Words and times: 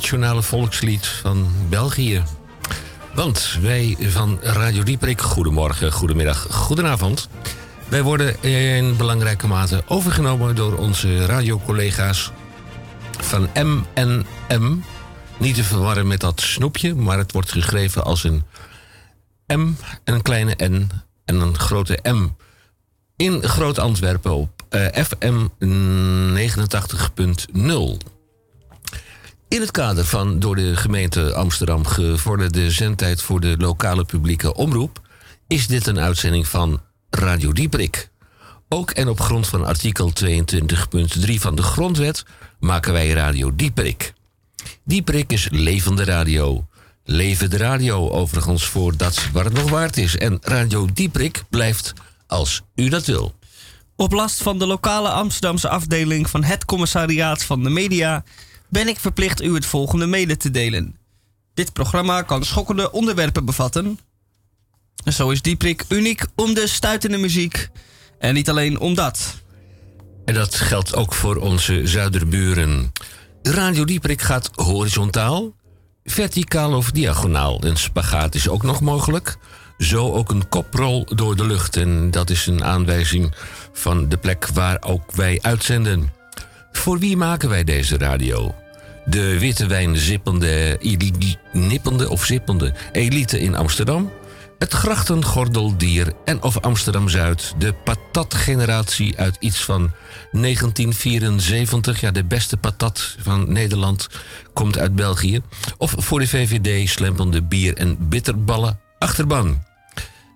nationale 0.00 0.42
volkslied 0.42 1.06
van 1.06 1.48
België. 1.68 2.22
Want 3.14 3.58
wij 3.62 3.96
van 4.00 4.38
Radio 4.42 4.82
Dieprik, 4.82 5.20
goedemorgen, 5.20 5.92
goedemiddag, 5.92 6.46
goedenavond. 6.50 7.28
Wij 7.88 8.02
worden 8.02 8.42
in 8.42 8.96
belangrijke 8.96 9.46
mate 9.46 9.82
overgenomen 9.86 10.54
door 10.54 10.78
onze 10.78 11.26
radiocollega's 11.26 12.30
van 13.18 13.48
MNM. 13.54 14.84
Niet 15.36 15.54
te 15.54 15.64
verwarren 15.64 16.06
met 16.06 16.20
dat 16.20 16.40
snoepje, 16.40 16.94
maar 16.94 17.18
het 17.18 17.32
wordt 17.32 17.52
geschreven 17.52 18.04
als 18.04 18.24
een 18.24 18.42
M 19.46 19.72
en 20.04 20.14
een 20.14 20.22
kleine 20.22 20.54
N 20.64 20.90
en 21.24 21.40
een 21.40 21.58
grote 21.58 21.98
M. 22.02 22.28
In 23.16 23.42
Groot-Antwerpen 23.42 24.34
op 24.34 24.62
uh, 24.70 24.86
FM 24.86 25.46
89.0. 27.98 28.09
In 29.50 29.60
het 29.60 29.70
kader 29.70 30.04
van 30.04 30.38
door 30.38 30.56
de 30.56 30.76
gemeente 30.76 31.34
Amsterdam 31.34 31.86
gevorderde 31.86 32.70
zendtijd 32.70 33.22
voor 33.22 33.40
de 33.40 33.54
lokale 33.58 34.04
publieke 34.04 34.54
omroep 34.54 35.00
is 35.46 35.66
dit 35.66 35.86
een 35.86 35.98
uitzending 35.98 36.48
van 36.48 36.80
Radio 37.10 37.52
Dieprik. 37.52 38.10
Ook 38.68 38.90
en 38.90 39.08
op 39.08 39.20
grond 39.20 39.46
van 39.46 39.64
artikel 39.64 40.12
22.3 40.24 41.34
van 41.34 41.54
de 41.54 41.62
Grondwet 41.62 42.24
maken 42.60 42.92
wij 42.92 43.08
Radio 43.08 43.54
Dieprik. 43.54 44.12
Dieprik 44.84 45.32
is 45.32 45.48
levende 45.50 46.04
radio. 46.04 46.66
Leven 47.04 47.50
de 47.50 47.56
radio 47.56 48.10
overigens 48.10 48.66
voor 48.66 48.96
dat 48.96 49.28
waar 49.32 49.44
het 49.44 49.54
nog 49.54 49.70
waard 49.70 49.96
is. 49.96 50.16
En 50.16 50.38
Radio 50.40 50.88
Dieprik 50.92 51.42
blijft 51.48 51.92
als 52.26 52.62
u 52.74 52.88
dat 52.88 53.06
wil. 53.06 53.34
Op 53.96 54.12
last 54.12 54.42
van 54.42 54.58
de 54.58 54.66
lokale 54.66 55.08
Amsterdamse 55.08 55.68
afdeling 55.68 56.30
van 56.30 56.44
het 56.44 56.64
commissariaat 56.64 57.44
van 57.44 57.62
de 57.62 57.70
media 57.70 58.24
ben 58.70 58.88
ik 58.88 59.00
verplicht 59.00 59.42
u 59.42 59.54
het 59.54 59.66
volgende 59.66 60.06
mede 60.06 60.36
te 60.36 60.50
delen. 60.50 60.96
Dit 61.54 61.72
programma 61.72 62.22
kan 62.22 62.44
schokkende 62.44 62.92
onderwerpen 62.92 63.44
bevatten. 63.44 63.98
Zo 65.04 65.30
is 65.30 65.42
Dieprik 65.42 65.84
uniek 65.88 66.26
om 66.34 66.54
de 66.54 66.66
stuitende 66.66 67.16
muziek. 67.16 67.68
En 68.18 68.34
niet 68.34 68.48
alleen 68.48 68.78
om 68.78 68.94
dat. 68.94 69.34
En 70.24 70.34
dat 70.34 70.54
geldt 70.54 70.94
ook 70.94 71.14
voor 71.14 71.36
onze 71.36 71.86
zuiderburen. 71.86 72.92
Radio 73.42 73.84
Dieprik 73.84 74.22
gaat 74.22 74.50
horizontaal, 74.54 75.54
verticaal 76.04 76.72
of 76.72 76.90
diagonaal. 76.90 77.64
Een 77.64 77.76
spagaat 77.76 78.34
is 78.34 78.48
ook 78.48 78.62
nog 78.62 78.80
mogelijk. 78.80 79.36
Zo 79.78 80.12
ook 80.12 80.30
een 80.30 80.48
koprol 80.48 81.04
door 81.04 81.36
de 81.36 81.46
lucht. 81.46 81.76
En 81.76 82.10
dat 82.10 82.30
is 82.30 82.46
een 82.46 82.64
aanwijzing 82.64 83.34
van 83.72 84.08
de 84.08 84.16
plek 84.16 84.48
waar 84.54 84.82
ook 84.82 85.12
wij 85.12 85.38
uitzenden. 85.42 86.19
Voor 86.72 86.98
wie 86.98 87.16
maken 87.16 87.48
wij 87.48 87.64
deze 87.64 87.98
radio? 87.98 88.54
De 89.04 89.38
witte 89.38 89.66
wijn 89.66 89.96
zippende, 89.96 90.78
nippende 91.52 92.08
of 92.08 92.24
zippende 92.24 92.74
elite 92.92 93.40
in 93.40 93.56
Amsterdam? 93.56 94.10
Het 94.58 94.72
grachtengordeldier 94.72 96.12
en 96.24 96.42
of 96.42 96.58
Amsterdam-Zuid. 96.60 97.54
De 97.58 97.72
patatgeneratie 97.72 99.18
uit 99.18 99.36
iets 99.40 99.64
van 99.64 99.90
1974. 100.32 102.00
Ja, 102.00 102.10
de 102.10 102.24
beste 102.24 102.56
patat 102.56 103.16
van 103.18 103.52
Nederland 103.52 104.08
komt 104.52 104.78
uit 104.78 104.94
België. 104.94 105.42
Of 105.78 105.94
voor 105.96 106.18
de 106.18 106.28
VVD 106.28 106.88
slempende 106.88 107.42
bier- 107.42 107.76
en 107.76 108.08
bitterballen 108.08 108.80
achterban. 108.98 109.62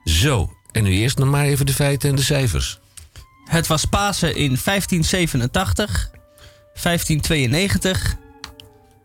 Zo, 0.05 0.53
en 0.73 0.83
nu 0.83 0.91
eerst 0.91 1.19
nog 1.19 1.29
maar 1.29 1.45
even 1.45 1.67
de 1.67 1.75
feiten 1.75 2.09
en 2.09 2.17
de 2.17 2.23
cijfers. 2.23 2.79
Het 3.45 3.67
was 3.67 3.85
Pasen 3.85 4.37
in 4.37 4.59
1587, 4.65 6.11
1592, 6.83 8.17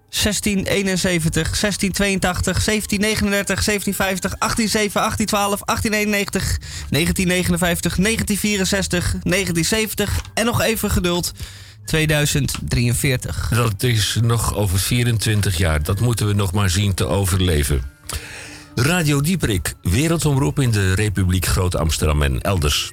1671, 0.09 1.59
1682, 1.59 2.63
1739, 2.63 3.63
1750, 3.63 4.35
1807, 4.39 5.01
1812, 5.01 5.61
1891, 5.65 6.57
1959, 6.89 7.95
1964, 7.95 9.15
1970 9.23 10.21
en 10.33 10.45
nog 10.45 10.61
even 10.61 10.91
geduld. 10.91 11.33
2043. 11.85 13.49
Dat 13.49 13.83
is 13.83 14.17
nog 14.21 14.55
over 14.55 14.79
24 14.79 15.57
jaar. 15.57 15.83
Dat 15.83 15.99
moeten 15.99 16.27
we 16.27 16.33
nog 16.33 16.53
maar 16.53 16.69
zien 16.69 16.93
te 16.93 17.05
overleven. 17.05 17.81
Radio 18.75 19.21
Dieprik, 19.21 19.73
wereldomroep 19.81 20.59
in 20.59 20.71
de 20.71 20.93
Republiek 20.93 21.45
Groot-Amsterdam 21.45 22.21
en 22.21 22.41
elders. 22.41 22.91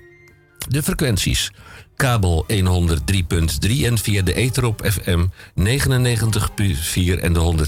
De 0.68 0.82
frequenties 0.82 1.50
kabel 1.96 2.44
103.3 2.48 3.84
en 3.84 3.98
via 3.98 4.22
de 4.22 4.34
ether 4.34 4.64
op 4.64 4.82
FM 4.84 5.26
99.4 5.54 7.20
en 7.20 7.32
de 7.32 7.66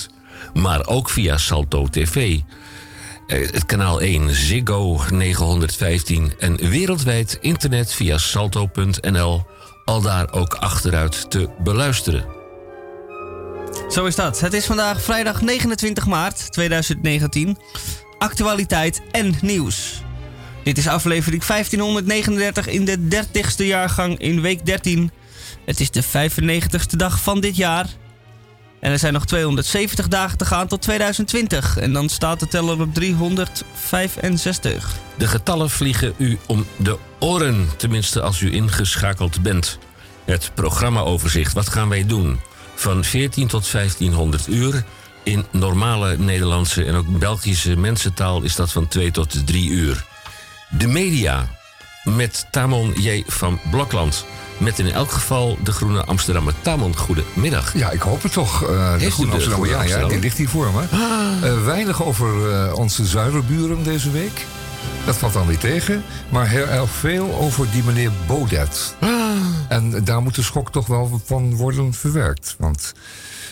106.8. 0.00 0.14
Maar 0.54 0.86
ook 0.86 1.10
via 1.10 1.36
Salto 1.36 1.86
TV. 1.86 2.38
Eh, 3.26 3.50
het 3.50 3.66
kanaal 3.66 4.00
1 4.00 4.34
Ziggo 4.34 5.00
915 5.10 6.32
en 6.38 6.56
wereldwijd 6.56 7.38
internet 7.40 7.92
via 7.92 8.18
salto.nl. 8.18 9.44
Al 9.84 10.00
daar 10.00 10.32
ook 10.32 10.54
achteruit 10.54 11.30
te 11.30 11.48
beluisteren. 11.58 12.24
Zo 13.88 14.04
is 14.04 14.14
dat. 14.14 14.40
Het 14.40 14.52
is 14.52 14.66
vandaag 14.66 15.02
vrijdag 15.02 15.42
29 15.42 16.06
maart 16.06 16.52
2019. 16.52 17.58
Actualiteit 18.18 19.02
en 19.10 19.34
nieuws. 19.40 20.04
Dit 20.66 20.78
is 20.78 20.88
aflevering 20.88 21.44
1539 21.44 22.66
in 22.66 22.84
de 22.84 22.98
30ste 22.98 23.66
jaargang 23.66 24.18
in 24.18 24.40
week 24.40 24.66
13. 24.66 25.10
Het 25.64 25.80
is 25.80 25.90
de 25.90 26.04
95ste 26.04 26.96
dag 26.96 27.22
van 27.22 27.40
dit 27.40 27.56
jaar. 27.56 27.86
En 28.80 28.92
er 28.92 28.98
zijn 28.98 29.12
nog 29.12 29.26
270 29.26 30.08
dagen 30.08 30.38
te 30.38 30.44
gaan 30.44 30.66
tot 30.66 30.82
2020. 30.82 31.78
En 31.78 31.92
dan 31.92 32.08
staat 32.08 32.40
de 32.40 32.48
teller 32.48 32.80
op 32.80 32.94
365. 32.94 34.94
De 35.16 35.26
getallen 35.26 35.70
vliegen 35.70 36.14
u 36.16 36.38
om 36.46 36.66
de 36.76 36.98
oren, 37.18 37.68
tenminste 37.76 38.22
als 38.22 38.40
u 38.40 38.52
ingeschakeld 38.52 39.42
bent. 39.42 39.78
Het 40.24 40.50
programmaoverzicht, 40.54 41.52
wat 41.52 41.68
gaan 41.68 41.88
wij 41.88 42.06
doen? 42.06 42.40
Van 42.74 43.04
14 43.04 43.48
tot 43.48 43.72
1500 43.72 44.46
uur. 44.46 44.84
In 45.22 45.44
normale 45.50 46.18
Nederlandse 46.18 46.84
en 46.84 46.94
ook 46.94 47.18
Belgische 47.18 47.76
mensentaal 47.76 48.42
is 48.42 48.56
dat 48.56 48.72
van 48.72 48.88
2 48.88 49.10
tot 49.10 49.46
3 49.46 49.68
uur. 49.68 50.14
De 50.78 50.86
media 50.86 51.48
met 52.04 52.46
Tamon 52.50 52.92
J. 52.96 53.22
van 53.26 53.60
Blokland. 53.70 54.24
Met 54.58 54.78
in 54.78 54.92
elk 54.92 55.10
geval 55.10 55.58
de 55.64 55.72
Groene 55.72 56.04
Amsterdammer. 56.04 56.54
Tamon, 56.62 56.96
goedemiddag. 56.96 57.76
Ja, 57.76 57.90
ik 57.90 58.00
hoop 58.00 58.22
het 58.22 58.32
toch. 58.32 58.62
Uh, 58.62 58.98
de 58.98 59.10
Groene 59.10 59.32
Amsterdammer, 59.32 59.68
ja, 59.68 59.82
ja, 59.82 60.08
die 60.08 60.18
ligt 60.18 60.36
hier 60.36 60.48
voor 60.48 60.72
me. 60.72 60.82
Ah. 60.90 61.50
Uh, 61.50 61.64
weinig 61.64 62.02
over 62.02 62.50
uh, 62.50 62.72
onze 62.74 63.06
zuiderburen 63.06 63.82
deze 63.82 64.10
week. 64.10 64.44
Dat 65.04 65.16
valt 65.16 65.32
dan 65.32 65.48
niet 65.48 65.60
tegen. 65.60 66.04
Maar 66.28 66.48
heel 66.48 66.66
erg 66.66 66.90
veel 66.90 67.34
over 67.34 67.66
die 67.70 67.82
meneer 67.82 68.10
Baudet. 68.26 68.94
Ah. 69.00 69.10
En 69.68 70.04
daar 70.04 70.22
moet 70.22 70.34
de 70.34 70.42
schok 70.42 70.72
toch 70.72 70.86
wel 70.86 71.20
van 71.24 71.56
worden 71.56 71.94
verwerkt. 71.94 72.54
Want 72.58 72.92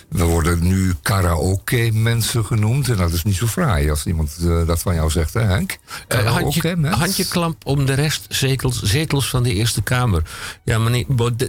we 0.08 0.24
worden 0.24 0.66
nu 0.66 0.94
karaoke-mensen 1.02 2.44
genoemd. 2.44 2.88
En 2.88 2.96
dat 2.96 3.12
is 3.12 3.22
niet 3.22 3.36
zo 3.36 3.46
fraai 3.46 3.90
als 3.90 4.06
iemand 4.06 4.36
uh, 4.42 4.66
dat 4.66 4.82
van 4.82 4.94
jou 4.94 5.10
zegt, 5.10 5.34
hè 5.34 5.40
Henk? 5.40 5.78
Uh, 6.08 6.32
handje, 6.32 7.54
om 7.62 7.86
de 7.86 7.94
rest 7.94 8.26
zetels, 8.28 8.82
zetels 8.82 9.28
van 9.28 9.42
de 9.42 9.54
Eerste 9.54 9.82
Kamer. 9.82 10.22
Ja, 10.64 10.78
meneer 10.78 11.06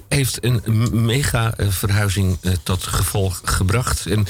heeft 0.07 0.43
een 0.43 0.61
mega-verhuizing 1.05 2.37
uh, 2.41 2.51
tot 2.63 2.83
gevolg 2.83 3.41
gebracht. 3.43 4.05
En 4.05 4.25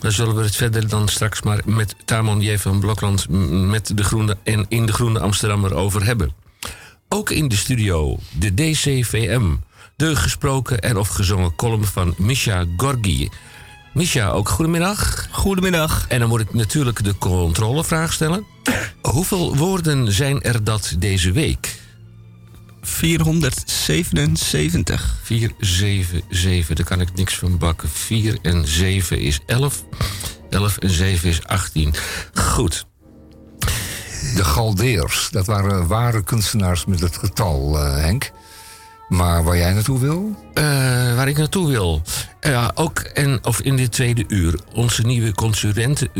daar 0.00 0.12
zullen 0.12 0.34
we 0.34 0.42
het 0.42 0.56
verder 0.56 0.88
dan 0.88 1.08
straks 1.08 1.42
maar 1.42 1.60
met 1.64 1.94
Tamon 2.04 2.40
J. 2.40 2.56
van 2.58 2.80
Blokland... 2.80 3.28
met 3.68 3.96
de 3.96 4.04
Groene 4.04 4.36
en 4.42 4.66
in 4.68 4.86
de 4.86 4.92
Groene 4.92 5.20
Amsterdammer 5.20 5.74
over 5.74 6.04
hebben. 6.04 6.32
Ook 7.08 7.30
in 7.30 7.48
de 7.48 7.56
studio 7.56 8.18
de 8.38 8.54
DCVM... 8.54 9.54
De 9.96 10.16
gesproken 10.16 10.80
en 10.80 10.96
of 10.96 11.08
gezongen 11.08 11.54
column 11.54 11.84
van 11.84 12.14
Misha 12.16 12.64
Gorgi. 12.76 13.28
Misha, 13.96 14.30
ook 14.30 14.48
goedemiddag. 14.48 15.28
Goedemiddag. 15.30 16.04
En 16.08 16.20
dan 16.20 16.28
moet 16.28 16.40
ik 16.40 16.54
natuurlijk 16.54 17.04
de 17.04 17.18
controlevraag 17.18 18.12
stellen. 18.12 18.46
Hoeveel 19.02 19.56
woorden 19.56 20.12
zijn 20.12 20.42
er 20.42 20.64
dat 20.64 20.94
deze 20.98 21.32
week? 21.32 21.80
477. 22.82 25.16
477, 25.22 26.76
daar 26.76 26.86
kan 26.86 27.00
ik 27.00 27.14
niks 27.14 27.38
van 27.38 27.58
bakken. 27.58 27.88
4 27.88 28.38
en 28.42 28.68
7 28.68 29.20
is 29.20 29.40
11. 29.46 29.84
11 30.50 30.78
en 30.78 30.90
7 30.90 31.28
is 31.28 31.44
18. 31.44 31.94
Goed. 32.34 32.86
De 34.34 34.44
Galdeers, 34.44 35.28
dat 35.30 35.46
waren 35.46 35.86
ware 35.86 36.22
kunstenaars 36.22 36.84
met 36.84 37.00
het 37.00 37.16
getal, 37.16 37.76
uh, 37.76 37.96
Henk. 37.96 38.32
Maar 39.08 39.44
waar 39.44 39.56
jij 39.56 39.72
naartoe 39.72 39.98
wil? 39.98 40.34
Uh, 40.54 40.64
waar 41.14 41.28
ik 41.28 41.38
naartoe 41.38 41.68
wil. 41.68 42.02
Ja, 42.40 42.70
ook 42.74 42.98
en, 42.98 43.44
of 43.44 43.60
in 43.60 43.76
dit 43.76 43.92
tweede 43.92 44.24
uur. 44.28 44.60
Onze 44.72 45.02
nieuwe 45.02 45.34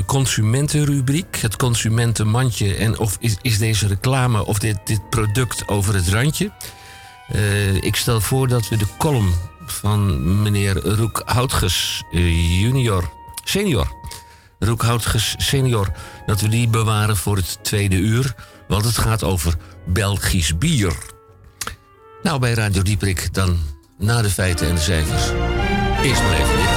consumentenrubriek. 0.06 1.36
Het 1.36 1.56
consumentenmandje. 1.56 2.74
En 2.74 2.98
of 2.98 3.16
is, 3.20 3.36
is 3.42 3.58
deze 3.58 3.86
reclame 3.86 4.46
of 4.46 4.58
dit, 4.58 4.78
dit 4.84 5.10
product 5.10 5.68
over 5.68 5.94
het 5.94 6.08
randje? 6.08 6.50
Uh, 7.34 7.74
ik 7.74 7.96
stel 7.96 8.20
voor 8.20 8.48
dat 8.48 8.68
we 8.68 8.76
de 8.76 8.86
column 8.98 9.32
van 9.66 10.42
meneer 10.42 10.76
Roek 10.76 11.22
Houtges 11.24 12.04
eh, 12.10 12.60
junior, 12.60 13.10
senior. 13.44 13.92
Roek 14.58 14.82
Houtges 14.82 15.34
senior, 15.38 15.92
dat 16.26 16.40
we 16.40 16.48
die 16.48 16.68
bewaren 16.68 17.16
voor 17.16 17.36
het 17.36 17.58
tweede 17.62 17.96
uur. 17.96 18.34
Want 18.68 18.84
het 18.84 18.98
gaat 18.98 19.22
over 19.22 19.54
Belgisch 19.86 20.58
bier. 20.58 21.14
Nou, 22.26 22.38
bij 22.38 22.54
Radio 22.54 22.82
Dieprik 22.82 23.34
dan 23.34 23.58
na 23.98 24.22
de 24.22 24.30
feiten 24.30 24.68
en 24.68 24.74
de 24.74 24.80
cijfers. 24.80 25.22
Eerst 26.02 26.22
maar 26.22 26.40
even 26.40 26.56
dit. 26.56 26.75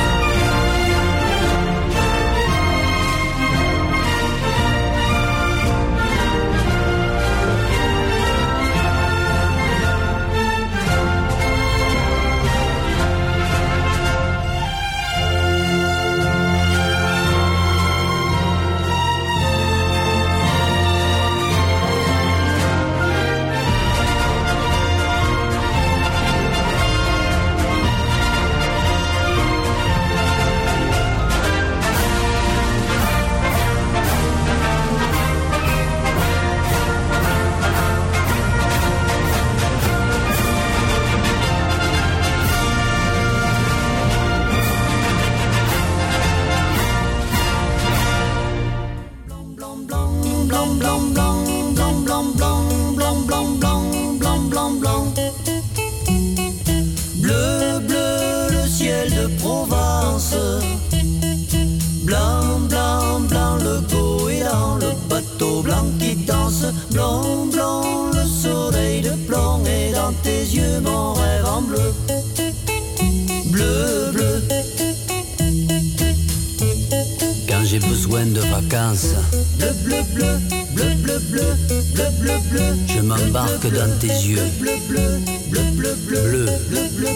de 78.39 78.45
vacances. 78.47 79.15
Bleu, 79.57 79.74
bleu, 79.83 80.03
bleu, 80.13 80.39
bleu, 80.74 80.86
bleu, 81.03 81.19
bleu, 81.31 81.53
bleu, 81.94 82.06
bleu, 82.19 82.38
bleu. 82.51 82.62
Je 82.88 83.01
m'embarque 83.01 83.68
dans 83.71 84.00
tes 84.00 84.07
yeux. 84.07 84.39
Bleu, 84.59 84.71
bleu, 84.88 85.19
bleu, 85.50 85.62
bleu, 85.74 85.95
bleu, 86.07 86.19
bleu, 86.30 86.45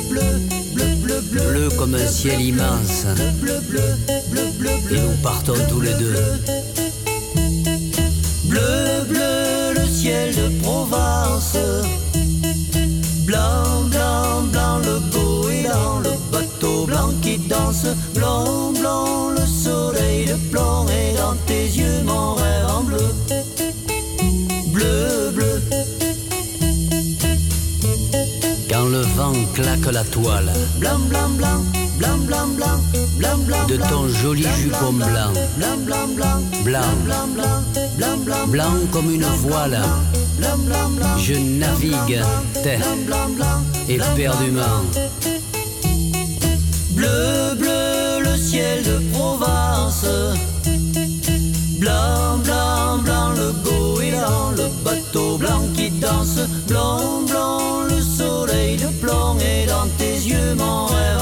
bleu, 0.10 0.92
bleu, 1.02 1.22
bleu, 1.31 1.70
comme 1.78 1.96
un 1.96 2.08
ciel 2.08 2.42
immense. 2.42 3.06
Bleu, 3.42 3.60
bleu, 3.70 3.81
bleu, 4.31 4.42
bleu, 4.60 4.72
bleu. 4.88 4.98
Et 4.98 5.00
nous 5.00 5.18
partons 5.22 5.56
tous 5.70 5.81
les 5.81 5.94
deux. 5.94 6.16
Bleu, 8.46 9.04
bleu, 9.08 9.74
le 9.75 9.88
ciel 9.88 10.36
de 10.36 10.62
Provence. 10.62 11.58
Blanc, 13.25 13.84
blanc, 13.90 14.42
blanc, 14.52 14.78
le 14.80 15.00
goéland, 15.12 16.00
le 16.00 16.12
bateau 16.31 16.86
blanc 16.86 17.12
qui 17.22 17.38
danse. 17.38 17.86
Blanc, 18.14 18.74
blanc, 18.80 19.30
le 19.30 19.46
soleil 19.46 20.25
de 20.25 20.36
plomb 20.52 20.73
en 22.70 22.84
bleu. 22.84 23.08
Bleu, 24.74 25.31
bleu. 25.34 25.62
Quand 28.70 28.86
le 28.86 29.02
vent 29.16 29.34
claque 29.54 29.92
la 29.92 30.04
toile. 30.04 30.52
Blanc, 30.80 31.00
blanc, 31.10 31.30
blanc. 31.38 31.62
Blanc, 31.98 32.18
blanc, 32.25 32.48
blanc, 32.56 32.80
blanc, 33.18 33.38
blanc, 33.46 33.68
de 33.68 33.78
ton 33.78 34.08
joli 34.10 34.48
jupon 34.58 34.94
blanc, 34.94 35.31
blanc, 35.58 35.78
blanc, 35.86 36.08
blanc, 36.16 36.40
blanc, 36.64 36.92
blanc, 37.06 37.28
blanc 37.36 37.54
blanc 38.48 38.74
comme 38.92 39.14
une 39.14 39.24
voile. 39.24 39.81
Je 41.18 41.34
navigue 41.34 42.22
tête 42.62 42.81
éperdument. 43.88 44.84
Bleu, 46.92 47.56
bleu, 47.58 48.20
le 48.24 48.38
ciel 48.38 48.84
de 48.84 49.00
Provence. 49.14 50.06
Blanc, 51.84 52.38
blanc, 52.46 52.98
blanc, 53.04 53.34
le 53.36 53.52
goéland, 53.66 54.52
le 54.56 54.70
bateau 54.86 55.38
blanc 55.38 55.68
qui 55.76 55.90
danse. 56.00 56.40
Blanc, 56.70 57.24
blanc, 57.28 57.82
le 57.90 58.00
soleil 58.00 58.78
de 58.78 58.88
plomb 59.02 59.38
est 59.40 59.66
dans 59.66 59.90
tes 59.98 60.14
yeux, 60.14 60.56
mon 60.56 60.86
rêve. 60.86 61.12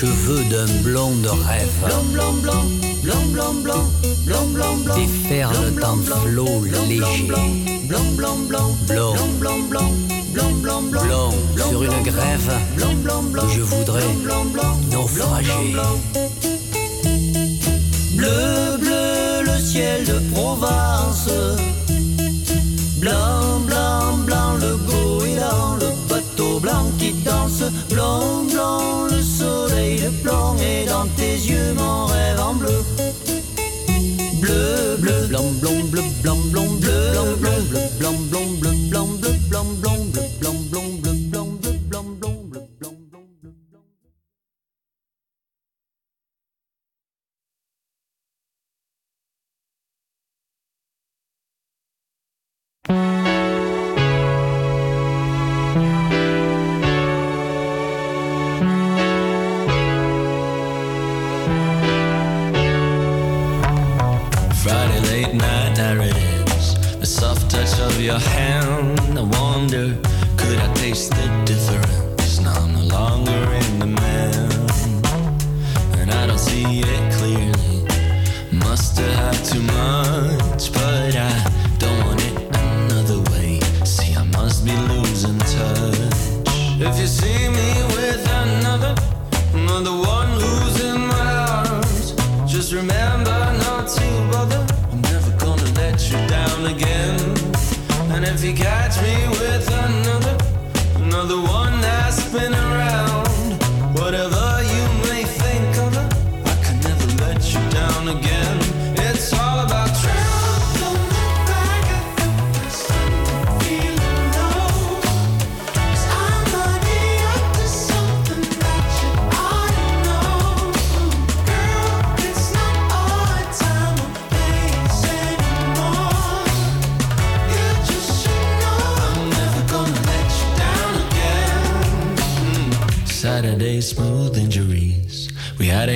cheveux 0.00 0.44
d'un 0.50 0.66
blond 0.82 1.14
de 1.22 1.28
rêve. 1.28 1.70
Blanc, 1.86 2.02
blanc, 2.12 2.32
blanc, 2.42 2.64
blanc, 3.02 3.24
blanc, 3.32 3.54
blanc, 3.62 3.84
blanc, 4.26 4.46
blanc, 4.52 4.76
blanc. 4.84 4.94
Déferle 4.94 5.82
en 5.82 5.96
flot 5.96 6.64
léger. 6.64 7.26
Blanc, 7.26 8.00
blanc, 8.14 8.36
blanc, 8.46 8.76
blanc, 8.88 9.14
blanc, 9.38 9.58
blanc, 9.70 10.52
blanc, 10.60 10.82
blanc, 10.82 11.30
sur 11.70 11.82
une 11.82 12.02
grève. 12.02 12.52
Blanc, 12.76 12.94
blanc, 13.02 13.22
blanc, 13.22 13.48
je 13.48 13.62
voudrais 13.62 14.02
naufrager. 14.92 15.74
Bleu, 18.16 18.76
bleu, 18.78 19.44
le 19.46 19.58
ciel 19.64 20.04
de 20.04 20.18
Provence. 20.34 21.30
Blanc, 22.98 23.60
blanc, 23.66 24.18
blanc, 24.26 24.56
le 24.60 24.76
go 24.76 25.15
blanc 26.66 26.90
qui 26.98 27.12
danse, 27.22 27.62
blanc, 27.90 28.42
blanc, 28.52 29.06
le 29.08 29.22
soleil, 29.22 30.00
le 30.00 30.10
blanc, 30.22 30.56
et 30.58 30.84
dans 30.86 31.06
tes 31.16 31.36
yeux 31.50 31.74
mon 31.76 32.06
rêve 32.06 32.40
en 32.40 32.54
bleu. 32.54 32.78
Bleu, 34.40 34.96
bleu, 34.98 35.26
blanc, 35.28 35.50
blanc, 35.60 35.84
bleu, 35.92 36.02
blanc, 36.22 36.36
blanc, 36.52 36.70
bleu, 36.80 37.10
blanc, 37.12 37.34
blanc, 37.38 37.58
bleu, 37.70 37.80
blanc, 38.00 38.14
blanc, 38.30 38.46
bleu, 38.60 38.72
blanc, 38.90 39.06
bleu, 39.20 39.34
blanc, 39.48 39.64
blanc, 39.80 39.98
bleu, 40.12 40.22
blanc, 40.40 40.54
blanc, 40.70 40.90
bleu. 41.02 41.25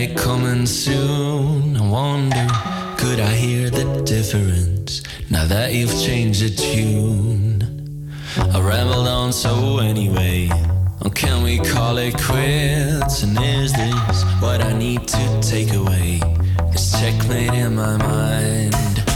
It 0.00 0.16
coming 0.16 0.66
soon? 0.66 1.76
I 1.76 1.88
wonder, 1.88 2.47
could 2.99 3.20
I 3.20 3.32
hear 3.35 3.70
the 3.70 4.02
difference 4.02 5.02
now 5.30 5.44
that 5.47 5.75
you've 5.75 5.97
changed 6.06 6.42
the 6.42 6.50
tune? 6.50 8.12
I 8.54 8.61
rambled 8.61 9.09
on 9.09 9.32
so 9.32 9.78
anyway. 9.78 10.49
Or 11.04 11.11
can 11.11 11.42
we 11.42 11.59
call 11.59 11.99
it 11.99 12.14
quits? 12.18 13.23
And 13.23 13.38
is 13.38 13.73
this 13.73 14.25
what 14.40 14.62
I 14.62 14.73
need 14.73 15.06
to 15.09 15.40
take 15.42 15.73
away? 15.75 16.20
This 16.73 16.92
checkmate 16.99 17.54
in 17.54 17.75
my 17.75 17.97
mind. 17.97 18.75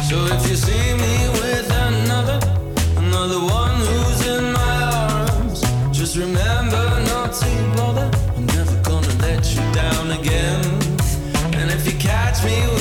So 0.09 0.17
if 0.35 0.49
you 0.49 0.57
see 0.57 0.89
me 1.05 1.17
with 1.41 1.69
another, 1.89 2.39
another 2.97 3.41
one 3.41 3.77
who's 3.89 4.27
in 4.27 4.53
my 4.53 4.75
arms, 4.93 5.61
just 5.93 6.17
remember 6.17 6.74
again. 10.25 10.65
And 11.55 11.71
if 11.71 11.87
you 11.87 11.99
catch 11.99 12.43
me 12.45 12.74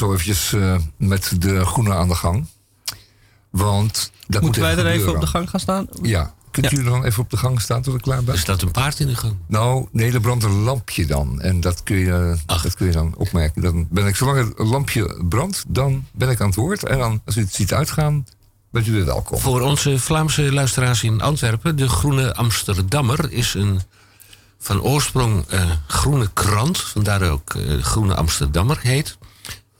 zo 0.00 0.12
eventjes 0.12 0.52
uh, 0.52 0.76
met 0.96 1.32
de 1.38 1.64
groene 1.66 1.94
aan 1.94 2.08
de 2.08 2.14
gang. 2.14 2.46
Want 3.50 4.10
dat 4.26 4.42
Moeten 4.42 4.62
moet 4.62 4.70
wij 4.70 4.70
er 4.70 4.76
gebeuren. 4.76 5.00
even 5.00 5.14
op 5.14 5.20
de 5.20 5.26
gang 5.26 5.50
gaan 5.50 5.60
staan? 5.60 5.86
Ja. 6.02 6.34
Kunt 6.50 6.70
Ja. 6.70 6.78
u 6.78 6.82
dan 6.82 7.04
even 7.04 7.22
op 7.22 7.30
de 7.30 7.36
gang 7.36 7.60
staan 7.60 7.82
tot 7.82 7.94
ik 7.94 8.00
klaar 8.00 8.22
ben? 8.24 8.34
Er 8.34 8.40
staat 8.40 8.62
een 8.62 8.70
paard 8.70 9.00
in 9.00 9.06
de 9.06 9.16
gang. 9.16 9.36
Nou, 9.46 9.86
nee, 9.92 10.12
er 10.12 10.20
brandt 10.20 10.44
een 10.44 10.60
lampje 10.62 11.06
dan. 11.06 11.40
En 11.40 11.60
dat 11.60 11.82
kun 11.82 11.96
je, 11.96 12.36
Ach. 12.46 12.62
dat 12.62 12.74
kun 12.74 12.86
je 12.86 12.92
dan 12.92 13.14
opmerken. 13.16 13.62
Dan 13.62 13.86
ben 13.90 14.06
ik, 14.06 14.16
zolang 14.16 14.38
het 14.56 14.68
lampje 14.68 15.24
brandt, 15.28 15.64
dan 15.68 16.06
ben 16.12 16.28
ik 16.28 16.40
aan 16.40 16.46
het 16.46 16.56
woord. 16.56 16.84
En 16.84 16.98
dan, 16.98 17.20
als 17.24 17.36
u 17.36 17.40
het 17.40 17.54
ziet 17.54 17.72
uitgaan, 17.72 18.26
bent 18.70 18.86
u 18.86 18.92
weer 18.92 19.04
welkom. 19.04 19.38
Voor 19.38 19.60
onze 19.60 19.98
Vlaamse 19.98 20.52
luisteraars 20.52 21.02
in 21.02 21.20
Antwerpen, 21.20 21.76
de 21.76 21.88
Groene 21.88 22.34
Amsterdammer 22.34 23.32
is 23.32 23.54
een 23.54 23.80
van 24.58 24.80
oorsprong 24.82 25.44
eh, 25.48 25.70
groene 25.86 26.30
krant, 26.32 26.80
vandaar 26.80 27.30
ook 27.30 27.54
eh, 27.54 27.82
Groene 27.82 28.14
Amsterdammer 28.14 28.78
heet. 28.80 29.18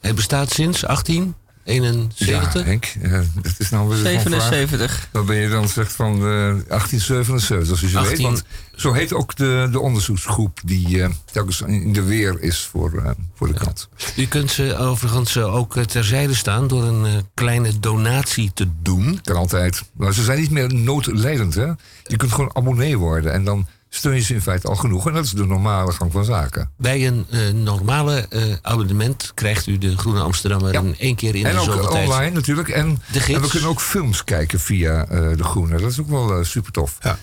Hij 0.00 0.14
bestaat 0.14 0.50
sinds 0.50 0.80
1871. 0.80 2.54
Ja, 2.54 2.68
Henk, 2.68 2.84
eh, 3.02 3.20
dat 3.42 3.54
is 3.58 3.70
nou 3.70 3.88
weer 3.88 3.96
zo'n 3.96 4.20
vraag. 4.20 4.42
77. 4.48 5.08
Dan 5.12 5.26
ben 5.26 5.36
je 5.36 5.48
dan 5.48 5.68
zegt 5.68 5.92
van 5.92 6.14
eh, 6.14 6.22
1877, 6.22 7.66
zoals 7.66 7.82
u 7.82 7.88
zo 7.88 7.98
18 7.98 8.16
weet. 8.16 8.26
Want 8.26 8.44
zo 8.76 8.92
heet 8.92 9.12
ook 9.12 9.36
de, 9.36 9.68
de 9.72 9.80
onderzoeksgroep 9.80 10.60
die 10.64 11.02
eh, 11.02 11.08
telkens 11.32 11.60
in 11.60 11.92
de 11.92 12.02
weer 12.02 12.40
is 12.40 12.60
voor, 12.70 13.02
eh, 13.04 13.10
voor 13.34 13.46
de 13.46 13.54
krant. 13.54 13.88
U 14.16 14.26
kunt 14.26 14.50
ze 14.50 14.76
overigens 14.76 15.36
eh, 15.36 15.54
ook 15.54 15.76
eh, 15.76 15.84
terzijde 15.84 16.34
staan 16.34 16.68
door 16.68 16.82
een 16.84 17.06
eh, 17.06 17.12
kleine 17.34 17.78
donatie 17.80 18.50
te 18.54 18.66
doen. 18.82 19.20
Kan 19.22 19.36
altijd. 19.36 19.82
Maar 19.92 20.14
ze 20.14 20.22
zijn 20.22 20.40
niet 20.40 20.50
meer 20.50 20.74
noodlijdend, 20.74 21.54
hè? 21.54 21.66
Je 22.06 22.16
kunt 22.16 22.32
gewoon 22.32 22.56
abonnee 22.56 22.98
worden 22.98 23.32
en 23.32 23.44
dan 23.44 23.66
steun 23.92 24.14
je 24.14 24.20
ze 24.20 24.34
in 24.34 24.42
feite 24.42 24.68
al 24.68 24.76
genoeg. 24.76 25.06
En 25.06 25.12
dat 25.14 25.24
is 25.24 25.30
de 25.30 25.46
normale 25.46 25.92
gang 25.92 26.12
van 26.12 26.24
zaken. 26.24 26.70
Bij 26.76 27.06
een 27.06 27.26
eh, 27.30 27.48
normale 27.48 28.26
eh, 28.30 28.42
abonnement 28.62 29.30
krijgt 29.34 29.66
u 29.66 29.78
de 29.78 29.96
Groene 29.98 30.20
Amsterdammer 30.20 30.72
Ja. 30.72 30.80
in 30.80 30.94
één 30.98 31.16
keer 31.16 31.34
in 31.34 31.46
en 31.46 31.52
de 31.54 31.58
ook 31.58 31.64
zoveel 31.64 31.88
tijd. 31.88 32.08
online 32.08 32.30
natuurlijk. 32.34 32.68
En, 32.68 33.02
en 33.28 33.40
we 33.40 33.48
kunnen 33.48 33.68
ook 33.68 33.80
films 33.80 34.24
kijken 34.24 34.60
via 34.60 35.06
eh, 35.06 35.36
de 35.36 35.44
Groene. 35.44 35.78
Dat 35.80 35.90
is 35.90 36.00
ook 36.00 36.08
wel 36.08 36.44
super 36.44 36.72
tof. 36.72 36.96
Ja. 37.00 37.18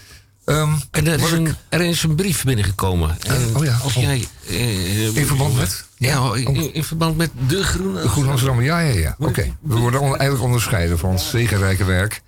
Ehm, 0.46 0.70
En 0.92 1.08
er 1.08 1.20
is, 1.20 1.32
ik- 1.32 1.38
een, 1.38 1.56
er 1.70 1.82
is 1.82 2.04
een 2.04 2.16
brief 2.16 2.44
binnengekomen. 2.44 3.18
En 3.28 3.56
oh 3.56 3.64
ja, 3.64 3.80
Of 3.84 3.96
oh. 3.98 4.04
jij, 4.04 4.28
in 5.14 5.26
verband 5.26 5.56
met? 5.58 5.86
Ja, 5.98 6.34
in, 6.36 6.74
in 6.74 6.84
verband 6.84 7.18
met 7.18 7.32
de 7.48 7.64
Groene 7.64 8.02
De 8.02 8.08
Groene 8.10 8.30
Amsterdammer, 8.30 8.66
ja, 8.66 8.80
ja, 8.80 8.94
ja. 9.00 9.16
Oké. 9.20 9.56
We 9.62 9.76
worden 9.76 10.02
eigenlijk 10.02 10.42
onderscheiden 10.42 11.00
van 11.00 11.10
ons 11.10 11.30
zegenrijke 11.30 11.84
werk. 11.84 12.22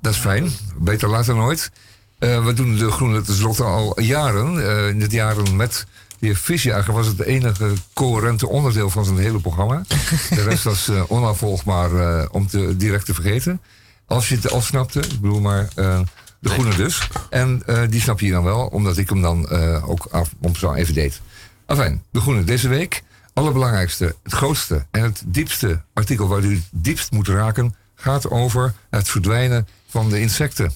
Dat 0.00 0.12
is 0.12 0.18
fijn. 0.18 0.50
Beter 0.78 1.08
laat 1.08 1.26
dan 1.26 1.36
nooit. 1.36 1.70
Eh, 2.18 2.44
we 2.44 2.52
doen 2.52 2.76
de 2.76 2.90
Groene 2.90 3.20
tenslotte 3.20 3.62
al 3.62 4.00
jaren. 4.00 4.66
Eh, 4.66 4.88
in 4.88 5.00
het 5.00 5.12
jaren 5.12 5.56
met 5.56 5.86
de 6.18 6.26
heer 6.26 6.36
Visjager 6.36 6.94
was 6.94 7.06
het 7.06 7.20
enige 7.20 7.72
coherente 7.92 8.48
onderdeel 8.48 8.90
van 8.90 9.04
zijn 9.04 9.18
hele 9.18 9.40
programma. 9.40 9.82
De 10.30 10.42
rest 10.42 10.64
was 10.64 10.88
eh, 10.88 11.02
onafvolgbaar 11.08 12.28
om 12.28 12.46
te, 12.46 12.76
direct 12.76 13.06
te 13.06 13.14
vergeten. 13.14 13.60
Als 14.06 14.28
je 14.28 14.34
het 14.34 14.50
al 14.50 14.60
snapte. 14.60 15.00
Ik 15.00 15.20
bedoel 15.20 15.40
maar 15.40 15.68
de 15.74 16.48
Groene 16.48 16.74
dus. 16.74 17.08
En 17.30 17.62
die 17.90 18.00
snap 18.00 18.20
je 18.20 18.30
dan 18.30 18.44
wel, 18.44 18.66
omdat 18.66 18.96
ik 18.96 19.08
hem 19.08 19.22
dan 19.22 19.50
ook 19.82 20.06
af, 20.10 20.30
om 20.40 20.56
zo 20.56 20.72
even 20.72 20.94
deed. 20.94 21.20
Enfin, 21.66 22.02
de 22.10 22.20
Groene 22.20 22.44
deze 22.44 22.68
week. 22.68 23.02
Allerbelangrijkste, 23.32 24.16
het 24.22 24.32
grootste 24.32 24.86
en 24.90 25.02
het 25.02 25.22
diepste 25.26 25.82
artikel 25.92 26.28
waar 26.28 26.42
u 26.42 26.54
het 26.54 26.68
diepst 26.70 27.12
moet 27.12 27.28
raken, 27.28 27.74
gaat 27.94 28.30
over 28.30 28.74
het 28.90 29.08
verdwijnen 29.08 29.66
van 29.88 30.08
de 30.08 30.20
insecten. 30.20 30.72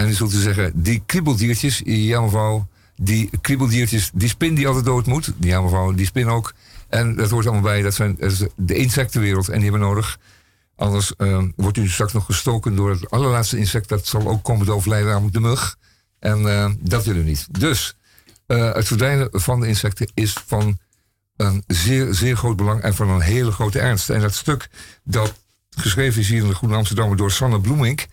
En 0.00 0.08
u 0.08 0.12
zult 0.12 0.32
zeggen, 0.32 0.72
die 0.74 1.02
kriebeldiertjes, 1.06 1.80
ja 1.84 2.20
mevrouw, 2.20 2.68
die 2.96 3.30
kriebeldiertjes, 3.40 4.10
die 4.14 4.28
spin 4.28 4.54
die 4.54 4.66
altijd 4.66 4.84
dood 4.84 5.06
moet, 5.06 5.32
ja 5.40 5.60
mevrouw, 5.60 5.92
die 5.92 6.06
spin 6.06 6.28
ook. 6.28 6.52
En 6.88 7.16
dat 7.16 7.30
hoort 7.30 7.44
allemaal 7.44 7.62
bij, 7.62 7.82
dat 7.82 7.94
zijn 7.94 8.18
de 8.56 8.74
insectenwereld 8.74 9.48
en 9.48 9.60
die 9.60 9.62
hebben 9.62 9.80
we 9.80 9.86
nodig. 9.86 10.18
Anders 10.76 11.16
eh, 11.16 11.42
wordt 11.56 11.76
u 11.76 11.88
straks 11.88 12.12
nog 12.12 12.24
gestoken 12.24 12.76
door 12.76 12.90
het 12.90 13.10
allerlaatste 13.10 13.58
insect, 13.58 13.88
dat 13.88 14.06
zal 14.06 14.28
ook 14.28 14.42
komen 14.44 14.66
te 14.66 14.72
overlijden, 14.72 15.08
namelijk 15.08 15.34
de 15.34 15.40
mug. 15.40 15.76
En 16.18 16.48
eh, 16.48 16.70
dat 16.78 17.04
willen 17.04 17.22
we 17.22 17.28
niet. 17.28 17.46
Dus 17.60 17.96
eh, 18.46 18.74
het 18.74 18.86
verdwijnen 18.86 19.28
van 19.32 19.60
de 19.60 19.66
insecten 19.66 20.10
is 20.14 20.32
van 20.46 20.78
een 21.36 21.64
zeer, 21.66 22.14
zeer 22.14 22.36
groot 22.36 22.56
belang 22.56 22.80
en 22.80 22.94
van 22.94 23.08
een 23.08 23.20
hele 23.20 23.50
grote 23.52 23.80
ernst. 23.80 24.10
En 24.10 24.20
dat 24.20 24.34
stuk 24.34 24.68
dat 25.04 25.34
geschreven 25.70 26.20
is 26.20 26.28
hier 26.28 26.42
in 26.42 26.48
de 26.48 26.54
Groene 26.54 26.76
Amsterdammer 26.76 27.16
door 27.16 27.30
Sanne 27.30 27.60
Bloemink 27.60 28.06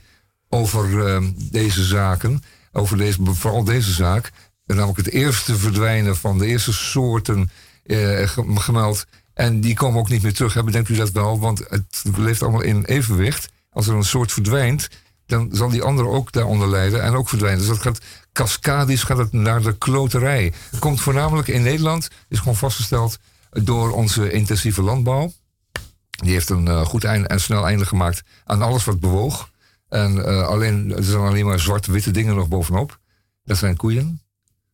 over 0.49 1.07
eh, 1.07 1.23
deze 1.51 1.83
zaken, 1.83 2.43
over 2.71 2.97
deze, 2.97 3.17
vooral 3.23 3.63
deze 3.63 3.91
zaak, 3.91 4.31
namelijk 4.65 4.97
het 4.97 5.09
eerste 5.09 5.55
verdwijnen 5.57 6.15
van 6.17 6.37
de 6.37 6.45
eerste 6.45 6.73
soorten 6.73 7.49
eh, 7.83 7.97
ge- 8.27 8.51
gemeld. 8.55 9.05
En 9.33 9.61
die 9.61 9.75
komen 9.75 9.99
ook 9.99 10.09
niet 10.09 10.21
meer 10.21 10.33
terug. 10.33 10.53
Hè? 10.53 10.63
Bedenkt 10.63 10.89
u 10.89 10.95
dat 10.95 11.11
wel? 11.11 11.39
Want 11.39 11.59
het 11.69 12.03
leeft 12.17 12.41
allemaal 12.41 12.61
in 12.61 12.83
evenwicht. 12.85 13.49
Als 13.69 13.87
er 13.87 13.95
een 13.95 14.03
soort 14.03 14.31
verdwijnt, 14.31 14.87
dan 15.25 15.49
zal 15.51 15.69
die 15.69 15.81
andere 15.83 16.07
ook 16.07 16.31
daaronder 16.31 16.69
lijden 16.69 17.03
en 17.03 17.13
ook 17.13 17.29
verdwijnen. 17.29 17.59
Dus 17.59 17.67
dat 17.69 17.81
gaat 17.81 18.01
cascadisch 18.33 19.03
gaat 19.03 19.17
het 19.17 19.31
naar 19.31 19.61
de 19.61 19.77
kloterij. 19.77 20.53
Komt 20.79 21.01
voornamelijk 21.01 21.47
in 21.47 21.61
Nederland, 21.63 22.07
is 22.29 22.39
gewoon 22.39 22.55
vastgesteld 22.55 23.17
door 23.49 23.91
onze 23.91 24.31
intensieve 24.31 24.81
landbouw. 24.81 25.31
Die 26.09 26.31
heeft 26.31 26.49
een 26.49 26.67
eh, 26.67 26.85
goed 26.85 27.03
einde 27.03 27.27
en 27.27 27.41
snel 27.41 27.65
einde 27.67 27.85
gemaakt 27.85 28.21
aan 28.45 28.61
alles 28.61 28.85
wat 28.85 28.99
bewoog. 28.99 29.49
En 29.89 30.25
eh, 30.25 30.47
alleen, 30.47 30.93
er 30.95 31.03
zijn 31.03 31.21
alleen 31.21 31.45
maar 31.45 31.59
zwart-witte 31.59 32.11
dingen 32.11 32.35
nog 32.35 32.47
bovenop. 32.47 32.99
Dat 33.43 33.57
zijn 33.57 33.75
koeien. 33.75 34.21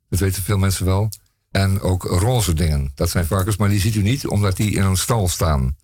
Dat 0.10 0.20
weten 0.20 0.44
veel 0.44 0.58
mensen 0.58 0.86
wel. 0.86 1.10
En 1.52 1.82
ook 1.82 2.04
roze 2.04 2.54
dingen. 2.54 2.92
Dat 2.96 3.10
zijn 3.10 3.26
varkens, 3.26 3.58
maar 3.58 3.70
die 3.70 3.80
ziet 3.80 3.96
u 3.96 4.02
niet 4.02 4.28
omdat 4.28 4.58
die 4.58 4.72
in 4.72 4.84
een 4.84 4.98
stal 4.98 5.28
staan. 5.28 5.78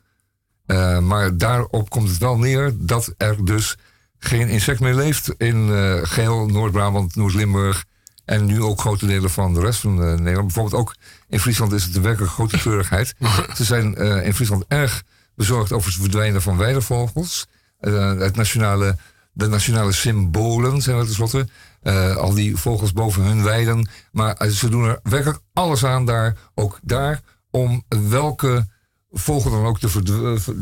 Eh, 0.66 1.00
maar 1.00 1.38
daarop 1.38 1.90
komt 1.90 2.10
het 2.10 2.18
wel 2.18 2.38
neer 2.38 2.74
dat 2.78 3.14
er 3.18 3.46
dus 3.46 3.78
geen 4.20 4.48
insect 4.48 4.80
meer 4.80 4.94
leeft 4.94 5.34
in 5.38 5.74
eh 5.74 6.00
geheel 6.04 6.46
Noord-Brabant, 6.48 7.16
Noord-Limburg. 7.16 7.86
En 8.26 8.46
nu 8.46 8.62
ook 8.62 8.80
grote 8.80 9.06
delen 9.06 9.30
van 9.30 9.54
de 9.54 9.60
rest 9.60 9.80
van 9.80 9.96
Nederland. 9.96 10.46
Bijvoorbeeld 10.46 10.82
ook 10.82 10.96
in 11.28 11.40
Friesland 11.40 11.72
is 11.72 11.84
het 11.84 11.96
een 11.96 12.02
werkelijk 12.02 12.32
grote 12.32 12.58
treurigheid. 12.58 13.14
Ze 13.58 13.64
zijn 13.64 13.96
in 14.24 14.34
Friesland 14.34 14.66
erg 14.68 15.04
bezorgd 15.36 15.72
over 15.72 15.92
het 15.92 16.00
verdwijnen 16.00 16.42
van 16.42 16.58
weidevogels. 16.58 17.48
Het 17.80 18.36
nationale, 18.36 18.98
de 19.40 19.48
nationale 19.48 19.92
symbolen 19.92 20.82
zijn 20.82 20.98
er 20.98 21.06
tenslotte. 21.06 21.48
Eh, 21.82 22.16
al 22.16 22.34
die 22.34 22.58
vogels 22.58 22.94
boven 22.94 23.24
hun 23.24 23.44
weiden. 23.44 23.90
Maar 24.12 24.34
eh, 24.34 24.50
ze 24.50 24.70
doen 24.70 24.84
er 24.84 25.00
werkelijk 25.04 25.40
alles 25.54 25.86
aan 25.86 26.06
daar, 26.06 26.38
ook 26.56 26.80
daar, 26.82 27.22
om 27.52 27.84
welke 28.10 28.68
vogel 29.12 29.52
dan 29.52 29.66
ook 29.66 29.80
te, 29.80 30.02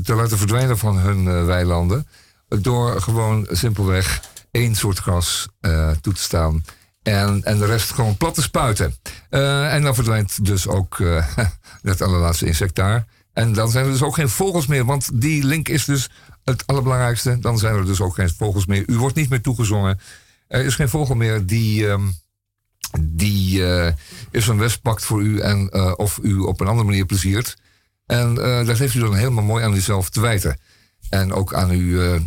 te 0.03 0.13
laten 0.13 0.37
verdwijnen 0.37 0.77
van 0.77 0.97
hun 0.97 1.27
eh, 1.27 1.45
weilanden. 1.45 2.07
Door 2.47 3.01
gewoon 3.01 3.47
simpelweg 3.51 4.21
één 4.51 4.75
soort 4.75 4.97
gras 4.97 5.47
toe 6.01 6.13
te 6.13 6.21
staan. 6.21 6.63
En, 7.03 7.43
en 7.43 7.57
de 7.57 7.65
rest 7.65 7.91
gewoon 7.91 8.17
plat 8.17 8.33
te 8.33 8.41
spuiten. 8.41 8.95
En 9.29 9.81
dan 9.81 9.95
verdwijnt 9.95 10.45
dus 10.45 10.67
ook 10.67 10.99
eh, 10.99 11.25
het 11.81 12.01
allerlaatste 12.01 12.45
insect 12.45 12.75
daar. 12.75 13.05
En 13.33 13.53
dan 13.53 13.71
zijn 13.71 13.85
er 13.85 13.91
dus 13.91 14.01
ook 14.01 14.15
geen 14.15 14.29
vogels 14.29 14.67
meer. 14.67 14.85
Want 14.85 15.21
die 15.21 15.43
link 15.43 15.67
is 15.69 15.85
dus 15.85 16.09
het 16.49 16.67
allerbelangrijkste. 16.67 17.39
Dan 17.39 17.57
zijn 17.57 17.75
er 17.75 17.85
dus 17.85 18.01
ook 18.01 18.15
geen 18.15 18.29
vogels 18.29 18.65
meer. 18.65 18.83
U 18.87 18.97
wordt 18.97 19.15
niet 19.15 19.29
meer 19.29 19.41
toegezongen. 19.41 19.99
Er 20.47 20.65
is 20.65 20.75
geen 20.75 20.89
vogel 20.89 21.15
meer 21.15 21.45
die, 21.45 21.87
ehm, 21.87 22.07
die 22.99 23.65
eh 23.65 23.93
is 24.31 24.47
een 24.47 24.57
wesp 24.57 24.81
pakt 24.83 25.03
voor 25.05 25.21
u. 25.21 25.39
En, 25.39 25.69
eh, 25.69 25.93
of 25.95 26.19
u 26.21 26.37
op 26.37 26.59
een 26.59 26.67
andere 26.67 26.87
manier 26.87 27.05
pleziert. 27.05 27.57
En 28.05 28.43
eh, 28.43 28.65
dat 28.65 28.77
heeft 28.77 28.93
u 28.93 28.99
dan 28.99 29.15
helemaal 29.15 29.43
mooi 29.43 29.63
aan 29.63 29.75
uzelf 29.75 30.09
te 30.09 30.21
wijten. 30.21 30.59
En 31.09 31.33
ook 31.33 31.53
aan 31.53 31.69
uw 31.69 32.19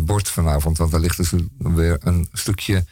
bord 0.00 0.28
vanavond. 0.28 0.78
Want 0.78 0.90
daar 0.90 1.00
ligt 1.00 1.16
dus 1.16 1.32
weer 1.58 1.96
een 2.00 2.28
stukje 2.32 2.84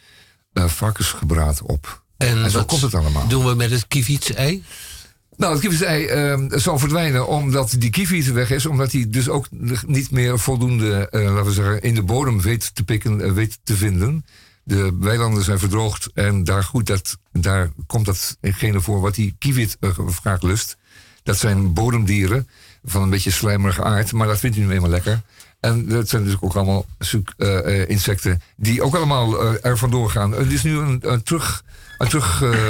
varkensgebraad 0.53 1.61
op. 1.61 2.03
En, 2.17 2.43
En 2.43 2.51
zo 2.51 2.63
komt 2.65 2.81
het 2.81 2.95
allemaal. 2.95 3.27
doen 3.27 3.45
we 3.45 3.55
met 3.55 3.71
het 3.71 3.87
kievitsei? 3.87 4.63
Nou, 5.37 5.51
het 5.51 5.61
kievitsei 5.61 6.05
eh, 6.05 6.39
zal 6.49 6.79
verdwijnen 6.79 7.27
omdat 7.27 7.75
die 7.77 7.89
kievit 7.89 8.31
weg 8.31 8.51
is. 8.51 8.65
Omdat 8.65 8.91
hij 8.91 9.05
dus 9.09 9.29
ook 9.29 9.47
niet 9.85 10.11
meer 10.11 10.39
voldoende, 10.39 11.09
eh, 11.09 11.23
laten 11.23 11.45
we 11.45 11.51
zeggen, 11.51 11.81
in 11.81 11.95
de 11.95 12.03
bodem 12.03 12.41
weet 12.41 12.75
te 12.75 12.83
pikken, 12.83 13.21
eh, 13.21 13.31
weet 13.31 13.59
te 13.63 13.75
vinden. 13.75 14.25
De 14.63 14.97
weilanden 14.99 15.43
zijn 15.43 15.59
verdroogd 15.59 16.09
en 16.13 16.43
daar, 16.43 16.63
goed, 16.63 16.87
dat, 16.87 17.17
daar 17.31 17.71
komt 17.87 18.05
datgene 18.05 18.81
voor 18.81 19.01
wat 19.01 19.15
die 19.15 19.35
kievit 19.39 19.77
eh, 19.79 19.89
graag 20.07 20.41
lust. 20.41 20.77
Dat 21.23 21.37
zijn 21.37 21.73
bodemdieren 21.73 22.47
van 22.83 23.01
een 23.01 23.09
beetje 23.09 23.31
slijmerige 23.31 23.83
aard, 23.83 24.11
maar 24.11 24.27
dat 24.27 24.39
vindt 24.39 24.57
u 24.57 24.59
nu 24.59 24.71
eenmaal 24.71 24.89
lekker. 24.89 25.21
En 25.59 25.87
dat 25.87 26.09
zijn 26.09 26.23
dus 26.23 26.35
ook 26.39 26.55
allemaal 26.55 26.85
eh, 27.37 27.81
eh, 27.81 27.89
insecten 27.89 28.41
die 28.55 28.81
ook 28.83 28.95
allemaal 28.95 29.41
eh, 29.41 29.65
er 29.65 29.77
vandoor 29.77 30.09
gaan. 30.09 30.33
Er 30.35 30.51
is 30.51 30.63
nu 30.63 30.77
een, 30.77 30.99
een, 31.01 31.23
terug, 31.23 31.63
een 31.97 32.07
terug, 32.07 32.41
eh, 32.41 32.69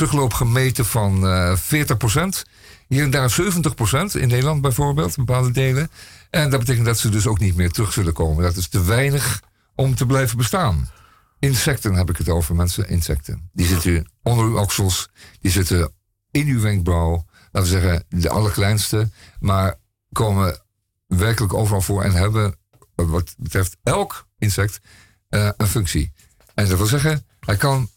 terugloop 0.00 0.32
gemeten 0.32 0.86
van 0.86 1.26
eh 1.26 1.56
40%. 1.56 2.42
Hier 2.88 3.02
en 3.02 3.10
daar 3.10 3.30
70% 3.30 4.20
in 4.20 4.28
Nederland 4.28 4.60
bijvoorbeeld, 4.60 5.16
bepaalde 5.16 5.50
delen. 5.50 5.90
En 6.30 6.50
dat 6.50 6.58
betekent 6.58 6.86
dat 6.86 6.98
ze 6.98 7.08
dus 7.08 7.26
ook 7.26 7.38
niet 7.38 7.56
meer 7.56 7.70
terug 7.70 7.92
zullen 7.92 8.12
komen. 8.12 8.42
Dat 8.42 8.56
is 8.56 8.68
te 8.68 8.84
weinig 8.84 9.42
om 9.74 9.94
te 9.94 10.06
blijven 10.06 10.36
bestaan. 10.36 10.90
Insecten 11.38 11.94
heb 11.94 12.10
ik 12.10 12.16
het 12.16 12.28
over, 12.28 12.54
mensen. 12.54 12.88
Insecten. 12.88 13.50
Die 13.52 13.66
zitten 13.66 14.10
onder 14.22 14.44
uw 14.44 14.58
oksels. 14.58 15.08
Die 15.40 15.50
zitten 15.50 15.92
in 16.30 16.46
uw 16.46 16.60
wenkbrauw. 16.60 17.26
Laten 17.52 17.72
we 17.72 17.80
zeggen, 17.80 18.04
de 18.08 18.30
allerkleinste. 18.30 19.10
Maar 19.40 19.74
komen 20.12 20.62
werkelijk 21.06 21.54
overal 21.54 21.80
voor 21.80 22.02
en 22.02 22.12
hebben, 22.12 22.54
wat 22.94 23.34
betreft 23.38 23.76
elk 23.82 24.26
insect, 24.38 24.80
een 25.28 25.66
functie. 25.66 26.12
En 26.54 26.68
dat 26.68 26.78
wil 26.78 26.86
zeggen, 26.86 27.26
hij 27.40 27.56
kan 27.56 27.88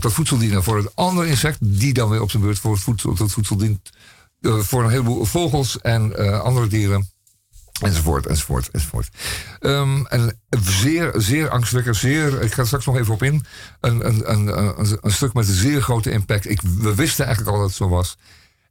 tot 0.00 0.12
voedsel 0.12 0.38
dienen 0.38 0.62
voor 0.62 0.76
het 0.76 0.96
andere 0.96 1.28
insect, 1.28 1.58
die 1.60 1.92
dan 1.92 2.08
weer 2.08 2.22
op 2.22 2.30
zijn 2.30 2.42
beurt 2.42 2.58
voor 2.58 2.72
het 2.72 2.82
voedsel, 2.82 3.14
tot 3.14 3.32
voedsel 3.32 3.56
dient 3.56 3.90
voor 4.40 4.84
een 4.84 4.90
heleboel 4.90 5.24
vogels 5.24 5.80
en 5.80 6.42
andere 6.42 6.66
dieren. 6.66 7.10
Enzovoort, 7.80 8.26
enzovoort, 8.26 8.70
enzovoort. 8.70 9.08
Um, 9.60 10.06
en 10.06 10.40
zeer, 10.60 11.12
zeer 11.16 11.48
angstwekkend, 11.48 11.96
zeer, 11.96 12.42
ik 12.42 12.52
ga 12.52 12.60
er 12.60 12.66
straks 12.66 12.86
nog 12.86 12.96
even 12.96 13.14
op 13.14 13.22
in. 13.22 13.44
Een, 13.80 14.06
een, 14.06 14.32
een, 14.32 14.98
een, 15.00 15.10
stuk 15.12 15.32
met 15.32 15.48
een 15.48 15.54
zeer 15.54 15.82
grote 15.82 16.10
impact. 16.10 16.50
Ik, 16.50 16.60
we 16.62 16.94
wisten 16.94 17.24
eigenlijk 17.24 17.54
al 17.54 17.60
dat 17.60 17.70
het 17.70 17.78
zo 17.78 17.88
was. 17.88 18.16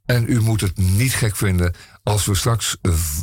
En 0.04 0.24
u 0.28 0.40
moet 0.40 0.60
het 0.60 0.76
niet 0.76 1.14
gek 1.14 1.36
vinden 1.36 1.74
als 2.02 2.26
we 2.26 2.34
straks 2.34 2.76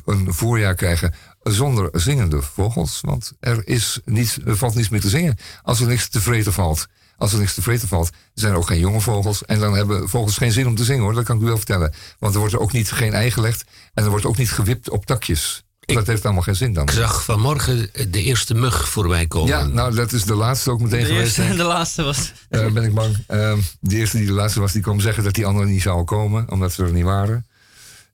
een 0.06 0.34
voorjaar 0.34 0.76
krijgen 0.76 1.13
zonder 1.42 1.89
zingende 1.92 2.42
vogels. 2.42 3.02
Want 3.02 3.34
er, 3.39 3.68
is 3.68 4.00
niets, 4.06 4.38
er 4.46 4.58
valt 4.58 4.76
niets 4.76 4.89
meer 4.89 5.02
te 5.02 5.10
zingen 5.10 5.38
als 5.62 5.80
er 5.80 5.88
niks 5.88 6.10
te 6.10 6.22
vreten 6.22 6.54
valt. 6.54 6.88
Als 7.17 7.34
er 7.34 7.39
niks 7.39 7.54
te 7.54 7.62
vreten 7.62 7.88
valt, 7.88 8.10
zijn 8.34 8.52
er 8.52 8.58
ook 8.58 8.67
geen 8.67 8.80
jonge 8.80 9.02
vogels. 9.02 9.45
En 9.45 9.60
dan 9.60 9.76
hebben 9.76 10.10
vogels 10.10 10.38
geen 10.38 10.52
zin 10.52 10.67
om 10.67 10.76
te 10.76 10.84
zingen 10.84 11.04
hoor, 11.04 11.13
dat 11.13 11.23
kan 11.23 11.36
ik 11.36 11.41
u 11.41 11.45
wel 11.45 11.58
vertellen. 11.58 11.93
Want 12.19 12.34
er 12.34 12.39
wordt 12.39 12.54
er 12.54 12.62
ook 12.62 12.71
niet 12.71 12.91
geen 12.91 13.13
ei 13.13 13.32
gelegd 13.32 13.63
en 13.93 14.04
er 14.04 14.10
wordt 14.10 14.26
ook 14.26 14.38
niet 14.38 14.52
gewipt 14.52 14.89
op 14.89 15.06
takjes 15.06 15.63
dat 15.86 16.08
heeft 16.08 16.26
allemaal 16.26 16.43
geen 16.43 16.56
zin 16.56 16.73
dan. 16.73 16.84
Ik 16.84 16.89
zag 16.89 17.23
vanmorgen 17.23 17.89
de 18.10 18.23
eerste 18.23 18.54
mug 18.54 18.89
voorbij 18.89 19.28
komen. 19.28 19.47
Ja, 19.47 19.65
nou 19.65 19.95
dat 19.95 20.12
is 20.12 20.23
de 20.23 20.36
laatste 20.36 20.71
ook 20.71 20.82
meteen 20.82 20.99
de 20.99 21.06
geweest. 21.06 21.38
Eerste, 21.38 21.56
de 21.56 21.63
laatste 21.63 22.04
was. 22.04 22.32
Uh, 22.49 22.71
ben 22.71 22.84
ik 22.84 22.93
bang. 22.93 23.17
Uh, 23.30 23.58
de 23.80 23.95
eerste 23.95 24.17
die 24.17 24.26
de 24.26 24.34
laatste 24.34 24.60
was, 24.60 24.71
die 24.71 24.82
kwam 24.82 24.99
zeggen 24.99 25.23
dat 25.23 25.34
die 25.34 25.45
anderen 25.45 25.69
niet 25.69 25.82
zouden 25.82 26.06
komen, 26.06 26.52
omdat 26.52 26.73
ze 26.73 26.84
er 26.84 26.91
niet 26.91 27.04
waren. 27.04 27.45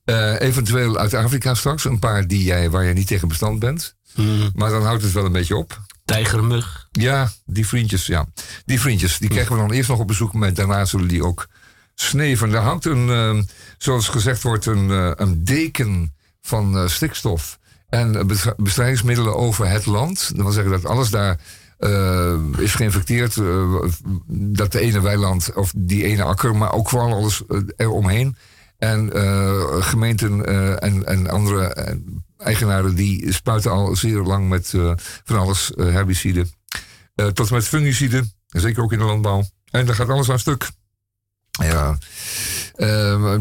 Uh, 0.04 0.40
eventueel 0.40 0.98
uit 0.98 1.14
Afrika 1.14 1.54
straks, 1.54 1.84
een 1.84 1.98
paar 1.98 2.26
die 2.26 2.44
jij, 2.44 2.70
waar 2.70 2.84
je 2.84 2.92
niet 2.92 3.06
tegen 3.06 3.28
bestand 3.28 3.58
bent. 3.58 3.94
Hmm. 4.14 4.50
Maar 4.54 4.70
dan 4.70 4.84
houdt 4.84 5.02
het 5.02 5.12
wel 5.12 5.24
een 5.24 5.32
beetje 5.32 5.56
op. 5.56 5.80
Tijgermug. 6.10 6.88
Ja, 6.92 7.30
die 7.44 7.66
vriendjes, 7.66 8.06
ja. 8.06 8.26
Die 8.64 8.80
vriendjes, 8.80 9.18
die 9.18 9.28
krijgen 9.28 9.54
we 9.54 9.60
dan 9.60 9.72
eerst 9.72 9.88
nog 9.88 9.98
op 9.98 10.06
bezoek, 10.06 10.32
maar 10.32 10.54
daarna 10.54 10.84
zullen 10.84 11.08
die 11.08 11.24
ook 11.24 11.48
sneven. 11.94 12.50
Daar 12.50 12.62
hangt 12.62 12.84
een, 12.84 13.10
ehm, 13.10 13.42
zoals 13.78 14.08
gezegd 14.08 14.42
wordt, 14.42 14.66
een, 14.66 14.90
eh, 14.90 15.10
een 15.14 15.44
deken 15.44 16.14
van 16.40 16.88
stikstof 16.88 17.58
en 17.88 18.26
bestrijdingsmiddelen 18.56 19.36
over 19.36 19.68
het 19.68 19.86
land. 19.86 20.28
Dat 20.28 20.42
wil 20.42 20.52
zeggen 20.52 20.72
dat 20.72 20.84
alles 20.84 21.10
daar 21.10 21.40
is 22.58 22.74
geïnfecteerd. 22.74 23.34
Dat 24.26 24.72
de 24.72 24.80
ene 24.80 25.00
weiland 25.00 25.54
of 25.54 25.72
die 25.76 26.04
ene 26.04 26.22
akker, 26.22 26.56
maar 26.56 26.72
ook 26.72 26.88
vooral 26.88 27.12
alles 27.12 27.42
eromheen. 27.76 28.36
En 28.78 29.10
gemeenten 29.82 30.46
en, 30.80 31.06
en 31.06 31.30
andere 31.30 31.74
eigenaren 32.42 32.94
die 32.94 33.32
spuiten 33.32 33.70
al 33.70 33.96
zeer 33.96 34.20
lang 34.20 34.48
met 34.48 34.74
van 35.24 35.38
alles 35.38 35.70
herbicide. 35.76 36.46
tot 37.14 37.48
en 37.48 37.54
met 37.54 37.68
fungicide, 37.68 38.24
zeker 38.46 38.82
ook 38.82 38.92
in 38.92 38.98
de 38.98 39.04
landbouw. 39.04 39.48
En 39.70 39.86
daar 39.86 39.94
gaat 39.94 40.08
alles 40.08 40.30
aan 40.30 40.38
stuk. 40.38 40.70
Ja. 41.50 41.98
Uh, 42.76 43.34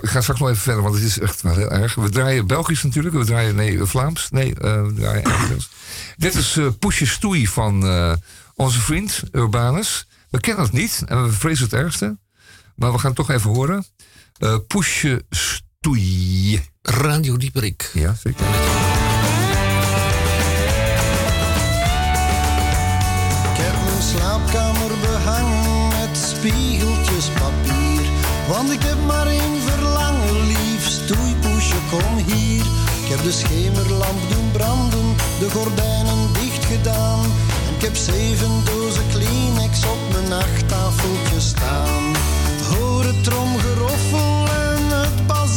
ik 0.00 0.08
ga 0.08 0.20
straks 0.20 0.40
nog 0.40 0.48
even 0.48 0.62
verder, 0.62 0.82
want 0.82 0.94
het 0.94 1.04
is 1.04 1.18
echt 1.18 1.42
wel 1.42 1.54
heel 1.54 1.70
erg. 1.70 1.94
We 1.94 2.08
draaien 2.08 2.46
Belgisch 2.46 2.82
natuurlijk. 2.82 3.14
We 3.14 3.24
draaien 3.24 3.54
nee, 3.54 3.84
Vlaams. 3.84 4.30
Nee, 4.30 4.54
we 4.54 4.92
draaien 4.96 5.24
Engels. 5.24 5.70
Dit 6.16 6.34
is 6.34 6.56
uh, 6.56 6.68
Poesje 6.78 7.06
Stoei 7.06 7.46
van 7.46 7.82
onze 8.54 8.80
vriend 8.80 9.22
Urbanus. 9.32 10.06
We 10.30 10.40
kennen 10.40 10.64
het 10.64 10.72
niet 10.72 11.02
en 11.06 11.22
we 11.22 11.32
vrezen 11.32 11.64
het 11.64 11.74
ergste. 11.74 12.18
Maar 12.74 12.92
we 12.92 12.98
gaan 12.98 13.10
het 13.10 13.18
toch 13.18 13.30
even 13.30 13.50
horen. 13.50 13.86
Poesje 14.66 15.24
Stoei. 15.30 15.64
Radio 16.82 17.36
Dieperik. 17.36 17.90
Ja, 17.94 18.14
zeker. 18.14 18.46
Ik 23.50 23.56
heb 23.62 23.74
mijn 23.84 24.02
slaapkamer 24.02 24.90
behangen 25.00 25.88
met 25.88 26.16
spiegeltjes 26.16 27.28
papier. 27.28 28.02
Want 28.48 28.70
ik 28.70 28.82
heb 28.82 28.96
maar 29.06 29.26
één 29.26 29.60
verlangen, 29.66 30.46
lief, 30.46 30.86
stoeipoesje, 30.86 31.76
kom 31.90 32.16
hier. 32.16 32.64
Ik 33.02 33.08
heb 33.08 33.22
de 33.22 33.32
schemerlamp 33.32 34.20
doen 34.30 34.50
branden, 34.52 35.14
de 35.38 35.50
gordijnen 35.50 36.32
dicht 36.32 36.64
gedaan. 36.64 37.24
En 37.66 37.74
ik 37.76 37.82
heb 37.82 37.96
zeven 37.96 38.64
dozen 38.64 39.04
Kleenex 39.10 39.84
op 39.84 39.98
mijn 40.12 40.28
nachttafeltje 40.28 41.40
staan. 41.40 42.14
Hoor 42.70 43.04
het 43.04 43.24
tromgeroffel 43.24 44.35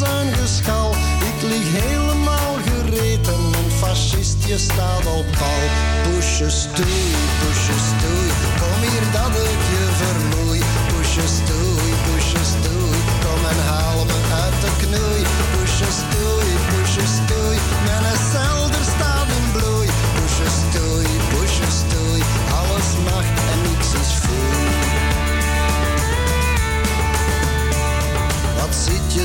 Ik 0.01 1.41
lig 1.41 1.83
helemaal 1.83 2.55
gereed 2.65 3.27
en 3.27 3.33
een 3.33 3.71
fascistje 3.71 4.57
staat 4.57 5.05
op 5.05 5.25
pal. 5.37 5.63
Poesje, 6.03 6.49
stoei, 6.49 7.15
poesje, 7.39 7.77
stoei, 7.87 8.29
kom 8.59 8.89
hier 8.89 9.11
dat 9.11 9.33
ik 9.51 9.61
je 9.73 9.85
vermoei. 10.01 10.59
Poesje, 10.87 11.27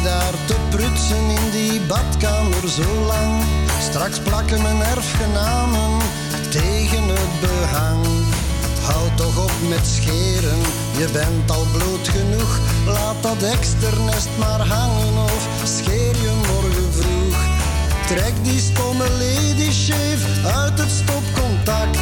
daar 0.05 0.35
te 0.45 0.57
prutsen 0.71 1.29
in 1.39 1.51
die 1.51 1.81
badkamer 1.81 2.69
zo 2.69 3.05
lang? 3.07 3.43
Straks 3.81 4.19
plakken 4.19 4.63
mijn 4.63 4.81
erfgenamen 4.81 5.99
tegen 6.51 7.09
het 7.09 7.35
behang. 7.41 8.07
Houd 8.83 9.17
toch 9.17 9.45
op 9.45 9.53
met 9.69 9.87
scheren, 9.87 10.61
je 10.97 11.09
bent 11.13 11.51
al 11.51 11.67
bloot 11.73 12.09
genoeg. 12.09 12.59
Laat 12.87 13.23
dat 13.23 13.43
eksternest 13.43 14.29
maar 14.39 14.67
hangen 14.67 15.17
of 15.25 15.49
scheer 15.65 16.17
je 16.27 16.33
morgen 16.47 16.93
vroeg. 16.93 17.39
Trek 18.07 18.35
die 18.43 18.61
stomme 18.61 19.09
lady 19.11 19.71
shave 19.71 20.49
uit 20.57 20.79
het 20.79 20.91
stopcontact. 20.91 21.99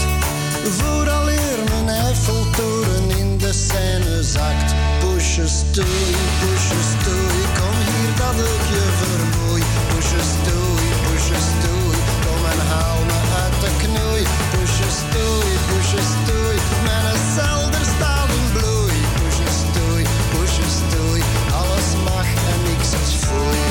Vooraleer 0.78 1.58
mijn 1.68 1.88
Eiffeltoren 1.88 3.10
in 3.18 3.38
de 3.38 3.52
scène 3.52 4.22
zakt. 4.22 4.91
Poesje 5.33 5.49
stoei, 5.49 6.14
poesje 6.40 6.81
stoei, 6.92 7.42
kom 7.59 7.77
hier 7.88 8.12
dat 8.16 8.38
ik 8.53 8.64
je 8.75 8.85
vermoei. 9.01 9.62
Poesje 9.88 10.23
stoei, 10.33 10.87
poesje 11.05 11.38
stoei, 11.51 11.99
kom 12.25 12.42
en 12.53 12.61
haal 12.71 13.01
me 13.11 13.18
uit 13.42 13.57
de 13.62 13.71
knoei. 13.83 14.23
Poesje 14.53 14.88
stoei, 15.01 15.53
poesje 15.68 16.03
stoei, 16.12 16.57
mijn 16.85 17.16
zelder 17.37 17.85
staat 17.95 18.31
in 18.40 18.49
bloei. 18.57 18.99
Poesje 19.18 19.49
stoei, 19.61 20.05
poesje 20.33 20.66
stoei, 20.79 21.23
alles 21.61 21.88
mag 22.05 22.29
en 22.53 22.61
niks 22.68 22.90
is 23.03 23.12
foei. 23.25 23.62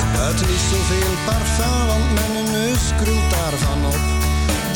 Spuit 0.00 0.40
niet 0.48 0.64
zoveel 0.70 1.14
parfum, 1.26 1.86
want 1.90 2.08
mijn 2.14 2.50
neus 2.50 2.84
krult 3.00 3.30
daarvan 3.30 3.84
op. 3.86 4.19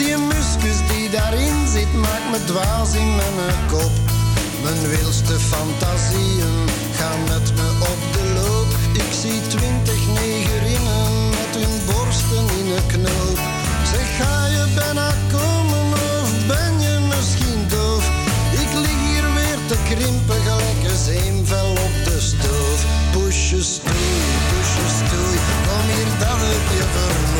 Die 0.04 0.16
muskus 0.16 0.80
die 0.88 1.10
daarin 1.10 1.66
zit, 1.72 1.92
maakt 1.94 2.28
me 2.30 2.38
dwaas 2.44 2.94
in 2.94 3.16
mijn 3.16 3.56
kop. 3.72 3.94
Mijn 4.62 4.88
wilste 4.88 5.36
fantasieën 5.40 6.56
gaan 6.98 7.22
met 7.32 7.46
me 7.56 7.68
op 7.92 8.00
de 8.12 8.24
loop. 8.38 8.70
Ik 8.92 9.10
zie 9.20 9.40
twintig 9.54 10.02
negerinnen 10.20 11.28
met 11.28 11.52
hun 11.60 11.74
borsten 11.88 12.44
in 12.58 12.68
een 12.76 12.86
knoop. 12.86 13.40
Zeg, 13.92 14.06
ga 14.18 14.46
je 14.46 14.64
bijna 14.74 15.08
komen 15.32 15.86
of 16.20 16.28
ben 16.46 16.80
je 16.80 16.94
misschien 17.12 17.60
doof? 17.68 18.04
Ik 18.62 18.70
lig 18.84 19.00
hier 19.08 19.26
weer 19.38 19.60
te 19.66 19.76
krimpen, 19.88 20.40
gelijk 20.46 20.80
een 20.90 21.00
zeemvel 21.10 21.70
op 21.70 21.94
de 22.04 22.20
stoof. 22.20 22.78
Poesje 23.12 23.62
stoei, 23.62 24.12
poesje 24.48 24.86
stoei, 24.98 25.36
kom 25.66 25.84
hier 25.94 26.10
dat 26.18 26.40
ik 26.56 26.66
je. 26.78 27.33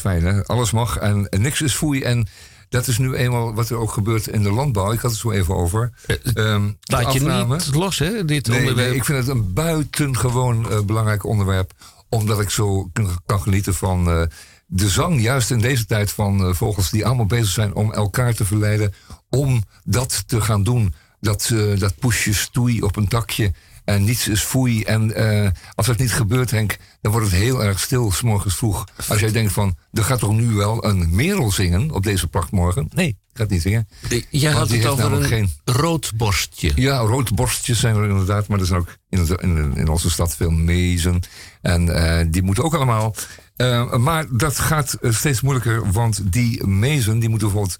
Fijn 0.00 0.24
hè. 0.24 0.44
Alles 0.44 0.70
mag 0.70 0.96
en, 0.96 1.26
niks 1.30 1.60
is 1.60 1.74
foei. 1.74 2.02
En 2.02 2.28
dat 2.68 2.86
is 2.86 2.98
nu 2.98 3.14
eenmaal 3.14 3.54
wat 3.54 3.70
er 3.70 3.76
ook 3.76 3.92
gebeurt 3.92 4.26
in 4.26 4.42
de 4.42 4.52
landbouw. 4.52 4.92
Ik 4.92 5.00
had 5.00 5.10
het 5.10 5.20
zo 5.20 5.30
even 5.30 5.54
over. 5.54 5.92
Um, 6.34 6.78
Laat 6.80 7.12
je 7.12 7.20
niet 7.20 7.74
los, 7.74 7.98
hè, 7.98 8.24
dit 8.24 8.46
nee, 8.46 8.58
onderwerp. 8.58 8.88
nee, 8.88 8.96
ik 8.96 9.04
vind 9.04 9.18
het 9.18 9.28
een 9.28 9.52
buitengewoon 9.52 10.66
uh, 10.70 10.80
belangrijk 10.80 11.24
onderwerp. 11.24 11.72
Omdat 12.08 12.40
ik 12.40 12.50
zo 12.50 12.90
kan, 13.26 13.40
genieten 13.40 13.74
van 13.74 14.08
uh, 14.08 14.22
de 14.66 14.88
zang, 14.88 15.22
juist 15.22 15.50
in 15.50 15.60
deze 15.60 15.86
tijd 15.86 16.12
van 16.12 16.46
uh, 16.46 16.54
vogels 16.54 16.90
die 16.90 17.06
allemaal 17.06 17.26
bezig 17.26 17.50
zijn 17.50 17.74
om 17.74 17.92
elkaar 17.92 18.34
te 18.34 18.44
verleiden, 18.44 18.94
om 19.30 19.64
dat 19.84 20.22
te 20.26 20.40
gaan 20.40 20.62
doen. 20.62 20.94
Dat, 21.20 21.52
dat 21.78 21.98
poesje 21.98 22.34
stoei 22.34 22.82
op 22.82 22.96
een 22.96 23.08
takje 23.08 23.52
en 23.84 24.04
niets 24.04 24.28
is 24.28 24.42
foei. 24.42 24.82
En 24.82 25.20
uh, 25.20 25.48
als 25.74 25.86
dat 25.86 25.98
niet 25.98 26.12
gebeurt, 26.12 26.50
Henk, 26.50 26.76
dan 27.00 27.12
wordt 27.12 27.30
het 27.30 27.40
heel 27.40 27.64
erg 27.64 27.80
stil 27.80 28.12
s 28.12 28.22
morgens 28.22 28.56
vroeg. 28.56 28.84
Als 29.08 29.20
jij 29.20 29.32
denkt 29.32 29.52
van, 29.52 29.76
er 29.92 30.04
gaat 30.04 30.18
toch 30.18 30.32
nu 30.32 30.46
wel 30.46 30.84
een 30.84 31.14
merel 31.14 31.50
zingen 31.50 31.90
op 31.90 32.02
deze 32.02 32.26
prachtmorgen? 32.26 32.88
Nee, 32.94 33.18
gaat 33.32 33.50
niet 33.50 33.62
zingen. 33.62 33.88
Jij 34.30 34.52
had 34.52 34.70
het 34.70 34.86
over 34.86 35.12
een 35.12 35.24
geen... 35.24 35.50
roodborstje. 35.64 36.72
Ja, 36.74 36.98
roodborstjes 36.98 37.80
zijn 37.80 37.96
er 37.96 38.08
inderdaad. 38.08 38.48
Maar 38.48 38.60
er 38.60 38.66
zijn 38.66 38.80
ook 38.80 38.96
in, 39.08 39.26
in, 39.40 39.76
in 39.76 39.88
onze 39.88 40.10
stad 40.10 40.36
veel 40.36 40.50
mezen. 40.50 41.20
En 41.62 41.86
uh, 41.86 42.20
die 42.30 42.42
moeten 42.42 42.64
ook 42.64 42.74
allemaal. 42.74 43.14
Uh, 43.56 43.96
maar 43.96 44.26
dat 44.30 44.58
gaat 44.58 44.96
steeds 45.02 45.40
moeilijker, 45.40 45.92
want 45.92 46.32
die 46.32 46.66
mezen 46.66 47.18
die 47.18 47.28
moeten 47.28 47.48
bijvoorbeeld 47.48 47.78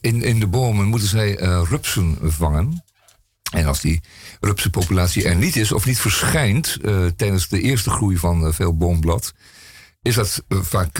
in, 0.00 0.22
in 0.22 0.40
de 0.40 0.46
bomen 0.46 0.86
moeten 0.86 1.08
zij 1.08 1.34
rupsen 1.68 2.18
vangen. 2.22 2.84
En 3.50 3.66
als 3.66 3.80
die 3.80 4.00
rupsenpopulatie 4.40 5.24
er 5.24 5.36
niet 5.36 5.56
is 5.56 5.72
of 5.72 5.86
niet 5.86 6.00
verschijnt 6.00 6.78
uh, 6.82 7.06
tijdens 7.16 7.48
de 7.48 7.60
eerste 7.60 7.90
groei 7.90 8.16
van 8.16 8.46
uh, 8.46 8.52
veel 8.52 8.76
boomblad, 8.76 9.32
is 10.02 10.14
dat 10.14 10.44
uh, 10.48 10.58
vaak, 10.60 10.98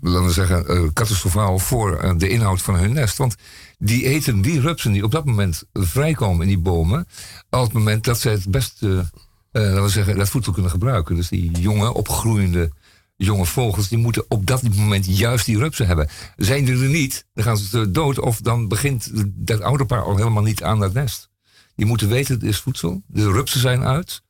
laten 0.00 0.26
we 0.26 0.32
zeggen, 0.32 0.92
catastrofaal 0.92 1.58
voor 1.58 2.14
de 2.18 2.28
inhoud 2.28 2.62
van 2.62 2.76
hun 2.76 2.92
nest. 2.92 3.16
Want 3.16 3.34
die 3.78 4.04
eten 4.04 4.40
die 4.40 4.60
rupsen 4.60 4.92
die 4.92 5.04
op 5.04 5.10
dat 5.10 5.24
moment 5.24 5.64
vrijkomen 5.72 6.42
in 6.42 6.48
die 6.48 6.58
bomen, 6.58 7.06
op 7.50 7.62
het 7.62 7.72
moment 7.72 8.04
dat 8.04 8.20
zij 8.20 8.32
het 8.32 8.50
beste, 8.50 9.10
laten 9.52 9.82
we 9.82 9.88
zeggen, 9.88 10.16
dat 10.16 10.28
voedsel 10.28 10.52
kunnen 10.52 10.70
gebruiken. 10.70 11.14
Dus 11.14 11.28
die 11.28 11.50
jonge, 11.50 11.94
opgroeiende 11.94 12.70
jonge 13.16 13.46
vogels, 13.46 13.88
die 13.88 13.98
moeten 13.98 14.24
op 14.28 14.46
dat 14.46 14.62
moment 14.62 15.06
juist 15.18 15.46
die 15.46 15.58
rupsen 15.58 15.86
hebben. 15.86 16.08
Zijn 16.36 16.64
die 16.64 16.82
er 16.82 16.88
niet, 16.88 17.26
dan 17.34 17.44
gaan 17.44 17.56
ze 17.56 17.90
dood 17.90 18.18
of 18.18 18.40
dan 18.40 18.68
begint 18.68 19.10
dat 19.26 19.60
ouderpaar 19.60 20.02
al 20.02 20.16
helemaal 20.16 20.42
niet 20.42 20.62
aan 20.62 20.80
dat 20.80 20.92
nest. 20.92 21.28
Je 21.76 21.84
moet 21.86 22.00
weten, 22.00 22.34
het 22.34 22.42
is 22.42 22.58
voedsel. 22.58 23.02
De 23.06 23.32
rupsen 23.32 23.60
zijn 23.60 23.84
uit. 23.84 24.22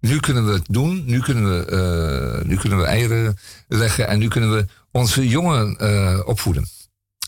Nu 0.00 0.20
kunnen 0.20 0.46
we 0.46 0.52
het 0.52 0.66
doen. 0.70 1.04
Nu 1.04 1.20
kunnen 1.20 1.44
we, 1.44 1.70
uh, 2.40 2.48
nu 2.48 2.56
kunnen 2.56 2.78
we 2.78 2.84
eieren 2.84 3.36
leggen. 3.68 4.08
En 4.08 4.18
nu 4.18 4.28
kunnen 4.28 4.52
we 4.52 4.66
onze 4.90 5.28
jongen 5.28 5.76
uh, 5.80 6.20
opvoeden. 6.24 6.68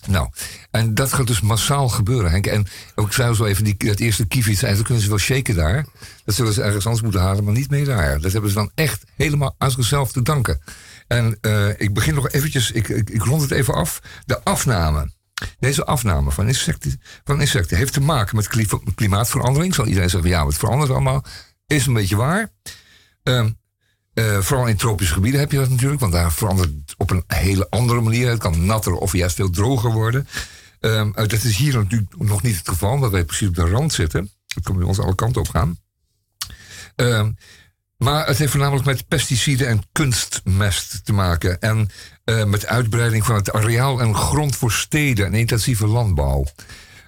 Nou, 0.07 0.29
en 0.71 0.95
dat 0.95 1.13
gaat 1.13 1.27
dus 1.27 1.41
massaal 1.41 1.89
gebeuren, 1.89 2.31
Henk. 2.31 2.47
En 2.47 2.67
ik 2.95 3.13
zei 3.13 3.35
zo 3.35 3.45
even, 3.45 3.65
die, 3.65 3.75
het 3.79 4.01
eerste 4.01 4.27
kieviet, 4.27 4.61
dan 4.61 4.83
kunnen 4.83 5.03
ze 5.03 5.09
wel 5.09 5.19
shaken 5.19 5.55
daar. 5.55 5.87
Dat 6.25 6.35
zullen 6.35 6.53
ze 6.53 6.63
ergens 6.63 6.85
anders 6.85 7.03
moeten 7.03 7.21
halen, 7.21 7.45
maar 7.45 7.55
niet 7.55 7.71
meer 7.71 7.85
daar. 7.85 8.21
Dat 8.21 8.33
hebben 8.33 8.51
ze 8.51 8.57
dan 8.57 8.71
echt 8.75 9.05
helemaal 9.17 9.55
aan 9.59 9.71
zichzelf 9.71 10.13
te 10.13 10.23
danken. 10.23 10.61
En 11.07 11.39
uh, 11.41 11.69
ik 11.81 11.95
begin 11.95 12.15
nog 12.15 12.31
eventjes, 12.31 12.71
ik, 12.71 12.89
ik, 12.89 13.11
ik 13.11 13.23
rond 13.23 13.43
het 13.43 13.51
even 13.51 13.75
af. 13.75 14.01
De 14.27 14.45
afname. 14.45 15.13
Deze 15.59 15.85
afname 15.85 16.31
van 16.31 16.47
insecten, 16.47 17.01
van 17.25 17.41
heeft 17.69 17.93
te 17.93 18.01
maken 18.01 18.37
met 18.37 18.49
klimaatverandering. 18.95 19.75
Zal 19.75 19.87
iedereen 19.87 20.11
zeggen, 20.11 20.31
ja, 20.31 20.47
het 20.47 20.57
verandert 20.57 20.91
allemaal. 20.91 21.25
Is 21.67 21.87
een 21.87 21.93
beetje 21.93 22.17
waar. 22.17 22.51
Uh, 23.25 23.47
uh, 24.15 24.39
vooral 24.39 24.67
in 24.67 24.77
tropische 24.77 25.15
gebieden 25.15 25.41
heb 25.41 25.51
je 25.53 25.59
dat 25.59 25.69
natuurlijk, 25.69 26.01
want 26.01 26.13
daar 26.13 26.33
verandert 26.33 26.69
het 26.69 26.95
op 26.97 27.11
een 27.11 27.25
hele 27.27 27.71
andere 27.71 28.01
manier. 28.01 28.29
Het 28.29 28.39
kan 28.39 28.67
natter 28.67 28.93
of 28.93 29.13
juist 29.13 29.37
veel 29.37 29.51
droger 29.51 29.93
worden. 29.93 30.29
Uh, 30.81 31.09
dat 31.15 31.33
is 31.33 31.57
hier 31.57 31.75
natuurlijk 31.75 32.15
nog 32.19 32.43
niet 32.43 32.57
het 32.57 32.69
geval, 32.69 32.93
omdat 32.93 33.11
wij 33.11 33.25
precies 33.25 33.49
op 33.49 33.55
de 33.55 33.69
rand 33.69 33.93
zitten. 33.93 34.31
Dat 34.47 34.65
kan 34.65 34.77
bij 34.77 34.87
ons 34.87 34.99
alle 34.99 35.15
kanten 35.15 35.41
op 35.41 35.49
gaan. 35.49 35.79
Uh, 36.97 37.29
maar 38.05 38.27
het 38.27 38.39
heeft 38.39 38.51
voornamelijk 38.51 38.87
met 38.87 39.09
pesticiden 39.09 39.69
en 39.69 39.83
kunstmest 39.93 41.05
te 41.05 41.13
maken. 41.13 41.61
En 41.61 41.89
uh, 42.25 42.45
met 42.45 42.67
uitbreiding 42.67 43.25
van 43.25 43.35
het 43.35 43.53
areaal 43.53 44.01
en 44.01 44.15
grond 44.15 44.57
voor 44.57 44.73
steden 44.73 45.27
en 45.27 45.35
intensieve 45.35 45.87
landbouw. 45.87 46.45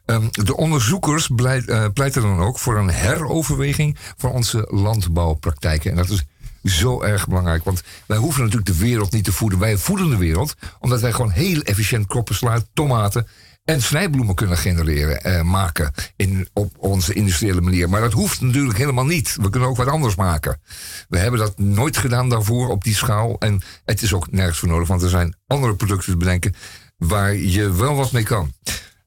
Um, 0.06 0.28
de 0.30 0.56
onderzoekers 0.56 1.28
uh, 1.28 1.84
pleiten 1.94 2.22
dan 2.22 2.40
ook 2.40 2.58
voor 2.58 2.78
een 2.78 2.90
heroverweging 2.90 3.96
van 4.16 4.30
onze 4.30 4.66
landbouwpraktijken. 4.70 5.90
En 5.90 5.96
dat 5.96 6.08
is 6.08 6.24
zo 6.64 7.02
erg 7.02 7.28
belangrijk. 7.28 7.64
Want 7.64 7.82
wij 8.06 8.18
hoeven 8.18 8.42
natuurlijk 8.42 8.66
de 8.66 8.78
wereld 8.78 9.12
niet 9.12 9.24
te 9.24 9.32
voeden. 9.32 9.58
Wij 9.58 9.76
voeden 9.76 10.10
de 10.10 10.16
wereld 10.16 10.54
omdat 10.80 11.00
wij 11.00 11.12
gewoon 11.12 11.30
heel 11.30 11.60
efficiënt 11.60 12.06
kroppen 12.06 12.34
slaan, 12.34 12.66
tomaten 12.74 13.26
en 13.66 13.82
snijbloemen 13.82 14.34
kunnen 14.34 14.56
genereren, 14.56 15.22
eh, 15.22 15.42
maken 15.42 15.92
in, 16.16 16.48
op 16.52 16.74
onze 16.78 17.12
industriële 17.12 17.60
manier. 17.60 17.88
Maar 17.88 18.00
dat 18.00 18.12
hoeft 18.12 18.40
natuurlijk 18.40 18.78
helemaal 18.78 19.04
niet. 19.04 19.36
We 19.40 19.50
kunnen 19.50 19.68
ook 19.68 19.76
wat 19.76 19.88
anders 19.88 20.14
maken. 20.14 20.60
We 21.08 21.18
hebben 21.18 21.40
dat 21.40 21.58
nooit 21.58 21.96
gedaan 21.96 22.28
daarvoor 22.28 22.68
op 22.68 22.84
die 22.84 22.94
schaal. 22.94 23.36
En 23.38 23.62
het 23.84 24.02
is 24.02 24.12
ook 24.12 24.30
nergens 24.30 24.58
voor 24.58 24.68
nodig, 24.68 24.88
want 24.88 25.02
er 25.02 25.08
zijn 25.08 25.36
andere 25.46 25.74
producten 25.74 26.12
te 26.12 26.18
bedenken 26.18 26.54
waar 26.96 27.34
je 27.34 27.72
wel 27.72 27.94
wat 27.94 28.12
mee 28.12 28.22
kan. 28.22 28.52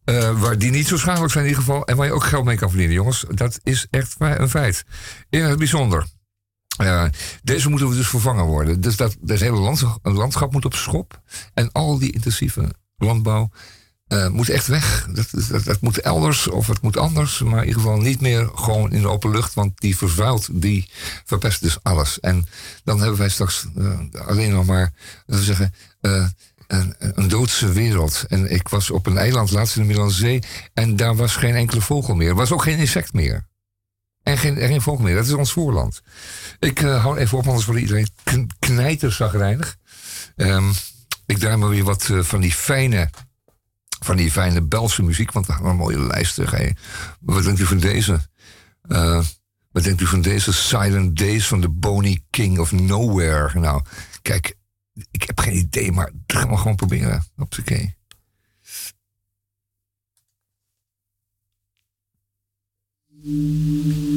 Uh, 0.05 0.41
waar 0.41 0.57
die 0.57 0.71
niet 0.71 0.87
zo 0.87 0.97
schadelijk 0.97 1.31
zijn 1.31 1.43
in 1.43 1.49
ieder 1.49 1.65
geval. 1.65 1.85
En 1.85 1.95
waar 1.95 2.05
je 2.05 2.13
ook 2.13 2.23
geld 2.23 2.45
mee 2.45 2.57
kan 2.57 2.69
verdienen, 2.69 2.95
jongens. 2.95 3.25
Dat 3.29 3.59
is 3.63 3.87
echt 3.89 4.15
een 4.19 4.49
feit. 4.49 4.83
In 5.29 5.43
het 5.43 5.57
bijzonder. 5.57 6.05
Uh, 6.81 7.05
deze 7.43 7.69
moeten 7.69 7.89
we 7.89 7.95
dus 7.95 8.07
vervangen 8.07 8.45
worden. 8.45 8.81
Dus 8.81 8.95
dat, 8.95 9.15
dat 9.19 9.39
hele 9.39 9.59
landschap, 9.59 9.99
landschap 10.01 10.51
moet 10.51 10.65
op 10.65 10.73
schop. 10.73 11.21
En 11.53 11.71
al 11.71 11.99
die 11.99 12.11
intensieve 12.11 12.73
landbouw 12.97 13.49
uh, 14.09 14.27
moet 14.27 14.49
echt 14.49 14.67
weg. 14.67 15.07
Dat, 15.11 15.63
dat, 15.63 15.81
moet 15.81 15.99
elders 15.99 16.47
of 16.47 16.67
het 16.67 16.81
moet 16.81 16.97
anders. 16.97 17.39
Maar 17.39 17.61
in 17.61 17.67
ieder 17.67 17.81
geval 17.81 17.97
niet 17.97 18.21
meer 18.21 18.49
gewoon 18.55 18.91
in 18.91 19.01
de 19.01 19.07
open 19.07 19.31
lucht. 19.31 19.53
Want 19.53 19.81
die 19.81 19.97
vervuilt, 19.97 20.47
die 20.51 20.89
verpest 21.25 21.61
dus 21.61 21.77
alles. 21.83 22.19
En 22.19 22.47
dan 22.83 22.99
hebben 22.99 23.17
wij 23.17 23.29
straks 23.29 23.65
uh, 23.77 23.99
alleen 24.27 24.51
nog 24.51 24.65
maar, 24.65 24.93
we 25.25 25.43
zeggen, 25.43 25.73
een, 26.67 26.95
een, 26.97 27.27
doodse 27.27 27.71
wereld. 27.71 28.25
En 28.27 28.51
ik 28.51 28.67
was 28.67 28.89
op 28.89 29.05
een 29.05 29.17
eiland 29.17 29.51
laatst 29.51 29.75
in 29.75 29.81
de 29.81 29.87
Middellandse 29.87 30.21
Zee. 30.21 30.43
En 30.73 30.95
daar 30.95 31.15
was 31.15 31.35
geen 31.35 31.55
enkele 31.55 31.81
vogel 31.81 32.15
meer. 32.15 32.29
Er 32.29 32.35
was 32.35 32.51
ook 32.51 32.63
geen 32.63 32.77
insect 32.77 33.13
meer. 33.13 33.47
En 34.23 34.37
geen, 34.37 34.57
geen 34.57 34.81
vogel 34.81 35.03
meer. 35.03 35.15
Dat 35.15 35.25
is 35.25 35.33
ons 35.33 35.51
voorland. 35.51 36.01
Ik 36.59 36.79
hou 36.79 37.17
even 37.17 37.37
op, 37.37 37.47
anders 37.47 37.65
wordt 37.65 37.81
iedereen 37.81 38.09
knijterzagrijnig. 38.59 39.77
Um, 40.35 40.71
ik 41.25 41.37
draai 41.37 41.57
maar 41.57 41.69
weer 41.69 41.83
wat 41.83 42.09
van 42.19 42.41
die 42.41 42.53
fijne 42.53 43.09
van 43.99 44.17
die 44.17 44.31
fijne 44.31 44.61
Belgische 44.61 45.03
muziek, 45.03 45.31
want 45.31 45.45
we 45.45 45.53
hebben 45.53 45.71
een 45.71 45.77
mooie 45.77 45.99
lijst 45.99 46.35
terug. 46.35 46.73
Wat 47.19 47.43
denkt 47.43 47.59
u 47.59 47.65
van 47.65 47.79
deze? 47.79 48.19
Uh, 48.87 49.23
wat 49.71 49.83
denkt 49.83 50.01
u 50.01 50.05
van 50.05 50.21
deze 50.21 50.53
Silent 50.53 51.17
Days 51.17 51.47
van 51.47 51.61
de 51.61 51.69
Boney 51.69 52.23
King 52.29 52.59
of 52.59 52.71
Nowhere? 52.71 53.59
Nou, 53.59 53.83
kijk, 54.21 54.55
ik 55.11 55.23
heb 55.23 55.39
geen 55.39 55.55
idee, 55.57 55.91
maar 55.91 56.11
gaan 56.27 56.49
we 56.49 56.57
gewoon 56.57 56.75
proberen. 56.75 57.23
Oké. 57.37 57.93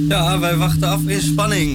Ja, 0.08 0.38
wij 0.38 0.56
wachten 0.56 0.88
af 0.88 1.02
in 1.02 1.20
spanning. 1.20 1.70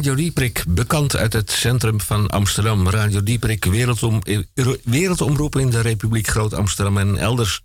Radio 0.00 0.14
Dieprik, 0.14 0.64
bekend 0.68 1.16
uit 1.16 1.32
het 1.32 1.50
centrum 1.50 2.00
van 2.00 2.28
Amsterdam. 2.28 2.88
Radio 2.88 3.22
Dieprik, 3.22 3.64
wereldom, 3.64 4.20
eh, 4.22 4.38
wereldomroep 4.84 5.56
in 5.56 5.70
de 5.70 5.80
Republiek 5.80 6.26
Groot-Amsterdam 6.26 6.98
en 6.98 7.16
elders. 7.16 7.62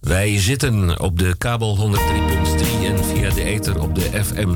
Wij 0.00 0.40
zitten 0.40 1.00
op 1.00 1.18
de 1.18 1.34
kabel 1.38 1.76
103.3 1.76 2.86
en 2.86 3.04
via 3.04 3.30
de 3.30 3.44
ether 3.44 3.80
op 3.80 3.94
de 3.94 4.24
FM 4.24 4.54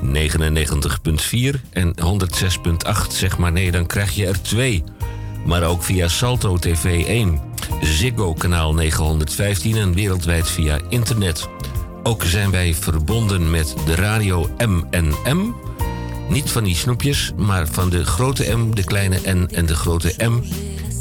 99.4 0.00 1.60
en 1.70 1.94
106.8. 2.00 3.12
Zeg 3.12 3.38
maar 3.38 3.52
nee, 3.52 3.70
dan 3.70 3.86
krijg 3.86 4.14
je 4.14 4.26
er 4.26 4.42
twee. 4.42 4.84
Maar 5.46 5.62
ook 5.62 5.82
via 5.82 6.08
Salto 6.08 6.56
TV 6.56 7.06
1, 7.06 7.40
Ziggo 7.80 8.34
kanaal 8.34 8.74
915 8.74 9.76
en 9.76 9.94
wereldwijd 9.94 10.50
via 10.50 10.78
internet. 10.88 11.48
Ook 12.02 12.24
zijn 12.24 12.50
wij 12.50 12.74
verbonden 12.74 13.50
met 13.50 13.74
de 13.86 13.94
radio 13.94 14.50
MNM. 14.58 15.54
Niet 16.32 16.50
van 16.50 16.64
die 16.64 16.76
snoepjes, 16.76 17.32
maar 17.36 17.68
van 17.68 17.90
de 17.90 18.04
grote 18.04 18.56
M, 18.56 18.74
de 18.74 18.84
kleine 18.84 19.18
N 19.24 19.48
en 19.54 19.66
de 19.66 19.74
grote 19.74 20.14
M. 20.18 20.42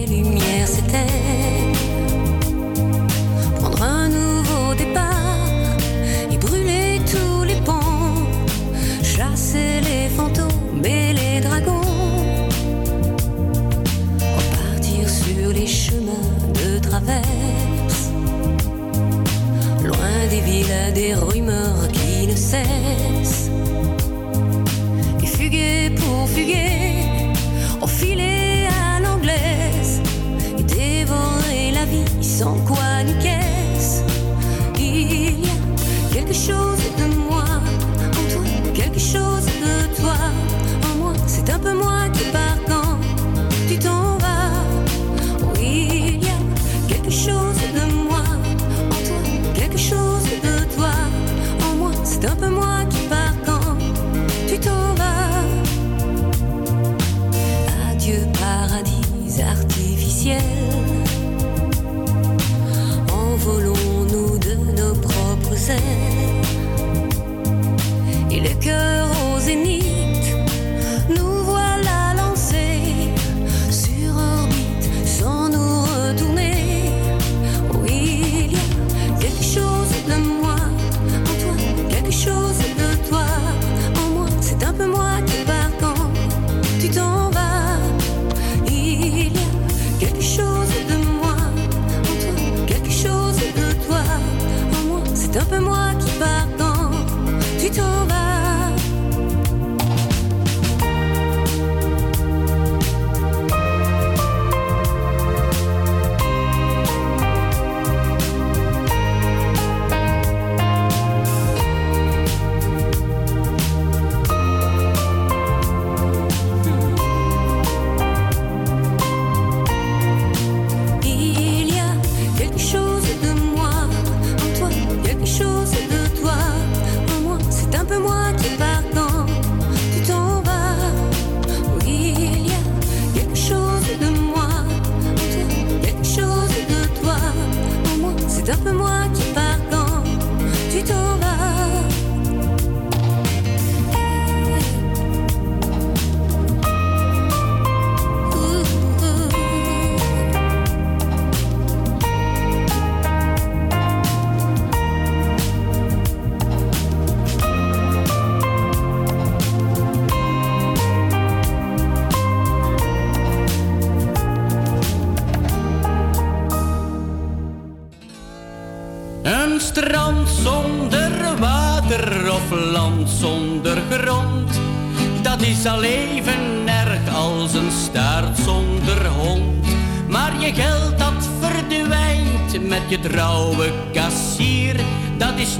loin 17.02 17.71
des 20.52 20.58
villes, 20.58 20.92
des 20.94 21.14
rumeurs 21.14 21.88
qui 21.92 22.26
ne 22.26 22.36
cessent. 22.36 23.50
Et 25.22 25.26
fuguer 25.26 25.90
pour 25.96 26.28
fuguer, 26.28 27.04
enfiler 27.80 28.66
à 28.68 29.00
l'anglaise, 29.00 30.00
et 30.58 30.62
dévorer 30.62 31.72
la 31.72 31.84
vie 31.86 32.24
sans 32.24 32.56
quoi 32.66 32.91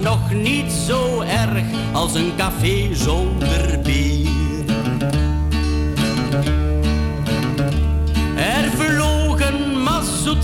nog 0.03 0.33
niet 0.33 0.73
zo 0.73 1.21
erg 1.21 1.65
als 1.93 2.15
een 2.15 2.33
café 2.37 2.95
zonder 2.95 3.81
bier. 3.83 4.65
Er 8.37 8.71
vloog 8.71 9.41
een 9.41 9.83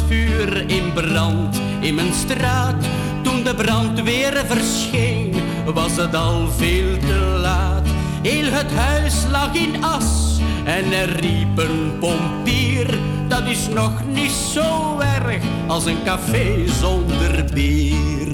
vuur 0.07 0.71
in 0.71 0.93
brand 0.93 1.61
in 1.81 1.95
mijn 1.95 2.15
straat. 2.15 2.85
Toen 3.23 3.43
de 3.43 3.55
brandweer 3.55 4.45
verscheen, 4.47 5.35
was 5.75 5.97
het 5.97 6.15
al 6.15 6.49
veel 6.51 6.99
te 6.99 7.39
laat. 7.43 7.87
Heel 8.23 8.53
het 8.53 8.73
huis 8.73 9.15
lag 9.31 9.55
in 9.55 9.85
as 9.85 10.39
en 10.65 10.93
er 10.93 11.21
riep 11.21 11.59
een 11.59 11.93
pompier 12.01 12.99
dat 13.29 13.47
is 13.47 13.69
nog 13.69 13.93
niet 14.13 14.31
zo 14.31 14.99
erg 14.99 15.43
als 15.67 15.87
een 15.87 16.03
café 16.05 16.69
zonder 16.81 17.45
bier. 17.55 18.29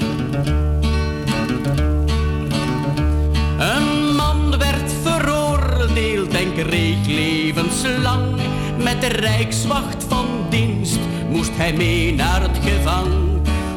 En 6.34 6.52
kreeg 6.52 7.06
levenslang. 7.06 8.40
Met 8.82 9.00
de 9.00 9.06
rijkswacht 9.06 10.04
van 10.08 10.26
dienst 10.48 10.98
moest 11.30 11.56
hij 11.56 11.72
mee 11.72 12.14
naar 12.14 12.42
het 12.42 12.58
gevang. 12.62 13.08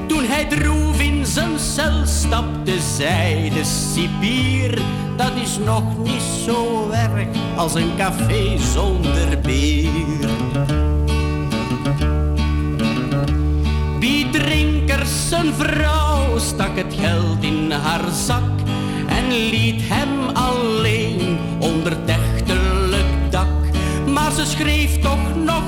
Toen 0.07 0.23
hij 0.23 0.45
droef 0.45 0.99
in 0.99 1.25
zijn 1.25 1.59
cel 1.59 2.05
stapte, 2.05 2.79
zei 2.95 3.49
de 3.49 3.63
cipier... 3.63 4.81
dat 5.15 5.31
is 5.43 5.57
nog 5.65 5.97
niet 6.03 6.21
zo 6.45 6.89
erg 6.91 7.27
als 7.55 7.73
een 7.73 7.91
café 7.97 8.57
zonder 8.57 9.39
bier. 9.41 10.29
drinkers 14.31 15.29
zijn 15.29 15.53
vrouw 15.53 16.37
stak 16.37 16.77
het 16.77 16.93
geld 16.99 17.43
in 17.43 17.71
haar 17.71 18.11
zak 18.11 18.51
en 19.07 19.27
liet 19.27 19.81
hem 19.83 20.35
alleen 20.35 21.37
onder. 21.59 21.97
Maar 22.05 22.36
ze 24.37 24.45
schreef 24.45 24.99
toch 24.99 25.35
nog 25.45 25.63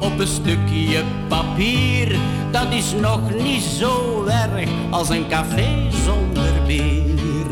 op 0.00 0.18
een 0.18 0.26
stukje 0.26 1.02
papier. 1.28 2.16
Dat 2.50 2.72
is 2.72 2.92
nog 3.00 3.20
niet 3.42 3.62
zo 3.62 4.24
erg 4.24 4.70
als 4.90 5.08
een 5.08 5.28
café 5.28 5.90
zonder 6.04 6.52
bier. 6.66 7.48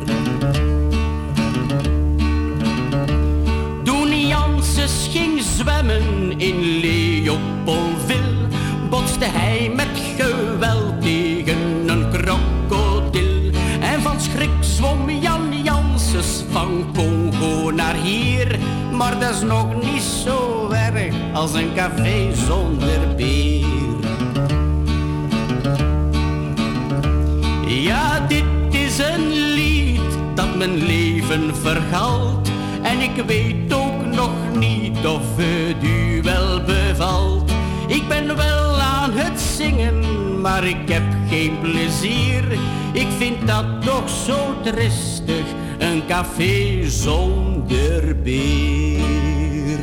Toen 3.84 4.26
Janses 4.26 5.08
ging 5.12 5.42
zwemmen 5.42 6.38
in 6.40 6.60
Leopoldville, 6.60 8.46
botste 8.90 9.24
hij 9.24 9.72
met 9.74 10.02
geweld 10.16 11.02
tegen 11.02 11.58
een 11.86 12.10
krokodil. 12.10 13.50
En 13.80 14.02
van 14.02 14.20
schrik 14.20 14.50
zwom 14.60 15.10
Jan 15.10 15.62
Janses 15.62 16.44
van 16.50 16.86
Congo 16.94 17.31
naar 17.70 17.94
hier. 17.94 18.58
Maar 18.92 19.18
dat 19.18 19.30
is 19.30 19.40
nog 19.40 19.82
niet 19.82 20.02
zo 20.02 20.70
erg 20.70 21.14
als 21.32 21.54
een 21.54 21.74
café 21.74 22.34
zonder 22.46 23.14
bier. 23.16 23.66
Ja, 27.66 28.20
dit 28.28 28.44
is 28.70 28.98
een 28.98 29.28
lied 29.54 30.00
dat 30.34 30.56
mijn 30.56 30.74
leven 30.74 31.56
vergalt. 31.56 32.48
En 32.82 33.00
ik 33.00 33.24
weet 33.26 33.74
ook 33.74 34.04
nog 34.14 34.32
niet 34.58 35.06
of 35.06 35.22
het 35.36 35.84
u 35.84 36.22
wel 36.22 36.62
bevalt. 36.62 37.50
Ik 37.86 38.08
ben 38.08 38.36
wel 38.36 38.80
aan 38.80 39.10
het 39.12 39.40
zingen, 39.40 40.11
maar 40.42 40.64
ik 40.64 40.88
heb 40.88 41.02
geen 41.28 41.60
plezier. 41.60 42.52
Ik 42.92 43.08
vind 43.18 43.46
dat 43.46 43.82
toch 43.82 44.08
zo 44.08 44.60
tristig, 44.62 45.44
een 45.78 46.06
café 46.06 46.88
zonder 46.90 48.22
bier. 48.22 49.78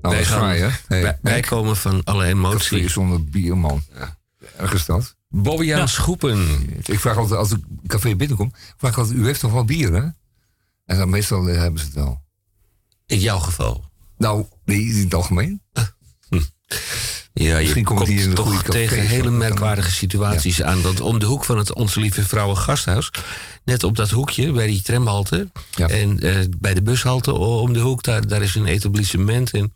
Wij 0.00 0.10
dat 0.10 0.20
is 0.20 0.26
gaan- 0.26 0.38
fraai, 0.38 0.60
hè? 0.60 0.68
Hey, 0.86 1.18
wij, 1.22 1.40
komen 1.40 1.76
van 1.76 2.04
alle 2.04 2.22
café 2.22 2.30
emoties. 2.30 2.92
zonder 2.92 3.24
bier, 3.24 3.56
man. 3.58 3.82
Erg 4.56 4.72
is 4.74 4.84
dat. 4.84 5.14
Schoepen. 5.86 6.46
Ik 6.84 7.00
vraag 7.00 7.16
altijd, 7.16 7.38
als 7.38 7.52
ik 7.52 7.58
een 7.82 7.86
café 7.86 8.16
binnenkom, 8.16 8.52
vraag 8.76 8.90
ik 8.92 8.98
altijd, 8.98 9.18
u 9.18 9.24
heeft 9.26 9.40
toch 9.40 9.52
wel 9.52 9.64
bier, 9.64 9.92
hè? 9.92 10.02
En 10.84 10.98
dan 10.98 11.08
meestal 11.10 11.48
eh, 11.48 11.58
hebben 11.58 11.80
ze 11.80 11.86
het 11.86 11.94
wel. 11.94 12.22
In 13.06 13.18
jouw 13.18 13.38
geval. 13.38 13.84
Nou, 14.18 14.46
nee, 14.64 14.80
in 14.80 15.04
het 15.04 15.14
algemeen. 15.14 15.62
Ja, 17.34 17.56
je 17.56 17.62
Misschien 17.62 17.84
komt 17.84 17.98
komt, 17.98 18.20
een 18.20 18.34
toch 18.34 18.62
tegen 18.62 19.06
hele 19.06 19.30
merkwaardige 19.30 19.90
situaties 19.90 20.62
aan. 20.62 20.82
Want 20.82 21.00
om 21.00 21.18
de 21.18 21.26
hoek 21.26 21.44
van 21.44 21.58
het 21.58 21.74
Onze 21.74 22.00
Lieve 22.00 22.24
Vrouwen 22.24 22.56
Gasthuis... 22.56 23.10
net 23.64 23.84
op 23.84 23.96
dat 23.96 24.10
hoekje 24.10 24.52
bij 24.52 24.66
die 24.66 24.82
tramhalte... 24.82 25.50
Ja. 25.70 25.88
en 25.88 26.20
eh, 26.20 26.36
bij 26.58 26.74
de 26.74 26.82
bushalte 26.82 27.32
om 27.32 27.72
de 27.72 27.80
hoek... 27.80 28.02
Daar, 28.02 28.26
daar 28.26 28.42
is 28.42 28.54
een 28.54 28.66
etablissement 28.66 29.50
en 29.50 29.72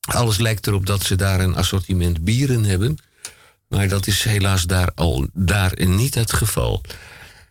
alles 0.00 0.38
lijkt 0.38 0.66
erop 0.66 0.86
dat 0.86 1.02
ze 1.02 1.16
daar 1.16 1.40
een 1.40 1.56
assortiment 1.56 2.24
bieren 2.24 2.64
hebben. 2.64 2.98
Maar 3.68 3.88
dat 3.88 4.06
is 4.06 4.24
helaas 4.24 4.64
daar 4.64 4.92
al 4.94 5.26
daar 5.32 5.72
niet 5.86 6.14
het 6.14 6.32
geval. 6.32 6.82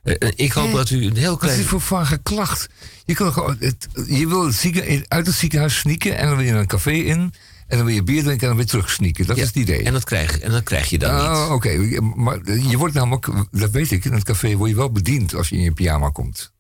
Eh, 0.03 0.15
eh, 0.19 0.31
ik 0.35 0.51
hoop 0.51 0.67
Eh, 0.67 0.73
dat 0.73 0.89
u 0.89 1.05
een 1.05 1.15
heel 1.15 1.31
Wat 1.33 1.43
is 1.43 1.49
klein... 1.49 1.67
voor 1.67 1.81
vage 1.81 2.17
klacht? 2.17 2.69
Je, 3.05 3.13
kan 3.13 3.33
gewoon, 3.33 3.55
het, 3.59 3.87
je 4.07 4.27
wil 4.27 4.45
het 4.45 4.55
zieken, 4.55 5.05
uit 5.07 5.25
het 5.25 5.35
ziekenhuis 5.35 5.77
sneaken 5.77 6.17
en 6.17 6.27
dan 6.27 6.37
wil 6.37 6.45
je 6.45 6.51
een 6.51 6.67
café 6.67 6.91
in... 6.91 7.33
en 7.67 7.77
dan 7.77 7.85
wil 7.85 7.95
je 7.95 8.03
bier 8.03 8.23
drinken 8.23 8.41
en 8.41 8.47
dan 8.47 8.57
weer 8.57 8.65
terug 8.65 8.89
sneaken. 8.89 9.25
Dat 9.25 9.35
Ja, 9.35 9.41
is 9.41 9.47
het 9.47 9.57
idee. 9.57 9.83
En 9.83 9.93
dat 9.93 10.03
krijg, 10.03 10.39
en 10.39 10.51
dat 10.51 10.63
krijg 10.63 10.89
je 10.89 10.97
dan 10.99 11.15
niet. 11.15 11.49
Oké, 11.49 11.99
maar 12.15 12.51
je 12.53 12.77
wordt 12.77 12.93
namelijk, 12.93 13.27
dat 13.51 13.71
weet 13.71 13.91
ik, 13.91 14.05
in 14.05 14.13
het 14.13 14.23
café 14.23 14.55
word 14.55 14.69
je 14.69 14.75
wel 14.75 14.91
bediend 14.91 15.35
als 15.35 15.49
je 15.49 15.55
in 15.55 15.61
je 15.61 15.71
pyjama 15.71 16.09
komt. 16.09 16.53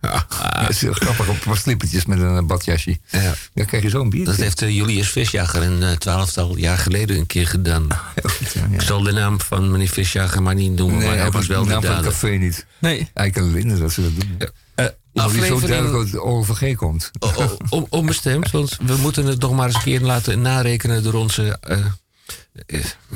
Ja, 0.00 0.26
dat 0.60 0.68
is 0.70 0.80
heel 0.80 0.92
grappig, 0.92 1.28
op 1.28 1.44
wat 1.44 1.56
slippertjes 1.58 2.04
met 2.06 2.20
een 2.20 2.46
badjasje. 2.46 2.98
Ja. 3.10 3.34
Dan 3.54 3.64
krijg 3.66 3.82
je 3.82 3.88
zo'n 3.88 4.10
biertje. 4.10 4.30
Dat 4.32 4.40
heeft 4.40 4.62
eh, 4.62 4.74
Julius 4.76 5.08
Visjager 5.10 5.62
een 5.62 5.82
eh, 5.82 5.90
twaalftal 5.90 6.56
jaar 6.56 6.78
geleden 6.78 7.16
een 7.16 7.26
keer 7.26 7.46
gedaan. 7.46 7.86
Heel 8.14 8.30
goed, 8.38 8.52
ja, 8.52 8.60
ja. 8.70 8.74
Ik 8.74 8.80
zal 8.82 9.02
de 9.02 9.12
naam 9.12 9.40
van 9.40 9.70
meneer 9.70 9.88
Visjager 9.88 10.42
maar 10.42 10.54
niet 10.54 10.72
noemen, 10.76 10.96
maar 10.98 11.06
hij 11.14 11.16
Nee, 11.22 11.30
was 11.30 11.46
wel 11.46 11.64
de 11.64 11.70
naam 11.70 11.82
van 11.82 11.94
het 11.96 12.04
café 12.04 12.28
niet. 12.28 12.66
Nee. 12.78 13.10
Eiken 13.14 13.52
Linden, 13.52 13.78
dat 13.80 13.92
ze 13.92 14.02
dat 14.02 14.10
doen. 14.20 14.34
Ja. 14.38 14.48
Eh, 14.74 14.86
Omdat 15.12 15.30
hij 15.32 15.46
zo 15.46 15.54
aflevering 15.54 15.68
duidelijk 15.80 16.10
de 16.10 16.22
OVG 16.22 16.74
komt. 16.76 17.10
o- 17.18 17.32
o- 17.36 17.56
om- 17.68 17.86
onbestemd, 17.88 18.50
want 18.50 18.78
we 18.86 18.96
moeten 18.96 19.26
het 19.26 19.40
nog 19.40 19.52
maar 19.52 19.66
eens 19.66 19.74
een 19.74 19.82
keer 19.82 20.00
laten 20.00 20.40
narekenen 20.40 21.02
door 21.02 21.14
onze 21.14 21.58
eh, 21.60 21.78
eh, 21.78 21.84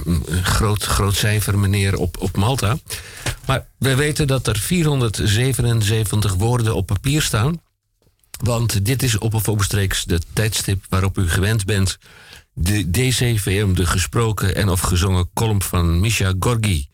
een 0.04 0.44
groot, 0.44 0.84
groot 0.84 1.14
cijfer 1.14 1.58
meneer 1.58 1.96
op, 1.96 2.16
op 2.20 2.36
Malta. 2.36 2.78
Maar 3.46 3.66
we 3.78 3.94
weten 3.94 4.26
dat 4.26 4.46
er 4.46 4.58
477 4.58 6.34
woorden 6.34 6.74
op 6.74 6.86
papier 6.86 7.22
staan. 7.22 7.60
Want 8.42 8.84
dit 8.84 9.02
is 9.02 9.18
op 9.18 9.34
of 9.34 9.48
omstreeks 9.48 10.04
de 10.04 10.20
tijdstip 10.32 10.84
waarop 10.88 11.18
u 11.18 11.28
gewend 11.28 11.64
bent. 11.64 11.98
De 12.52 12.90
DCVM, 12.90 13.74
de 13.74 13.86
gesproken 13.86 14.54
en 14.54 14.68
of 14.68 14.80
gezongen 14.80 15.30
column 15.34 15.62
van 15.62 16.00
Misha 16.00 16.34
Gorgi. 16.38 16.88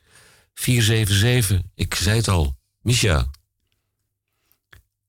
477, 0.55 1.61
ik 1.75 1.95
zei 1.95 2.17
het 2.17 2.29
al. 2.29 2.57
Misha, 2.83 3.27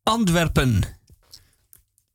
Antwerpen. 0.04 0.84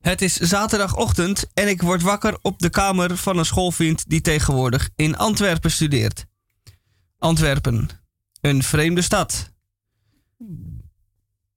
Het 0.07 0.21
is 0.21 0.35
zaterdagochtend 0.35 1.45
en 1.53 1.67
ik 1.67 1.81
word 1.81 2.01
wakker 2.01 2.37
op 2.41 2.59
de 2.59 2.69
kamer 2.69 3.17
van 3.17 3.37
een 3.37 3.45
schoolvriend 3.45 4.09
die 4.09 4.21
tegenwoordig 4.21 4.89
in 4.95 5.17
Antwerpen 5.17 5.71
studeert. 5.71 6.25
Antwerpen, 7.17 7.89
een 8.41 8.63
vreemde 8.63 9.01
stad. 9.01 9.51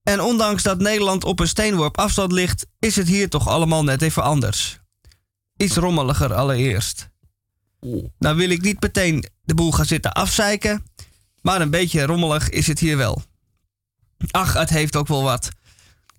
En 0.02 0.20
ondanks 0.20 0.62
dat 0.62 0.78
Nederland 0.78 1.24
op 1.24 1.40
een 1.40 1.48
steenworp 1.48 1.98
afstand 1.98 2.32
ligt, 2.32 2.66
is 2.78 2.96
het 2.96 3.08
hier 3.08 3.28
toch 3.28 3.48
allemaal 3.48 3.84
net 3.84 4.02
even 4.02 4.22
anders. 4.22 4.80
Iets 5.56 5.76
rommeliger 5.76 6.34
allereerst. 6.34 7.10
Nou 8.18 8.36
wil 8.36 8.50
ik 8.50 8.62
niet 8.62 8.82
meteen 8.82 9.24
de 9.42 9.54
boel 9.54 9.72
gaan 9.72 9.86
zitten 9.86 10.12
afzeiken, 10.12 10.84
maar 11.42 11.60
een 11.60 11.70
beetje 11.70 12.02
rommelig 12.02 12.48
is 12.48 12.66
het 12.66 12.78
hier 12.78 12.96
wel. 12.96 13.22
Ach, 14.30 14.52
het 14.52 14.70
heeft 14.70 14.96
ook 14.96 15.08
wel 15.08 15.22
wat. 15.22 15.48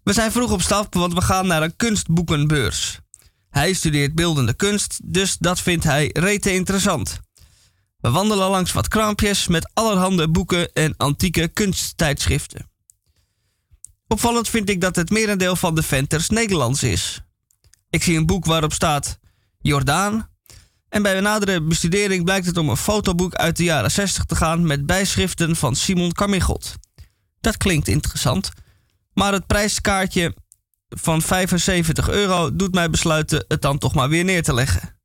We 0.03 0.13
zijn 0.13 0.31
vroeg 0.31 0.51
op 0.51 0.61
stap, 0.61 0.93
want 0.93 1.13
we 1.13 1.21
gaan 1.21 1.47
naar 1.47 1.63
een 1.63 1.75
kunstboekenbeurs. 1.75 2.99
Hij 3.49 3.73
studeert 3.73 4.15
beeldende 4.15 4.53
kunst, 4.53 4.99
dus 5.03 5.37
dat 5.37 5.59
vindt 5.59 5.83
hij 5.83 6.09
rete 6.13 6.53
interessant. 6.53 7.19
We 7.97 8.09
wandelen 8.09 8.49
langs 8.49 8.71
wat 8.71 8.87
kraampjes 8.87 9.47
met 9.47 9.69
allerhande 9.73 10.29
boeken 10.29 10.73
en 10.73 10.93
antieke 10.97 11.47
kunsttijdschriften. 11.47 12.69
Opvallend 14.07 14.49
vind 14.49 14.69
ik 14.69 14.81
dat 14.81 14.95
het 14.95 15.09
merendeel 15.09 15.55
van 15.55 15.75
de 15.75 15.83
venters 15.83 16.29
Nederlands 16.29 16.83
is. 16.83 17.21
Ik 17.89 18.03
zie 18.03 18.17
een 18.17 18.25
boek 18.25 18.45
waarop 18.45 18.73
staat 18.73 19.19
Jordaan. 19.59 20.29
En 20.89 21.01
bij 21.01 21.17
een 21.17 21.23
nadere 21.23 21.61
bestudering 21.61 22.23
blijkt 22.23 22.45
het 22.45 22.57
om 22.57 22.69
een 22.69 22.77
fotoboek 22.77 23.35
uit 23.35 23.57
de 23.57 23.63
jaren 23.63 23.91
60 23.91 24.23
te 24.23 24.35
gaan 24.35 24.67
met 24.67 24.85
bijschriften 24.85 25.55
van 25.55 25.75
Simon 25.75 26.11
Carmichelt. 26.11 26.75
Dat 27.41 27.57
klinkt 27.57 27.87
interessant. 27.87 28.51
Maar 29.13 29.33
het 29.33 29.47
prijskaartje 29.47 30.35
van 30.89 31.21
75 31.21 32.09
euro 32.09 32.55
doet 32.55 32.73
mij 32.73 32.89
besluiten 32.89 33.45
het 33.47 33.61
dan 33.61 33.77
toch 33.77 33.93
maar 33.93 34.09
weer 34.09 34.23
neer 34.23 34.43
te 34.43 34.53
leggen. 34.53 34.99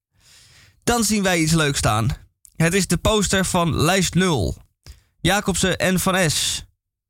Dan 0.84 1.04
zien 1.04 1.22
wij 1.22 1.38
iets 1.38 1.52
leuks 1.52 1.78
staan. 1.78 2.08
Het 2.56 2.74
is 2.74 2.86
de 2.86 2.96
poster 2.96 3.44
van 3.44 3.76
lijst 3.76 4.14
0. 4.14 4.56
Jacobsen 5.20 5.78
en 5.78 6.00
Van 6.00 6.30
S. 6.30 6.64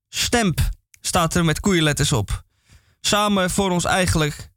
Stemp 0.08 0.60
staat 1.00 1.34
er 1.34 1.44
met 1.44 1.60
koeienletters 1.60 2.12
op. 2.12 2.44
Samen 3.00 3.50
voor 3.50 3.70
ons 3.70 3.84
eigenlijk. 3.84 4.50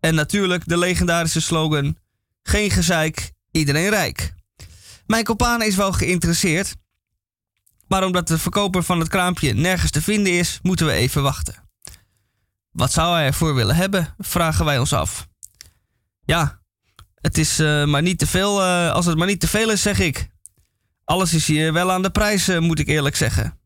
En 0.00 0.14
natuurlijk 0.14 0.68
de 0.68 0.78
legendarische 0.78 1.40
slogan: 1.40 1.96
Geen 2.42 2.70
gezeik, 2.70 3.32
iedereen 3.50 3.88
rijk. 3.88 4.34
Mijn 5.06 5.24
kopaan 5.24 5.62
is 5.62 5.76
wel 5.76 5.92
geïnteresseerd, 5.92 6.74
maar 7.88 8.04
omdat 8.04 8.28
de 8.28 8.38
verkoper 8.38 8.82
van 8.82 8.98
het 8.98 9.08
kraampje 9.08 9.52
nergens 9.52 9.90
te 9.90 10.02
vinden 10.02 10.32
is, 10.32 10.58
moeten 10.62 10.86
we 10.86 10.92
even 10.92 11.22
wachten. 11.22 11.63
Wat 12.74 12.92
zou 12.92 13.14
hij 13.14 13.26
ervoor 13.26 13.54
willen 13.54 13.76
hebben? 13.76 14.14
Vragen 14.18 14.64
wij 14.64 14.78
ons 14.78 14.92
af. 14.92 15.26
Ja, 16.24 16.60
het 17.20 17.38
is 17.38 17.58
eh, 17.58 17.84
maar 17.84 18.02
niet 18.02 18.18
te 18.18 18.26
veel. 18.26 18.62
eh, 18.62 18.90
als 18.90 19.06
het 19.06 19.16
maar 19.18 19.26
niet 19.26 19.40
te 19.40 19.48
veel 19.48 19.70
is, 19.70 19.82
zeg 19.82 19.98
ik. 19.98 20.28
Alles 21.04 21.34
is 21.34 21.46
hier 21.46 21.72
wel 21.72 21.92
aan 21.92 22.02
de 22.02 22.10
prijs, 22.10 22.48
eh, 22.48 22.58
moet 22.58 22.78
ik 22.78 22.88
eerlijk 22.88 23.16
zeggen. 23.16 23.58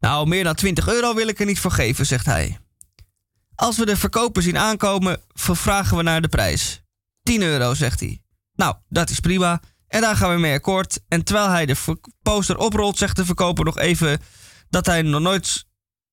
Nou, 0.00 0.28
meer 0.28 0.44
dan 0.44 0.54
20 0.54 0.88
euro 0.88 1.14
wil 1.14 1.26
ik 1.28 1.40
er 1.40 1.46
niet 1.46 1.60
voor 1.60 1.70
geven, 1.70 2.06
zegt 2.06 2.26
hij. 2.26 2.58
Als 3.54 3.76
we 3.76 3.86
de 3.86 3.96
verkoper 3.96 4.42
zien 4.42 4.58
aankomen, 4.58 5.20
vervragen 5.28 5.96
we 5.96 6.02
naar 6.02 6.20
de 6.22 6.28
prijs. 6.28 6.82
10 7.22 7.42
euro, 7.42 7.74
zegt 7.74 8.00
hij. 8.00 8.22
Nou, 8.54 8.76
dat 8.88 9.10
is 9.10 9.20
prima. 9.20 9.60
En 9.88 10.00
daar 10.00 10.16
gaan 10.16 10.30
we 10.34 10.40
mee 10.40 10.54
akkoord. 10.54 11.00
En 11.08 11.24
terwijl 11.24 11.48
hij 11.48 11.66
de 11.66 11.98
poster 12.22 12.56
oprolt, 12.58 12.98
zegt 12.98 13.16
de 13.16 13.24
verkoper 13.24 13.64
nog 13.64 13.78
even 13.78 14.20
dat 14.68 14.86
hij 14.86 15.02
nog 15.02 15.20
nooit, 15.20 15.65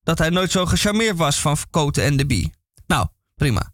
dat 0.04 0.18
hij 0.18 0.30
nooit 0.30 0.52
zo 0.52 0.66
gecharmeerd 0.66 1.18
was 1.18 1.40
van 1.40 1.58
Koten 1.70 2.04
en 2.04 2.18
de 2.18 2.26
Bie. 2.26 2.54
Nou, 2.88 3.08
prima. 3.36 3.72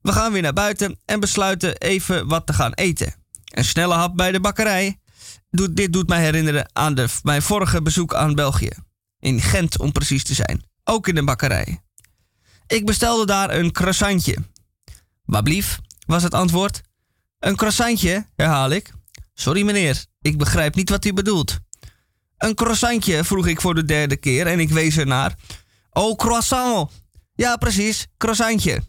We 0.00 0.12
gaan 0.12 0.32
weer 0.32 0.42
naar 0.42 0.52
buiten 0.52 0.98
en 1.04 1.20
besluiten 1.20 1.76
even 1.76 2.28
wat 2.28 2.46
te 2.46 2.52
gaan 2.52 2.72
eten. 2.72 3.14
Een 3.44 3.64
snelle 3.64 3.94
hap 3.94 4.16
bij 4.16 4.32
de 4.32 4.40
bakkerij. 4.40 5.00
Dit 5.50 5.92
doet 5.92 6.08
mij 6.08 6.20
herinneren 6.20 6.70
aan 6.72 6.94
de, 6.94 7.08
mijn 7.22 7.42
vorige 7.42 7.82
bezoek 7.82 8.14
aan 8.14 8.34
België. 8.34 8.70
In 9.18 9.40
Gent 9.40 9.78
om 9.78 9.92
precies 9.92 10.24
te 10.24 10.34
zijn. 10.34 10.64
Ook 10.84 11.08
in 11.08 11.16
een 11.16 11.24
bakkerij. 11.24 11.80
Ik 12.66 12.86
bestelde 12.86 13.26
daar 13.26 13.50
een 13.54 13.72
croissantje. 13.72 14.36
Wablief, 15.24 15.78
was 16.06 16.22
het 16.22 16.34
antwoord. 16.34 16.80
Een 17.38 17.56
croissantje, 17.56 18.26
herhaal 18.36 18.70
ik. 18.70 18.92
Sorry 19.34 19.62
meneer, 19.62 20.04
ik 20.20 20.38
begrijp 20.38 20.74
niet 20.74 20.90
wat 20.90 21.04
u 21.04 21.12
bedoelt. 21.12 21.58
Een 22.38 22.54
croissantje, 22.54 23.24
vroeg 23.24 23.46
ik 23.46 23.60
voor 23.60 23.74
de 23.74 23.84
derde 23.84 24.16
keer 24.16 24.46
en 24.46 24.60
ik 24.60 24.70
wees 24.70 24.96
ernaar. 24.96 25.34
Oh, 25.92 26.16
croissant. 26.16 26.90
Ja, 27.34 27.56
precies, 27.56 28.06
croissantje. 28.16 28.82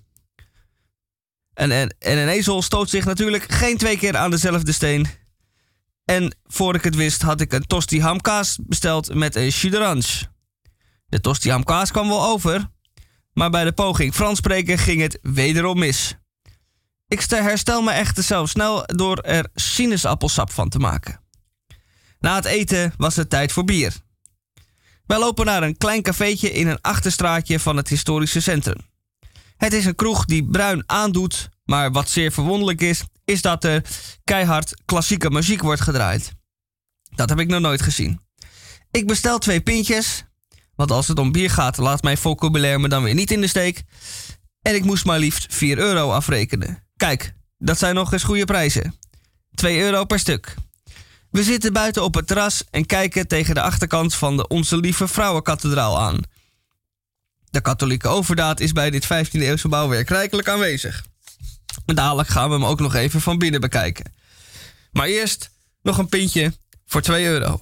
En, 1.54 1.72
en, 1.72 1.96
en 2.00 2.18
een 2.18 2.28
ezel 2.28 2.62
stoot 2.62 2.90
zich 2.90 3.06
natuurlijk 3.06 3.52
geen 3.52 3.78
twee 3.78 3.98
keer 3.98 4.18
aan 4.18 4.32
dezelfde 4.32 4.72
steen. 4.72 5.08
En 6.06 6.36
voor 6.44 6.76
ik 6.76 6.84
het 6.84 6.96
wist 6.96 7.22
had 7.22 7.42
ik 7.42 7.54
een 7.54 7.66
tosti 7.66 8.02
hamkaas 8.02 8.58
besteld 8.62 9.14
met 9.14 9.36
een 9.36 9.48
jus 9.50 10.28
De 11.06 11.22
tosti 11.22 11.50
hamkaas 11.50 11.92
kwam 11.92 12.08
wel 12.08 12.26
over, 12.26 12.70
maar 13.34 13.50
bij 13.50 13.64
de 13.64 13.72
poging 13.72 14.14
Frans 14.14 14.38
spreken 14.38 14.78
ging 14.78 15.02
het 15.02 15.20
wederom 15.22 15.80
mis. 15.80 16.16
Ik 17.08 17.22
herstel 17.30 17.82
me 17.82 17.92
echter 17.92 18.24
zo 18.24 18.46
snel 18.46 18.86
door 18.86 19.18
er 19.18 19.50
sinaasappelsap 19.54 20.52
van 20.52 20.70
te 20.70 20.80
maken. 20.80 21.20
Na 22.20 22.36
het 22.36 22.46
eten 22.46 22.94
was 22.98 23.16
het 23.16 23.30
tijd 23.30 23.52
voor 23.52 23.64
bier. 23.64 23.94
Wij 25.12 25.20
lopen 25.20 25.46
naar 25.46 25.64
een 25.64 25.78
klein 25.78 26.02
cafeetje 26.02 26.52
in 26.52 26.68
een 26.68 26.82
achterstraatje 26.82 27.60
van 27.60 27.78
het 27.78 27.88
historische 27.88 28.42
centrum. 28.42 28.78
Het 29.58 29.74
is 29.74 29.86
een 29.86 29.96
kroeg 29.96 30.26
die 30.26 30.46
bruin 30.46 30.84
aandoet, 30.86 31.50
maar 31.64 31.92
wat 31.92 32.10
zeer 32.10 32.32
verwonderlijk 32.32 32.82
is, 32.82 33.04
is 33.26 33.42
dat 33.42 33.64
er 33.64 33.84
keihard 34.24 34.82
klassieke 34.86 35.30
muziek 35.30 35.62
wordt 35.62 35.82
gedraaid. 35.82 36.34
Dat 37.10 37.30
heb 37.30 37.40
ik 37.40 37.48
nog 37.48 37.60
nooit 37.60 37.82
gezien. 37.82 38.22
Ik 38.92 39.08
bestel 39.08 39.38
twee 39.38 39.62
pintjes, 39.62 40.24
want 40.76 40.92
als 40.92 41.08
het 41.08 41.20
om 41.20 41.32
bier 41.32 41.50
gaat, 41.50 41.78
laat 41.78 42.04
mijn 42.04 42.18
vocabulaire 42.18 42.80
me 42.80 42.88
dan 42.88 43.04
weer 43.04 43.14
niet 43.14 43.32
in 43.32 43.42
de 43.42 43.48
steek. 43.48 43.84
En 44.62 44.76
ik 44.76 44.84
moest 44.84 45.06
maar 45.06 45.20
liefst 45.20 45.46
4 45.50 45.78
euro 45.78 46.12
afrekenen. 46.12 46.88
Kijk, 46.96 47.34
dat 47.58 47.78
zijn 47.78 47.96
nog 47.96 48.14
eens 48.14 48.24
goede 48.24 48.46
prijzen. 48.46 48.96
2 49.54 49.80
euro 49.80 50.06
per 50.06 50.20
stuk. 50.20 50.56
We 51.32 51.44
zitten 51.44 51.74
buiten 51.74 52.04
op 52.04 52.16
het 52.16 52.28
terras 52.28 52.64
en 52.70 52.86
kijken 52.86 53.28
tegen 53.28 53.56
de 53.56 53.62
achterkant 53.62 54.16
van 54.16 54.38
de 54.38 54.48
Onze 54.48 54.78
Lieve 54.78 55.08
Vrouwenkathedraal 55.08 56.00
aan. 56.00 56.20
De 57.50 57.62
katholieke 57.62 58.08
overdaad 58.08 58.60
is 58.60 58.72
bij 58.72 58.90
dit 58.90 59.06
15e 59.06 59.30
eeuwse 59.32 59.68
bouwwerk 59.68 60.10
rijkelijk 60.10 60.48
aanwezig. 60.48 61.06
Dadelijk 61.86 62.30
gaan 62.30 62.50
we 62.50 62.56
hem 62.56 62.66
ook 62.66 62.80
nog 62.80 62.96
even 62.96 63.22
van 63.22 63.38
binnen 63.38 63.62
bekijken. 63.62 64.14
Maar 64.92 65.08
eerst 65.08 65.52
nog 65.82 65.98
een 65.98 66.10
pintje 66.10 66.54
voor 66.86 67.02
2 67.02 67.26
euro. 67.26 67.62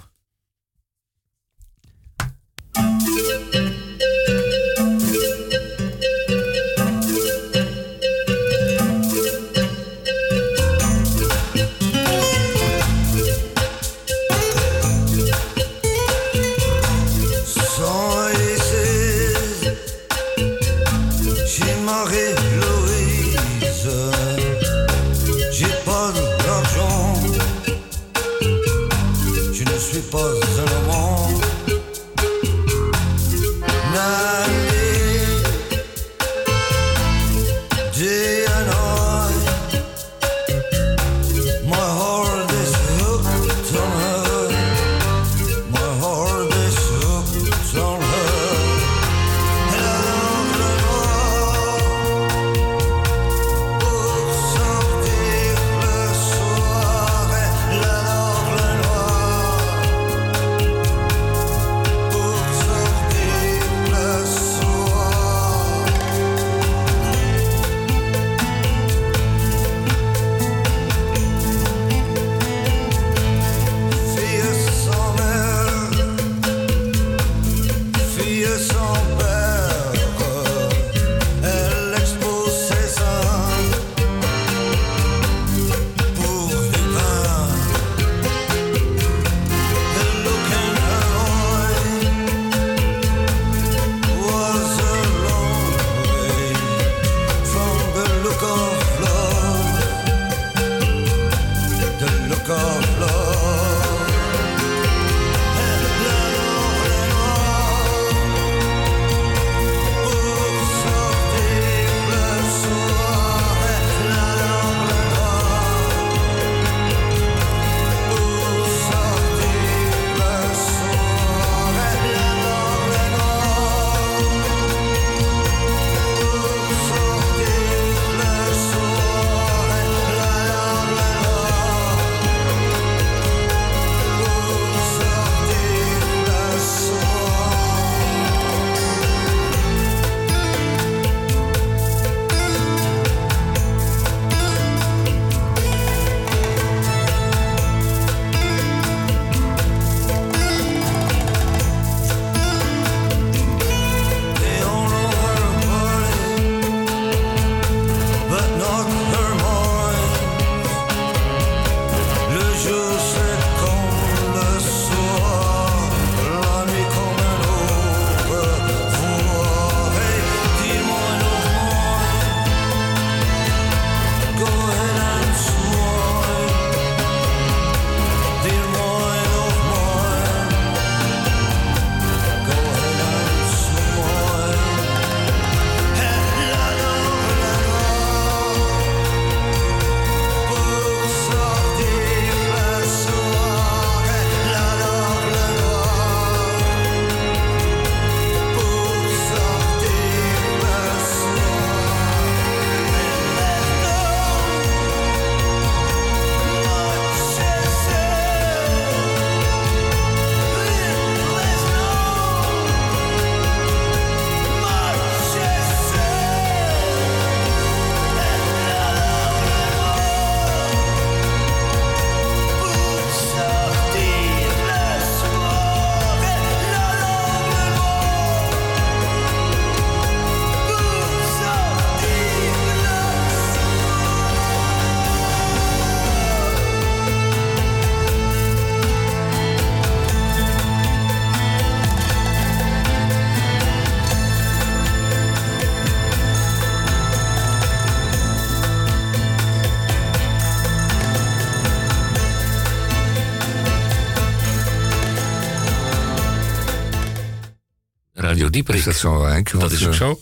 Is 258.79 258.85
dat 258.85 258.95
zo, 258.95 259.25
Henk? 259.25 259.59
dat 259.59 259.71
is 259.71 259.87
ook 259.87 259.93
zo. 259.93 260.19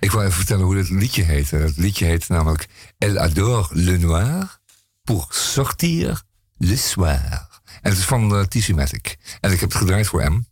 Ik 0.00 0.10
wil 0.10 0.20
even 0.20 0.32
vertellen 0.32 0.64
hoe 0.64 0.76
het 0.76 0.88
liedje 0.88 1.22
heet. 1.22 1.50
Het 1.50 1.76
liedje 1.76 2.04
heet 2.04 2.28
namelijk 2.28 2.66
Elle 2.98 3.20
adore 3.20 3.68
le 3.70 3.98
noir 3.98 4.60
pour 5.04 5.26
sortir 5.30 6.22
le 6.56 6.76
soir. 6.76 7.48
En 7.82 7.90
het 7.90 7.98
is 7.98 8.04
van 8.04 8.38
uh, 8.38 8.44
TC 8.44 8.68
Matic. 8.68 9.16
En 9.40 9.52
ik 9.52 9.60
heb 9.60 9.68
het 9.68 9.78
gedraaid 9.78 10.06
voor 10.06 10.30
M. 10.30 10.44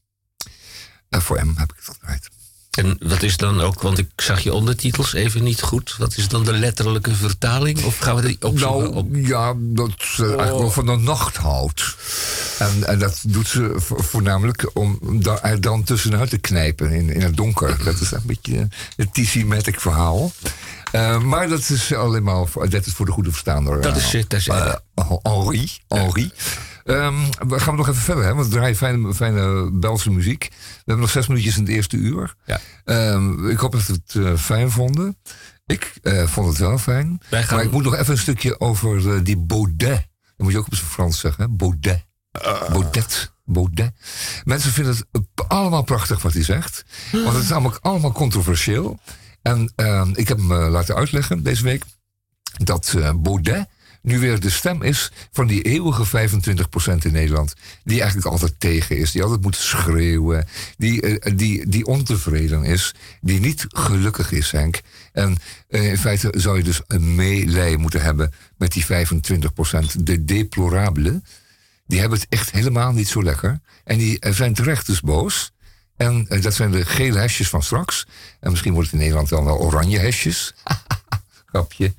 Uh, 1.10 1.20
voor 1.20 1.46
M 1.46 1.52
heb 1.56 1.72
ik 1.72 1.76
het 1.76 1.94
gedraaid. 1.94 2.28
En 2.72 2.96
wat 3.00 3.22
is 3.22 3.36
dan 3.36 3.60
ook, 3.60 3.82
want 3.82 3.98
ik 3.98 4.08
zag 4.16 4.40
je 4.40 4.52
ondertitels 4.52 5.12
even 5.12 5.42
niet 5.42 5.62
goed. 5.62 5.94
Wat 5.98 6.16
is 6.16 6.28
dan 6.28 6.44
de 6.44 6.52
letterlijke 6.52 7.14
vertaling? 7.14 7.84
Of 7.84 7.98
gaan 7.98 8.16
we 8.16 8.22
die 8.22 8.36
opzoeken? 8.40 8.82
Nou, 8.82 8.94
op? 8.94 9.06
ja, 9.12 9.54
dat 9.56 9.92
ze 9.98 10.22
oh. 10.22 10.28
eigenlijk 10.28 10.58
wel 10.58 10.70
van 10.70 10.86
de 10.86 10.96
nacht 10.96 11.36
houdt. 11.36 11.96
En, 12.58 12.86
en 12.86 12.98
dat 12.98 13.22
doet 13.26 13.48
ze 13.48 13.74
voornamelijk 13.78 14.70
om 14.72 14.98
daar 15.22 15.60
dan 15.60 15.82
tussenuit 15.82 16.30
te 16.30 16.38
knijpen 16.38 16.90
in, 16.92 17.10
in 17.10 17.20
het 17.20 17.36
donker. 17.36 17.84
Dat 17.84 18.00
is 18.00 18.10
een 18.10 18.22
beetje 18.24 18.68
het 18.96 19.14
TC-matic 19.14 19.80
verhaal. 19.80 20.32
Uh, 20.92 21.22
maar 21.22 21.48
dat 21.48 21.70
is 21.70 21.94
alleen 21.94 22.22
maar 22.22 22.46
voor, 22.46 22.68
dat 22.68 22.86
is 22.86 22.92
voor 22.92 23.06
de 23.06 23.12
goede 23.12 23.30
verstaander. 23.30 23.80
Dat 23.80 23.96
is 23.96 24.12
het. 24.12 24.30
Dat 24.30 24.40
is 24.40 24.46
Henri. 25.22 25.70
Henri. 25.88 26.30
Um, 26.84 27.28
we 27.48 27.60
gaan 27.60 27.76
nog 27.76 27.88
even 27.88 28.02
verder, 28.02 28.24
hè, 28.24 28.34
want 28.34 28.46
we 28.46 28.52
draaien 28.52 28.76
fijne, 28.76 29.14
fijne 29.14 29.70
Belgische 29.72 30.10
muziek. 30.10 30.48
We 30.50 30.56
hebben 30.76 31.04
nog 31.04 31.10
zes 31.10 31.26
minuutjes 31.26 31.56
in 31.56 31.62
het 31.62 31.72
eerste 31.72 31.96
uur. 31.96 32.34
Ja. 32.46 32.60
Um, 32.84 33.48
ik 33.48 33.58
hoop 33.58 33.72
dat 33.72 33.86
we 33.86 33.92
het 33.92 34.14
uh, 34.14 34.36
fijn 34.36 34.70
vonden. 34.70 35.18
Ik 35.66 35.92
uh, 36.02 36.26
vond 36.26 36.48
het 36.48 36.58
wel 36.58 36.78
fijn. 36.78 37.20
Gaan... 37.30 37.56
Maar 37.56 37.64
ik 37.64 37.70
moet 37.70 37.84
nog 37.84 37.96
even 37.96 38.12
een 38.12 38.18
stukje 38.18 38.60
over 38.60 38.96
uh, 38.96 39.20
die 39.22 39.36
Baudet. 39.36 40.08
Dat 40.20 40.36
moet 40.36 40.52
je 40.52 40.58
ook 40.58 40.66
op 40.66 40.74
zijn 40.74 40.88
Frans 40.88 41.20
zeggen, 41.20 41.44
hè? 41.44 41.50
Baudet. 41.50 42.06
Baudet. 42.68 43.32
Baudet. 43.44 43.92
Mensen 44.44 44.72
vinden 44.72 44.96
het 45.12 45.48
allemaal 45.48 45.82
prachtig 45.82 46.22
wat 46.22 46.32
hij 46.32 46.42
zegt. 46.42 46.84
Want 47.12 47.34
het 47.34 47.42
is 47.42 47.48
namelijk 47.48 47.78
allemaal 47.84 48.12
controversieel. 48.12 48.98
En 49.42 49.72
ehm, 49.76 50.10
ik 50.14 50.28
heb 50.28 50.38
hem 50.38 50.52
laten 50.52 50.94
uitleggen 50.94 51.42
deze 51.42 51.62
week. 51.62 51.84
Dat 52.64 52.94
Baudet 53.16 53.68
nu 54.02 54.18
weer 54.18 54.40
de 54.40 54.50
stem 54.50 54.82
is 54.82 55.10
van 55.32 55.46
die 55.46 55.62
eeuwige 55.62 56.28
25% 56.28 56.94
in 57.02 57.12
Nederland. 57.12 57.54
Die 57.84 57.98
eigenlijk 57.98 58.30
altijd 58.30 58.54
tegen 58.58 58.96
is, 58.96 59.10
die 59.10 59.22
altijd 59.22 59.42
moet 59.42 59.56
schreeuwen, 59.56 60.46
die, 60.76 61.02
uh, 61.02 61.36
die, 61.36 61.68
die 61.68 61.86
ontevreden 61.86 62.64
is, 62.64 62.94
die 63.20 63.40
niet 63.40 63.66
gelukkig 63.68 64.32
is, 64.32 64.50
Henk. 64.50 64.80
En 65.12 65.36
uh, 65.68 65.90
in 65.90 65.98
feite 65.98 66.32
zou 66.36 66.56
je 66.56 66.62
dus 66.62 66.80
een 66.86 67.14
meelij 67.14 67.76
moeten 67.76 68.02
hebben 68.02 68.32
met 68.56 68.72
die 68.72 68.86
25%, 68.86 68.88
de 69.96 70.24
deplorabelen. 70.24 71.24
Die 71.86 72.00
hebben 72.00 72.18
het 72.18 72.28
echt 72.30 72.50
helemaal 72.50 72.92
niet 72.92 73.08
zo 73.08 73.22
lekker. 73.22 73.60
En 73.84 73.98
die 73.98 74.24
zijn 74.30 74.54
terecht 74.54 74.86
dus 74.86 75.00
boos. 75.00 75.52
En 75.96 76.26
dat 76.40 76.54
zijn 76.54 76.70
de 76.70 76.84
gele 76.84 77.18
hesjes 77.18 77.48
van 77.48 77.62
straks. 77.62 78.06
En 78.40 78.50
misschien 78.50 78.72
wordt 78.72 78.90
het 78.90 78.96
in 78.96 79.02
Nederland 79.02 79.28
dan 79.28 79.44
wel 79.44 79.58
oranje 79.58 79.98
hesjes. 79.98 80.54
Grapje. 81.52 81.92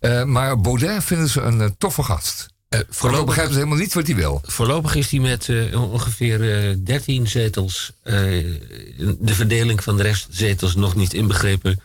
Uh, 0.00 0.24
maar 0.24 0.60
Baudet 0.60 1.04
vinden 1.04 1.28
ze 1.28 1.40
een 1.40 1.60
uh, 1.60 1.66
toffe 1.78 2.02
gast. 2.02 2.46
Uh, 2.70 2.80
voorlopig 2.88 3.26
begrijpen 3.26 3.52
ze 3.52 3.58
helemaal 3.58 3.80
niet 3.80 3.94
wat 3.94 4.06
hij 4.06 4.16
wil. 4.16 4.40
Voorlopig 4.44 4.94
is 4.94 5.10
hij 5.10 5.20
met 5.20 5.50
ongeveer 5.74 6.38
13 6.84 7.28
zetels, 7.28 7.92
de 8.02 9.34
verdeling 9.34 9.82
van 9.82 9.96
de 9.96 10.02
rest 10.02 10.26
zetels 10.30 10.74
nog 10.74 10.94
niet 10.94 11.14
inbegrepen, 11.14 11.80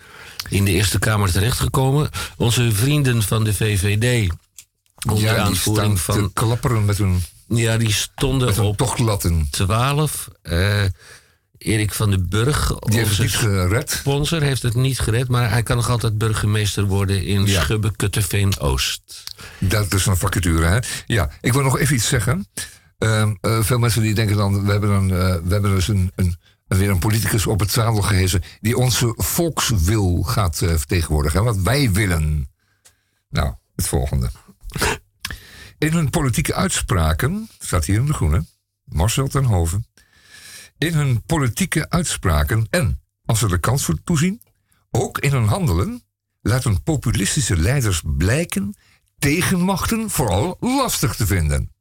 in 0.49 0.65
de 0.65 0.71
Eerste 0.71 0.99
Kamer 0.99 1.31
terechtgekomen. 1.31 2.09
Onze 2.37 2.71
vrienden 2.71 3.23
van 3.23 3.43
de 3.43 3.53
VVD, 3.53 4.31
onder 5.07 5.23
ja, 5.23 5.35
aanvoering 5.35 5.99
van. 5.99 6.15
Te 6.15 6.29
klapperen 6.33 6.85
met 6.85 6.97
hun. 6.97 7.23
Ja, 7.47 7.77
die 7.77 7.91
stonden 7.91 8.63
op 8.63 8.77
tochtlatten. 8.77 9.47
12. 9.51 10.29
Erik 11.59 11.93
van 11.93 12.09
den 12.09 12.29
Burg, 12.29 12.79
Die 12.79 12.97
heeft 12.97 13.09
het 13.09 13.19
niet 13.19 13.35
gered. 13.35 13.89
sponsor, 13.91 14.41
heeft 14.41 14.61
het 14.61 14.73
niet 14.73 14.99
gered. 14.99 15.27
Maar 15.27 15.49
hij 15.49 15.63
kan 15.63 15.75
nog 15.75 15.89
altijd 15.89 16.17
burgemeester 16.17 16.83
worden 16.83 17.25
in 17.25 17.45
ja. 17.45 17.61
Schubbe, 17.61 17.95
Kutteveen, 17.95 18.59
Oost. 18.59 19.23
Dat 19.59 19.93
is 19.93 20.05
een 20.05 20.17
vacature, 20.17 20.65
hè? 20.65 20.79
Ja, 21.05 21.29
ik 21.41 21.53
wil 21.53 21.61
nog 21.61 21.79
even 21.79 21.95
iets 21.95 22.07
zeggen. 22.07 22.47
Uh, 22.99 23.31
uh, 23.41 23.63
veel 23.63 23.79
mensen 23.79 24.01
die 24.01 24.13
denken 24.13 24.35
dan, 24.37 24.65
we 24.65 24.71
hebben, 24.71 24.89
een, 24.89 25.09
uh, 25.09 25.17
we 25.17 25.53
hebben 25.53 25.75
dus 25.75 25.87
een, 25.87 26.11
een, 26.15 26.37
weer 26.67 26.89
een 26.89 26.99
politicus 26.99 27.45
op 27.45 27.59
het 27.59 27.71
zadel 27.71 28.01
gehezen... 28.01 28.43
die 28.61 28.77
onze 28.77 29.13
volkswil 29.15 30.23
gaat 30.23 30.61
uh, 30.61 30.69
vertegenwoordigen. 30.69 31.43
Wat 31.43 31.57
wij 31.57 31.91
willen. 31.91 32.49
Nou, 33.29 33.53
het 33.75 33.87
volgende. 33.87 34.29
In 35.77 35.91
hun 35.91 36.09
politieke 36.09 36.53
uitspraken, 36.53 37.49
staat 37.59 37.85
hier 37.85 37.99
in 37.99 38.05
de 38.05 38.13
groene... 38.13 38.45
Marcel 38.83 39.27
ten 39.27 39.43
Hoven 39.43 39.85
in 40.79 40.93
hun 40.93 41.23
politieke 41.25 41.89
uitspraken 41.89 42.67
en, 42.69 43.01
als 43.25 43.39
ze 43.39 43.49
er 43.49 43.59
kans 43.59 43.85
voor 43.85 44.03
toezien, 44.03 44.41
ook 44.91 45.17
in 45.17 45.31
hun 45.31 45.47
handelen, 45.47 46.03
laten 46.41 46.83
populistische 46.83 47.57
leiders 47.57 48.01
blijken 48.05 48.75
tegenmachten 49.17 50.09
vooral 50.09 50.57
lastig 50.59 51.15
te 51.15 51.25
vinden. 51.25 51.71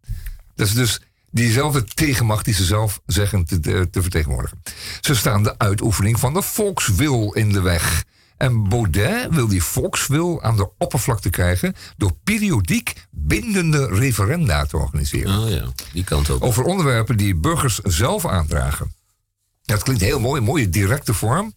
Dat 0.55 0.67
is 0.67 0.75
dus 0.75 1.01
diezelfde 1.31 1.85
tegenmacht 1.85 2.45
die 2.45 2.55
ze 2.55 2.65
zelf 2.65 3.01
zeggen 3.07 3.45
te, 3.45 3.61
te 3.91 4.03
vertegenwoordigen. 4.03 4.63
Ze 5.01 5.15
staan 5.15 5.43
de 5.43 5.59
uitoefening 5.59 6.19
van 6.19 6.35
de 6.35 6.43
volkswil 6.43 7.35
in 7.35 7.53
de 7.53 7.61
weg. 7.61 8.05
En 8.39 8.69
Baudet 8.69 9.27
wil 9.31 9.49
die 9.49 9.63
volkswil 9.63 10.43
aan 10.43 10.57
de 10.57 10.69
oppervlakte 10.79 11.31
krijgen 11.31 11.75
door 11.97 12.13
periodiek 12.25 12.95
bindende 13.11 13.87
referenda 13.87 14.65
te 14.65 14.77
organiseren. 14.77 15.39
Oh 15.39 15.51
ja, 15.51 15.65
die 15.93 16.05
kant 16.05 16.31
ook. 16.31 16.45
Over 16.45 16.65
onderwerpen 16.65 17.17
die 17.17 17.35
burgers 17.35 17.79
zelf 17.79 18.27
aandragen. 18.27 18.93
Dat 19.65 19.83
klinkt 19.83 20.03
heel 20.03 20.21
mooi, 20.21 20.41
een 20.41 20.47
mooie 20.47 20.69
directe 20.69 21.15
vorm. 21.15 21.55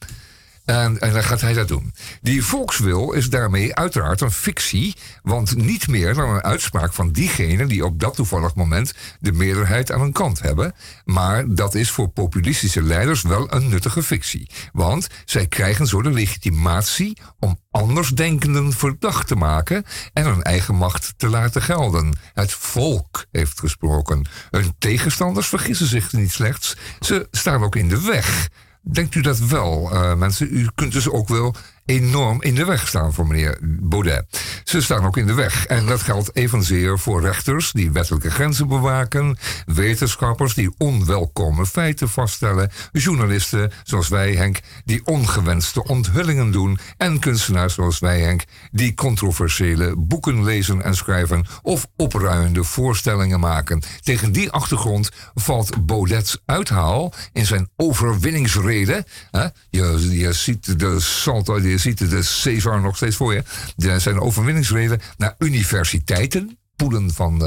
En, 0.65 0.99
en, 0.99 1.13
dan 1.13 1.23
gaat 1.23 1.41
hij 1.41 1.53
dat 1.53 1.67
doen. 1.67 1.93
Die 2.21 2.43
volkswil 2.43 3.13
is 3.13 3.29
daarmee 3.29 3.75
uiteraard 3.75 4.21
een 4.21 4.31
fictie, 4.31 4.95
want 5.23 5.55
niet 5.55 5.87
meer 5.87 6.13
dan 6.13 6.29
een 6.29 6.43
uitspraak 6.43 6.93
van 6.93 7.11
diegenen 7.11 7.67
die 7.67 7.85
op 7.85 7.99
dat 7.99 8.15
toevallig 8.15 8.55
moment 8.55 8.93
de 9.19 9.31
meerderheid 9.31 9.91
aan 9.91 10.01
hun 10.01 10.11
kant 10.11 10.41
hebben. 10.41 10.73
Maar 11.05 11.55
dat 11.55 11.75
is 11.75 11.91
voor 11.91 12.09
populistische 12.09 12.83
leiders 12.83 13.21
wel 13.21 13.53
een 13.53 13.69
nuttige 13.69 14.03
fictie. 14.03 14.49
Want 14.73 15.07
zij 15.25 15.47
krijgen 15.47 15.87
zo 15.87 16.01
de 16.01 16.11
legitimatie 16.11 17.17
om 17.39 17.59
andersdenkenden 17.71 18.73
verdacht 18.73 19.27
te 19.27 19.35
maken 19.35 19.85
en 20.13 20.25
hun 20.25 20.43
eigen 20.43 20.75
macht 20.75 21.13
te 21.17 21.29
laten 21.29 21.61
gelden. 21.61 22.17
Het 22.33 22.51
volk 22.51 23.25
heeft 23.31 23.59
gesproken. 23.59 24.27
Hun 24.49 24.75
tegenstanders 24.77 25.47
vergissen 25.47 25.87
zich 25.87 26.13
niet 26.13 26.31
slechts, 26.31 26.75
ze 26.99 27.27
staan 27.31 27.63
ook 27.63 27.75
in 27.75 27.89
de 27.89 28.01
weg. 28.01 28.49
Denkt 28.81 29.15
u 29.15 29.21
dat 29.21 29.39
wel, 29.39 29.89
uh, 29.93 30.15
mensen? 30.15 30.47
U 30.57 30.67
kunt 30.75 30.91
dus 30.91 31.09
ook 31.09 31.27
wel 31.27 31.55
enorm 31.85 32.41
in 32.41 32.55
de 32.55 32.65
weg 32.65 32.87
staan 32.87 33.13
voor 33.13 33.27
meneer 33.27 33.57
Baudet. 33.61 34.25
Ze 34.63 34.81
staan 34.81 35.05
ook 35.05 35.17
in 35.17 35.27
de 35.27 35.33
weg. 35.33 35.65
En 35.65 35.85
dat 35.85 36.01
geldt 36.01 36.35
evenzeer 36.35 36.99
voor 36.99 37.21
rechters 37.21 37.71
die 37.71 37.91
wettelijke 37.91 38.31
grenzen 38.31 38.67
bewaken, 38.67 39.37
wetenschappers 39.65 40.53
die 40.53 40.73
onwelkome 40.77 41.65
feiten 41.65 42.09
vaststellen, 42.09 42.71
journalisten 42.91 43.71
zoals 43.83 44.07
wij, 44.07 44.33
Henk, 44.33 44.59
die 44.85 45.05
ongewenste 45.05 45.83
onthullingen 45.83 46.51
doen, 46.51 46.79
en 46.97 47.19
kunstenaars 47.19 47.73
zoals 47.73 47.99
wij, 47.99 48.19
Henk, 48.19 48.43
die 48.71 48.93
controversiële 48.93 49.95
boeken 49.97 50.43
lezen 50.43 50.83
en 50.83 50.95
schrijven 50.95 51.45
of 51.61 51.87
opruiende 51.95 52.63
voorstellingen 52.63 53.39
maken. 53.39 53.83
Tegen 53.99 54.31
die 54.31 54.51
achtergrond 54.51 55.09
valt 55.33 55.85
Baudet's 55.85 56.37
uithaal 56.45 57.13
in 57.33 57.45
zijn 57.45 57.69
overwinningsrede. 57.75 59.05
Hè? 59.31 59.47
Je, 59.69 60.07
je 60.09 60.33
ziet 60.33 60.79
de 60.79 60.99
salto, 60.99 61.59
je 61.71 61.77
ziet 61.77 62.09
de 62.09 62.23
Cesar 62.23 62.81
nog 62.81 62.95
steeds 62.95 63.15
voor 63.15 63.33
je. 63.33 63.43
Er 63.77 64.01
zijn 64.01 64.19
overwinningsreden 64.19 65.01
naar 65.17 65.35
universiteiten. 65.37 66.57
Poelen 66.75 67.13
van 67.13 67.41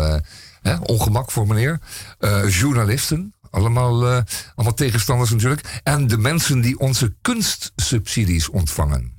hè, 0.62 0.76
ongemak 0.76 1.30
voor 1.30 1.46
meneer. 1.46 1.80
Uh, 2.20 2.48
journalisten. 2.48 3.34
Allemaal, 3.50 4.04
allemaal 4.54 4.74
tegenstanders 4.74 5.30
natuurlijk. 5.30 5.80
En 5.82 6.06
de 6.06 6.18
mensen 6.18 6.60
die 6.60 6.78
onze 6.78 7.14
kunstsubsidies 7.20 8.48
ontvangen. 8.48 9.13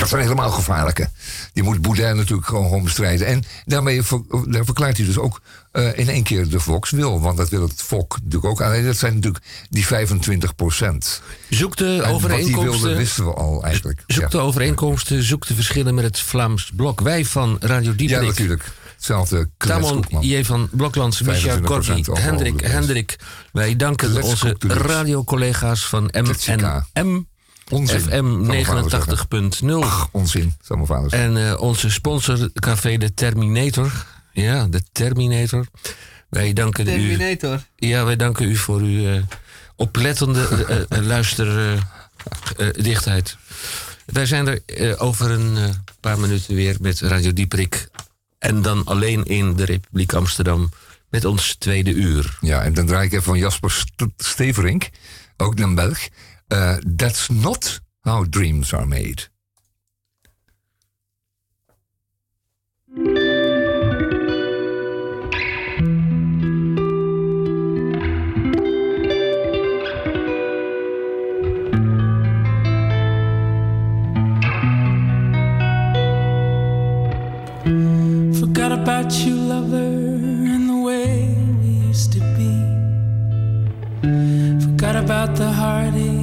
Dat 0.00 0.08
zijn 0.08 0.22
helemaal 0.22 0.50
gevaarlijke. 0.50 1.08
Die 1.52 1.62
moet 1.62 1.82
Boudin 1.82 2.16
natuurlijk 2.16 2.48
gewoon 2.48 2.82
bestrijden. 2.82 3.26
En 3.26 3.44
daarmee 3.64 4.02
ver, 4.02 4.22
verklaart 4.48 4.96
hij 4.96 5.06
dus 5.06 5.18
ook 5.18 5.40
uh, 5.72 5.98
in 5.98 6.08
één 6.08 6.22
keer 6.22 6.48
de 6.48 6.60
volkswil. 6.60 7.20
Want 7.20 7.36
dat 7.36 7.48
wil 7.48 7.62
het 7.62 7.82
volk 7.82 8.16
natuurlijk 8.22 8.44
ook. 8.44 8.60
Alleen 8.60 8.84
dat 8.84 8.96
zijn 8.96 9.14
natuurlijk 9.14 9.44
die 9.70 9.86
25 9.86 10.54
procent. 10.54 11.22
Zoek 11.48 11.76
de 11.76 12.02
overeenkomsten. 12.06 12.64
Wat 12.64 12.72
die 12.72 12.80
wilde, 12.80 12.96
wisten 12.96 13.24
we 13.24 13.34
al 13.34 13.64
eigenlijk. 13.64 14.02
Zoek 14.06 14.22
ja. 14.22 14.28
de 14.28 14.38
overeenkomsten, 14.38 15.22
zoek 15.22 15.46
de 15.46 15.54
verschillen 15.54 15.94
met 15.94 16.04
het 16.04 16.20
Vlaams 16.20 16.70
blok. 16.76 17.00
Wij 17.00 17.24
van 17.24 17.56
Radio 17.60 17.94
Dieperik. 17.94 18.22
Ja, 18.22 18.28
natuurlijk. 18.28 18.64
Hetzelfde 18.94 19.48
Tamon 19.56 20.04
J. 20.20 20.44
van 20.44 20.68
Bloklands, 20.72 21.22
Micha 21.22 21.60
Corby, 21.60 22.02
Hendrik, 22.12 22.60
Hendrik. 22.60 23.18
Wij 23.52 23.76
danken 23.76 24.22
onze 24.22 24.56
radiocollega's 24.58 25.86
van 25.86 26.10
MNM. 26.12 27.26
Onzin. 27.70 28.00
FM 28.00 28.44
89.0. 29.64 29.68
Onzin, 30.10 30.54
zou 30.62 30.78
mijn 30.78 30.86
vader 30.86 31.10
zeggen. 31.10 31.36
En 31.36 31.46
uh, 31.46 31.60
onze 31.60 31.90
sponsor, 31.90 32.50
Café 32.52 32.96
de 32.96 33.14
Terminator. 33.14 34.06
Ja, 34.32 34.66
de 34.66 34.82
Terminator. 34.92 35.66
Wij 36.28 36.52
danken 36.52 36.84
Terminator. 36.84 37.66
u. 37.76 37.86
Ja, 37.86 38.04
wij 38.04 38.16
danken 38.16 38.48
u 38.48 38.56
voor 38.56 38.80
uw 38.80 39.14
uh, 39.14 39.22
oplettende 39.76 40.46
luisterdichtheid. 40.88 43.36
Wij 44.06 44.26
zijn 44.26 44.46
er 44.46 44.60
over 44.98 45.30
een 45.30 45.56
paar 46.00 46.18
minuten 46.18 46.54
weer 46.54 46.76
met 46.80 47.00
Radio 47.00 47.32
Dieprik. 47.32 47.88
En 48.38 48.62
dan 48.62 48.84
alleen 48.84 49.24
in 49.24 49.56
de 49.56 49.64
Republiek 49.64 50.12
Amsterdam 50.12 50.70
met 51.10 51.24
ons 51.24 51.56
tweede 51.58 51.92
uur. 51.92 52.38
Ja, 52.40 52.62
en 52.62 52.74
dan 52.74 52.86
draai 52.86 53.06
ik 53.06 53.12
even 53.12 53.24
van 53.24 53.38
Jasper 53.38 53.70
St 53.70 53.92
Steverink, 54.16 54.88
ook 55.36 55.58
een 55.58 55.74
Belg. 55.74 55.98
Uh, 56.48 56.78
that's 56.84 57.30
not 57.30 57.80
how 58.04 58.24
dreams 58.24 58.72
are 58.72 58.86
made. 58.86 59.24
Forgot 78.38 78.72
about 78.72 79.12
you, 79.12 79.34
lover, 79.34 79.76
and 79.76 80.70
the 80.70 80.76
way 80.76 81.34
we 81.60 81.88
used 81.88 82.12
to 82.12 82.20
be. 82.36 82.52
Forgot 84.64 84.96
about 84.96 85.34
the 85.34 85.50
heartache 85.50 86.15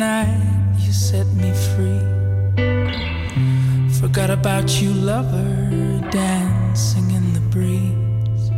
you 0.00 0.92
set 0.92 1.26
me 1.34 1.52
free. 1.52 2.00
Forgot 4.00 4.30
about 4.30 4.80
you, 4.80 4.92
lover, 4.92 6.00
dancing 6.10 7.10
in 7.10 7.32
the 7.34 7.40
breeze. 7.50 8.50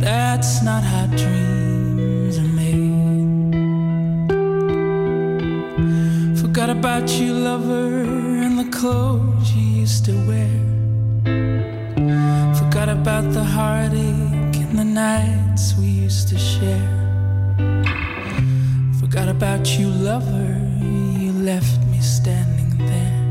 That's 0.00 0.62
not 0.62 0.82
how 0.82 1.06
dreams 1.06 2.38
are 2.38 2.52
made. 2.62 3.30
Forgot 6.38 6.70
about 6.70 7.08
you, 7.18 7.32
lover, 7.32 8.02
and 8.44 8.58
the 8.58 8.70
clothes 8.76 9.52
you 9.54 9.62
used 9.82 10.04
to 10.04 10.12
wear 10.26 10.70
Forgot 12.60 12.88
about 12.88 13.32
the 13.32 13.42
heartache 13.42 14.56
and 14.64 14.78
the 14.78 14.84
nights 14.84 15.74
we 15.76 15.86
used 15.86 16.28
to 16.28 16.38
share. 16.38 17.00
Forgot 19.10 19.28
about 19.28 19.76
you, 19.76 19.88
lover, 19.88 20.56
you 20.80 21.32
left 21.32 21.84
me 21.90 21.98
standing 21.98 22.78
there. 22.78 23.24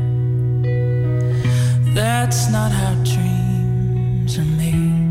That's 1.94 2.50
not 2.50 2.70
how 2.70 2.92
dreams 3.02 4.36
are 4.36 4.44
made. 4.44 5.09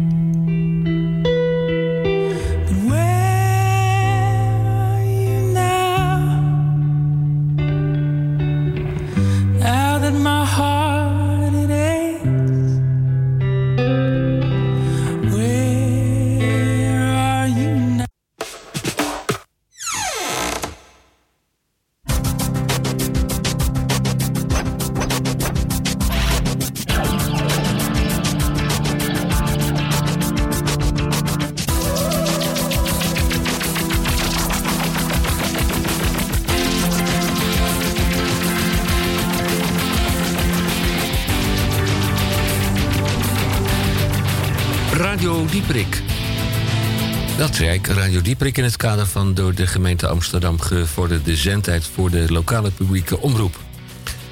Radio 47.99 48.21
Dieprik 48.21 48.57
in 48.57 48.63
het 48.63 48.77
kader 48.77 49.05
van 49.07 49.33
door 49.33 49.53
de 49.53 49.67
gemeente 49.67 50.07
Amsterdam 50.07 50.59
gevorderde 50.59 51.35
zendtijd 51.35 51.89
voor 51.93 52.09
de 52.09 52.31
lokale 52.31 52.71
publieke 52.71 53.19
omroep. 53.19 53.59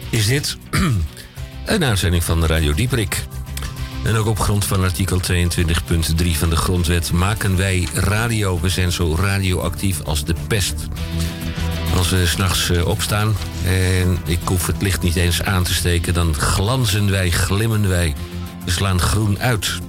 Is 0.10 0.26
dit 0.26 0.58
een 1.66 1.84
uitzending 1.84 2.24
van 2.24 2.46
Radio 2.46 2.74
Dieprik. 2.74 3.26
En 4.04 4.16
ook 4.16 4.26
op 4.26 4.40
grond 4.40 4.66
van 4.66 4.84
artikel 4.84 5.20
22.3 5.32 5.48
van 6.32 6.50
de 6.50 6.56
Grondwet 6.56 7.12
maken 7.12 7.58
wij 7.58 7.88
radio. 7.94 8.60
We 8.60 8.70
zijn 8.70 8.92
zo 8.92 9.16
radioactief 9.16 10.04
als 10.04 10.26
de 10.26 10.36
pest. 10.48 10.88
Als 11.96 12.10
we 12.10 12.28
s'nachts 12.28 12.70
eh, 12.70 12.88
opstaan 12.88 13.36
en 13.66 14.18
ik 14.26 14.40
hoef 14.44 14.68
het 14.68 14.82
licht 14.82 15.02
niet 15.02 15.16
eens 15.16 15.44
aan 15.44 15.64
te 15.64 15.74
steken, 15.74 16.14
dan 16.14 16.36
glanzen 16.36 17.12
wij, 17.12 17.30
glimmen 17.30 17.90
wij. 17.90 18.16
We 18.66 18.72
slaan 18.72 19.00
groen 19.00 19.40
uit. 19.40 19.80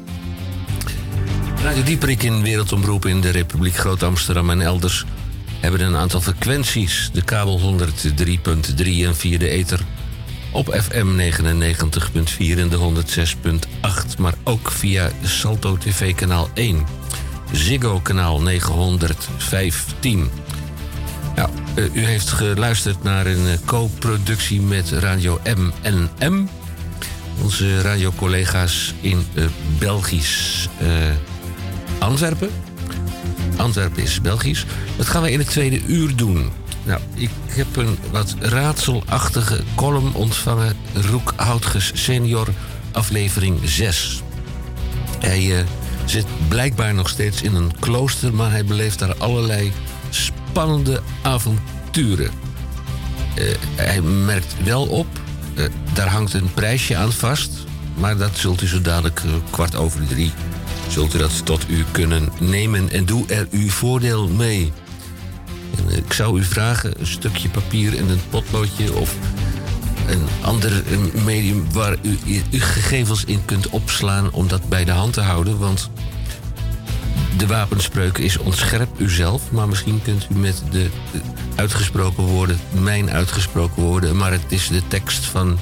Radio 1.69 1.83
Dieperik 1.83 2.23
in 2.23 2.43
Wereldomroep 2.43 3.07
in 3.07 3.21
de 3.21 3.31
Republiek 3.31 3.77
Groot-Amsterdam 3.77 4.51
en 4.51 4.61
elders 4.61 5.05
hebben 5.61 5.81
een 5.81 5.97
aantal 5.97 6.21
frequenties. 6.21 7.11
De 7.13 7.23
kabel 7.23 7.79
103.3 7.79 8.85
en 9.05 9.17
via 9.17 9.39
de 9.39 9.49
ether 9.49 9.81
op 10.53 10.81
FM 10.83 11.07
99.4 11.17 12.59
en 12.59 12.69
de 12.69 13.03
106.8, 14.13 14.19
maar 14.19 14.35
ook 14.45 14.71
via 14.71 15.11
Salto 15.23 15.77
TV 15.77 16.15
kanaal 16.15 16.49
1. 16.55 16.87
Ziggo 17.53 18.01
kanaal 18.01 18.41
915. 18.41 20.31
Nou, 21.35 21.51
eh, 21.75 21.85
u 21.93 22.05
heeft 22.05 22.29
geluisterd 22.29 23.03
naar 23.03 23.27
een 23.27 23.47
eh, 23.47 23.59
co-productie 23.65 24.61
met 24.61 24.91
Radio 24.91 25.41
MNM. 25.45 26.49
Onze 27.43 27.81
radiocollega's 27.81 28.95
in 29.01 29.27
uh, 29.35 29.45
Belgisch 29.79 30.69
Antwerpen. 32.09 32.51
Antwerpen 33.57 34.03
is 34.03 34.21
Belgisch. 34.21 34.67
Dat 34.97 35.07
gaan 35.07 35.23
we 35.23 35.31
in 35.31 35.39
het 35.39 35.49
tweede 35.51 35.83
uur 35.87 36.17
doen. 36.17 36.51
Nou, 36.85 37.01
ik 37.15 37.31
heb 37.47 37.77
een 37.77 37.99
wat 38.11 38.35
raadselachtige 38.39 39.61
column 39.75 40.15
ontvangen. 40.15 40.77
Roek 40.95 41.33
Houtges 41.37 41.91
senior, 41.95 42.49
aflevering 42.93 43.61
6. 43.65 44.23
Hij 45.19 45.45
uh, 45.45 45.59
zit 46.05 46.27
blijkbaar 46.49 46.95
nog 46.95 47.09
steeds 47.09 47.43
in 47.43 47.55
een 47.55 47.79
klooster... 47.79 48.35
maar 48.35 48.51
hij 48.51 48.65
beleeft 48.65 48.99
daar 48.99 49.17
allerlei 49.17 49.73
spannende 50.11 51.01
avonturen. 51.23 52.31
Uh, 53.39 53.55
hij 53.75 54.01
merkt 54.01 54.55
wel 54.65 54.87
op, 54.87 55.07
uh, 55.55 55.65
daar 55.93 56.09
hangt 56.09 56.33
een 56.33 56.53
prijsje 56.55 56.97
aan 56.97 57.13
vast... 57.13 57.51
maar 57.95 58.17
dat 58.17 58.37
zult 58.37 58.63
u 58.63 58.67
zo 58.67 58.81
dadelijk 58.81 59.23
kwart 59.51 59.77
over 59.77 60.07
drie 60.07 60.33
zult 60.89 61.15
u 61.15 61.19
dat 61.19 61.47
tot 61.47 61.69
u 61.69 61.85
kunnen 61.91 62.29
nemen 62.39 62.91
en 62.91 63.05
doe 63.05 63.27
er 63.27 63.47
uw 63.51 63.69
voordeel 63.69 64.29
mee. 64.29 64.73
En 65.77 65.97
ik 65.97 66.13
zou 66.13 66.39
u 66.39 66.45
vragen 66.45 67.01
een 67.01 67.07
stukje 67.07 67.49
papier 67.49 67.99
en 67.99 68.09
een 68.09 68.21
potloodje 68.31 68.95
of 68.95 69.15
een 70.07 70.27
ander 70.43 70.83
medium 71.25 71.73
waar 71.73 71.97
u 72.03 72.19
uw 72.27 72.61
gegevens 72.61 73.25
in 73.25 73.45
kunt 73.45 73.69
opslaan 73.69 74.33
om 74.33 74.49
dat 74.49 74.69
bij 74.69 74.85
de 74.85 74.91
hand 74.91 75.13
te 75.13 75.21
houden. 75.21 75.59
Want 75.59 75.91
de 77.37 77.47
wapenspreuk 77.47 78.19
is 78.19 78.39
ontscherp 78.39 79.01
uzelf, 79.01 79.51
maar 79.51 79.69
misschien 79.69 80.03
kunt 80.03 80.27
u 80.31 80.35
met 80.35 80.63
de 80.71 80.91
uitgesproken 81.55 82.23
woorden, 82.23 82.59
mijn 82.81 83.11
uitgesproken 83.11 83.83
woorden, 83.83 84.17
maar 84.17 84.33
het 84.33 84.45
is 84.49 84.69
de 84.69 84.83
tekst 84.89 85.25
van 85.25 85.59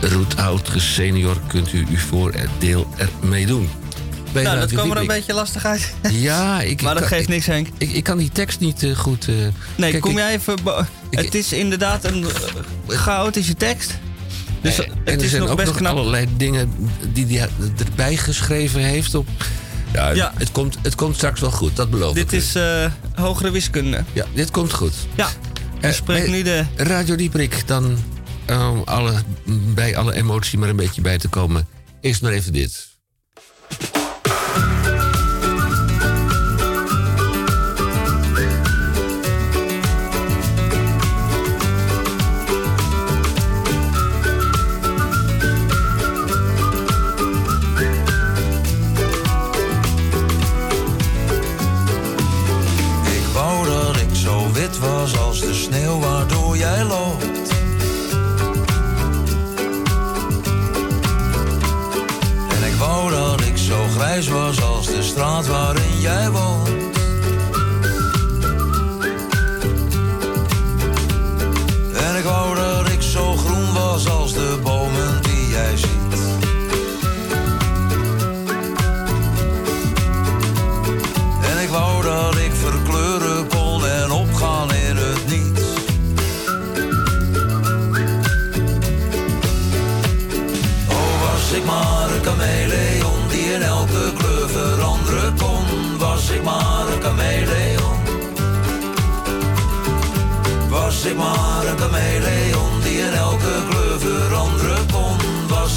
Roet 0.00 0.34
senior 0.76 1.40
kunt 1.46 1.72
u 1.72 1.86
uw 1.90 1.96
voordeel 1.96 2.88
ermee 2.96 3.46
doen. 3.46 3.68
nou, 4.32 4.58
dat 4.58 4.74
komt 4.74 4.90
er 4.90 4.96
een 4.96 5.06
beetje 5.06 5.32
lastig 5.32 5.64
uit. 5.64 5.94
Ja, 6.10 6.60
ik, 6.60 6.82
maar 6.82 6.94
dat 6.94 7.06
geeft 7.06 7.28
niks, 7.28 7.46
Henk. 7.46 7.68
Ik, 7.78 7.90
ik, 7.90 8.04
kan 8.04 8.18
die 8.18 8.30
tekst 8.30 8.60
niet 8.60 8.82
uh, 8.82 8.96
goed... 8.96 9.28
Uh, 9.28 9.36
nee, 9.76 9.90
kijk, 9.90 10.02
kom 10.02 10.16
jij 10.16 10.32
even... 10.34 10.58
het 11.10 11.34
is 11.34 11.52
inderdaad 11.52 12.04
een 12.04 12.20
uh, 12.20 12.98
chaotische 12.98 13.54
tekst. 13.54 13.98
Dus 14.60 14.76
het 14.76 14.86
en 15.04 15.18
er 15.18 15.24
is 15.24 15.30
zijn 15.30 15.42
nog 15.42 15.50
ook 15.50 15.56
best 15.56 15.68
nog 15.68 15.76
knap. 15.76 15.96
allerlei 15.96 16.26
dingen 16.36 16.72
die 17.12 17.38
hij 17.38 17.48
erbij 17.78 18.16
geschreven 18.16 18.80
heeft 18.80 19.14
op... 19.14 19.28
Ja, 19.92 20.10
Ja. 20.10 20.32
Het, 20.36 20.52
komt, 20.52 20.78
het 20.82 20.94
komt 20.94 21.16
straks 21.16 21.40
wel 21.40 21.50
goed, 21.50 21.76
dat 21.76 21.90
beloof 21.90 22.16
ik 22.16 22.28
Dit 22.28 22.32
is 22.32 22.54
eh, 22.54 22.90
hogere 23.14 23.50
wiskunde. 23.50 24.04
Ja, 24.12 24.24
dit 24.34 24.50
komt 24.50 24.72
goed. 24.72 24.94
Ja. 25.14 25.28
Eh, 25.80 25.92
spreek 25.92 26.24
bij 26.24 26.30
nu 26.30 26.42
de... 26.42 26.64
Radio 26.76 27.16
Dieprik, 27.16 27.62
dan 27.66 27.98
om 28.48 28.82
alle, 28.84 29.22
bij 29.74 29.96
alle 29.96 30.14
emotie 30.14 30.58
maar 30.58 30.68
een 30.68 30.76
beetje 30.76 31.00
bij 31.00 31.18
te 31.18 31.28
komen, 31.28 31.68
is 32.00 32.20
maar 32.20 32.32
even 32.32 32.52
dit. 32.52 32.88
was 54.76 55.18
als 55.18 55.40
de 55.40 55.54
sneeuw 55.54 55.98
waardoor 55.98 56.56
jij 56.56 56.84
loopt. 56.84 57.37
Grijs 64.22 64.28
was 64.28 64.62
als 64.62 64.86
de 64.86 65.02
straat 65.02 65.46
waarin 65.46 66.00
jij 66.00 66.30
woont. 66.30 66.87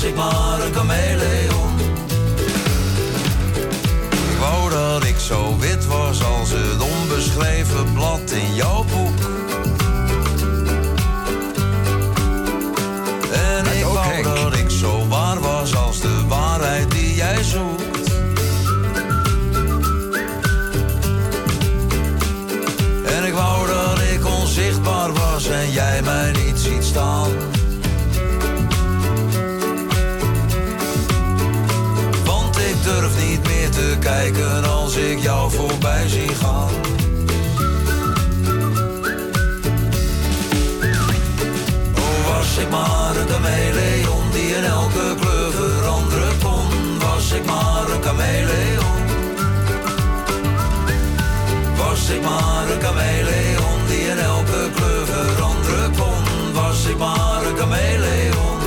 Ik. 0.03 0.15
Ik 4.31 4.37
wou 4.39 4.69
dat 4.69 5.03
ik 5.03 5.19
zo 5.19 5.57
wit 5.57 5.85
was 5.85 6.23
als 6.23 6.49
het 6.51 6.81
onbeschreven 6.81 7.93
blad 7.93 8.31
in 8.31 8.55
jouw 8.55 8.80
ik 52.15 52.21
maar 52.21 52.65
een 52.73 52.81
chameleon 52.81 53.79
die 53.87 54.03
in 54.13 54.19
elke 54.19 54.61
kleur 54.75 55.05
veranderen 55.05 55.91
kon. 55.99 56.23
Was 56.53 56.85
ik 56.85 56.97
maar 56.97 57.41
een 57.47 57.57
chameleon. 57.57 58.59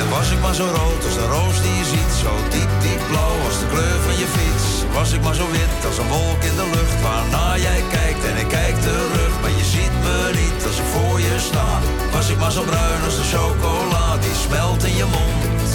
En 0.00 0.08
was 0.10 0.30
ik 0.30 0.40
maar 0.40 0.54
zo 0.54 0.64
rood 0.64 1.04
als 1.04 1.14
de 1.14 1.26
roos 1.36 1.56
die 1.62 1.76
je 1.80 1.84
ziet. 1.84 2.12
Zo 2.22 2.32
diep, 2.50 2.72
diep 2.84 3.02
blauw 3.10 3.36
als 3.48 3.58
de 3.60 3.66
kleur 3.72 3.98
van 4.06 4.16
je 4.22 4.28
fiets. 4.36 4.66
Was 4.92 5.12
ik 5.12 5.22
maar 5.22 5.34
zo 5.34 5.46
wit 5.50 5.86
als 5.88 5.98
een 5.98 6.08
wolk 6.08 6.42
in 6.50 6.56
de 6.60 6.68
lucht. 6.74 7.00
Waarna 7.06 7.56
jij 7.66 7.82
kijkt 7.96 8.24
en 8.30 8.36
ik 8.36 8.48
kijk 8.48 8.76
terug. 8.80 9.32
Maar 9.40 9.54
je 9.60 9.66
ziet 9.74 9.94
me 10.04 10.18
niet 10.40 10.66
als 10.68 10.78
ik 10.82 10.88
voor 10.94 11.20
je 11.20 11.34
sta. 11.48 11.68
Was 12.12 12.28
ik 12.28 12.38
maar 12.38 12.52
zo 12.52 12.62
bruin 12.62 13.02
als 13.04 13.16
de 13.16 13.26
chocola. 13.34 14.16
Die 14.24 14.36
smelt 14.46 14.84
in 14.84 14.96
je 14.96 15.08
mond. 15.16 15.66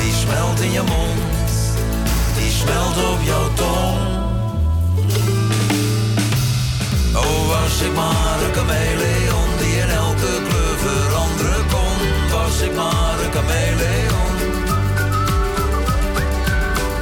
Die 0.00 0.14
smelt 0.24 0.60
in 0.60 0.72
je 0.72 0.82
mond. 0.94 1.50
Die 2.38 2.50
smelt 2.50 2.96
op 3.12 3.20
jouw 3.22 3.48
tong. 3.54 4.25
Was 7.66 7.82
ik 7.82 7.94
maar 7.94 8.38
een 8.44 8.54
chameleon 8.54 9.48
die 9.58 9.76
in 9.76 9.88
elke 9.88 10.32
kleur 10.48 10.76
veranderen 10.84 11.66
kon. 11.72 11.96
Was 12.30 12.60
ik 12.60 12.74
maar 12.74 13.16
een 13.24 13.32
chameleon. 13.32 14.32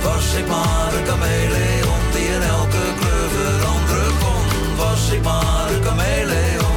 Was 0.02 0.34
ik 0.34 0.46
maar 0.46 0.94
een 0.98 1.06
chameleon 1.06 2.00
die 2.12 2.26
in 2.36 2.42
elke 2.42 2.84
kleur 3.00 3.28
veranderen 3.36 4.14
kon. 4.22 4.76
Was 4.76 5.10
ik 5.10 5.22
maar 5.22 5.66
een 5.72 5.82
chameleon. 5.82 6.76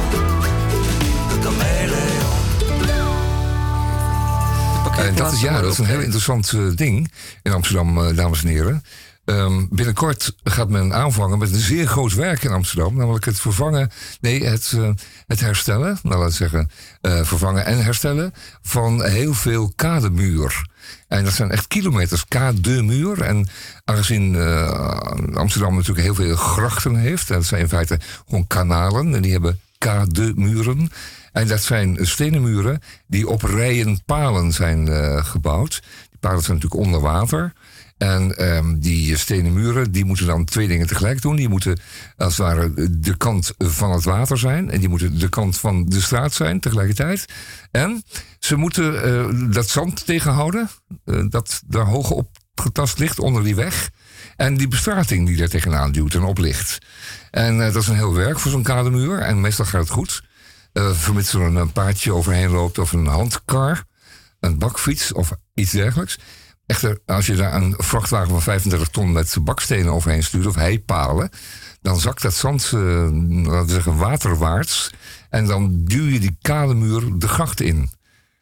Een 1.32 1.42
chameleon. 1.42 2.36
En 4.98 5.14
dat 5.14 5.32
is, 5.32 5.40
ja, 5.40 5.60
dat 5.60 5.72
is 5.72 5.78
een 5.78 5.84
heel 5.84 6.00
interessant 6.00 6.52
eh, 6.52 6.60
ding 6.74 7.12
in 7.42 7.52
Amsterdam, 7.52 7.98
eh, 7.98 8.16
dames 8.16 8.42
en 8.42 8.48
heren. 8.48 8.82
Ehm, 9.28 9.64
binnenkort 9.70 10.34
gaat 10.44 10.68
men 10.68 10.94
aanvangen 10.94 11.38
met 11.38 11.52
een 11.52 11.60
zeer 11.60 11.86
groot 11.86 12.14
werk 12.14 12.44
in 12.44 12.50
Amsterdam. 12.50 12.96
Namelijk 12.96 13.24
het 13.24 13.40
vervangen, 13.40 13.90
nee, 14.20 14.44
het, 14.44 14.72
eh, 14.76 14.90
het 15.26 15.40
herstellen, 15.40 15.98
nou 16.02 16.18
laten 16.18 16.34
zeggen, 16.34 16.70
eh, 17.00 17.22
vervangen 17.22 17.64
en 17.64 17.84
herstellen 17.84 18.32
van 18.62 19.04
heel 19.04 19.34
veel 19.34 19.72
kademuur. 19.76 20.66
En 21.08 21.24
dat 21.24 21.32
zijn 21.32 21.50
echt 21.50 21.66
kilometers 21.66 22.24
kademuur. 22.28 23.22
En 23.22 23.48
aangezien 23.84 24.36
eh, 24.36 25.00
Amsterdam 25.34 25.74
natuurlijk 25.74 26.06
heel 26.06 26.14
veel 26.14 26.36
grachten 26.36 26.96
heeft, 26.96 27.28
dat 27.28 27.44
zijn 27.44 27.60
in 27.60 27.68
feite 27.68 28.00
gewoon 28.28 28.46
kanalen 28.46 29.14
en 29.14 29.22
die 29.22 29.32
hebben 29.32 29.60
kademuren. 29.78 30.90
En 31.32 31.48
dat 31.48 31.62
zijn 31.62 31.98
stenen 32.00 32.42
muren 32.42 32.82
die 33.06 33.28
op 33.28 33.42
rijen 33.42 34.04
palen 34.04 34.52
zijn 34.52 34.88
gebouwd. 35.24 35.82
Die 36.10 36.18
palen 36.20 36.42
zijn 36.42 36.56
natuurlijk 36.56 36.86
onder 36.86 37.00
water. 37.00 37.52
En 37.98 38.36
ehm, 38.36 38.78
die 38.78 39.16
stenen 39.16 39.52
muren, 39.52 39.92
die 39.92 40.04
moeten 40.04 40.26
dan 40.26 40.44
twee 40.44 40.68
dingen 40.68 40.86
tegelijk 40.86 41.22
doen. 41.22 41.36
Die 41.36 41.48
moeten 41.48 41.80
als 42.16 42.36
het 42.36 42.46
ware 42.46 42.72
de 43.00 43.16
kant 43.16 43.52
van 43.58 43.92
het 43.92 44.04
water 44.04 44.38
zijn. 44.38 44.70
En 44.70 44.80
die 44.80 44.88
moeten 44.88 45.18
de 45.18 45.28
kant 45.28 45.58
van 45.58 45.84
de 45.84 46.00
straat 46.00 46.32
zijn 46.32 46.60
tegelijkertijd. 46.60 47.24
En 47.70 48.02
ze 48.38 48.56
moeten 48.56 49.02
eh, 49.04 49.52
dat 49.52 49.68
zand 49.68 50.06
tegenhouden. 50.06 50.68
eh, 51.04 51.24
dat 51.28 51.62
daar 51.66 51.86
hoog 51.86 52.10
op 52.10 52.28
getast 52.54 52.98
ligt 52.98 53.18
onder 53.18 53.44
die 53.44 53.54
weg. 53.54 53.90
En 54.36 54.56
die 54.56 54.68
bestrating 54.68 55.26
die 55.26 55.42
er 55.42 55.48
tegenaan 55.48 55.92
duwt 55.92 56.14
en 56.14 56.22
oplicht. 56.22 56.78
En 57.30 57.66
eh, 57.66 57.72
dat 57.72 57.82
is 57.82 57.88
een 57.88 57.94
heel 57.94 58.14
werk 58.14 58.38
voor 58.38 58.50
zo'n 58.50 58.62
kademuur. 58.62 59.18
En 59.18 59.40
meestal 59.40 59.64
gaat 59.64 59.80
het 59.80 59.90
goed. 59.90 60.26
Vermits 60.72 61.32
er 61.32 61.40
een 61.40 61.72
paardje 61.72 62.12
overheen 62.12 62.50
loopt 62.50 62.78
of 62.78 62.92
een 62.92 63.06
handkar. 63.06 63.84
Een 64.40 64.58
bakfiets 64.58 65.12
of 65.12 65.32
iets 65.54 65.72
dergelijks. 65.72 66.18
Echter, 66.68 66.98
als 67.06 67.26
je 67.26 67.34
daar 67.34 67.54
een 67.54 67.74
vrachtwagen 67.78 68.28
van 68.28 68.42
35 68.42 68.88
ton 68.88 69.12
met 69.12 69.36
bakstenen 69.40 69.92
overheen 69.92 70.22
stuurt 70.22 70.46
of 70.46 70.54
heipalen, 70.54 71.30
dan 71.80 72.00
zakt 72.00 72.22
dat 72.22 72.34
zand, 72.34 72.64
eh, 72.64 72.80
laten 72.80 73.66
we 73.66 73.72
zeggen, 73.72 73.96
waterwaarts. 73.96 74.90
En 75.30 75.46
dan 75.46 75.84
duw 75.84 76.04
je 76.04 76.20
die 76.20 76.36
kademuur 76.42 77.18
de 77.18 77.28
gracht 77.28 77.60
in. 77.60 77.90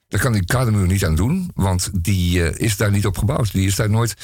Daar 0.08 0.20
kan 0.20 0.32
die 0.32 0.44
kademuur 0.44 0.86
niet 0.86 1.04
aan 1.04 1.14
doen, 1.14 1.50
want 1.54 1.90
die 1.92 2.42
eh, 2.42 2.66
is 2.66 2.76
daar 2.76 2.90
niet 2.90 3.06
op 3.06 3.18
gebouwd. 3.18 3.52
Die 3.52 3.66
is 3.66 3.76
daar 3.76 3.90
nooit, 3.90 4.14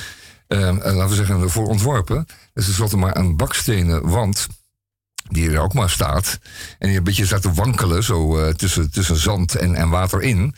eh, 0.46 0.58
laten 0.60 1.08
we 1.08 1.14
zeggen, 1.14 1.50
voor 1.50 1.66
ontworpen. 1.66 2.26
Dus 2.54 2.66
er 2.66 2.74
zat 2.74 2.92
maar 2.92 3.16
een 3.16 3.36
bakstenen 3.36 4.08
wand, 4.08 4.46
die 5.28 5.50
er 5.50 5.60
ook 5.60 5.74
maar 5.74 5.90
staat. 5.90 6.38
En 6.78 6.88
die 6.88 6.96
een 6.96 7.04
beetje 7.04 7.26
staat 7.26 7.42
te 7.42 7.52
wankelen, 7.52 8.04
zo 8.04 8.52
tussen, 8.52 8.90
tussen 8.90 9.16
zand 9.16 9.54
en, 9.54 9.74
en 9.74 9.88
water 9.88 10.22
in. 10.22 10.54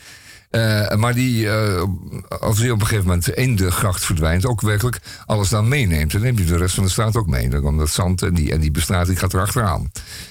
Eh, 0.54 0.94
maar 0.94 1.14
die, 1.14 1.50
eh, 1.50 1.82
als 2.28 2.58
die 2.58 2.72
op 2.72 2.80
een 2.80 2.86
gegeven 2.86 3.06
moment 3.06 3.28
in 3.28 3.56
de 3.56 3.70
gracht 3.70 4.04
verdwijnt, 4.04 4.46
ook 4.46 4.60
werkelijk 4.60 5.00
alles 5.26 5.48
dan 5.48 5.68
meeneemt. 5.68 6.12
Dan 6.12 6.20
neemt 6.20 6.38
hij 6.38 6.46
de 6.46 6.56
rest 6.56 6.74
van 6.74 6.84
de 6.84 6.90
straat 6.90 7.16
ook 7.16 7.26
mee. 7.26 7.48
Dan 7.48 7.62
komt 7.62 7.78
dat 7.78 7.90
zand 7.90 8.22
en 8.22 8.34
die, 8.34 8.52
en 8.52 8.60
die 8.60 8.70
bestrating 8.70 9.18
gaat 9.18 9.34
erachteraan. 9.34 9.90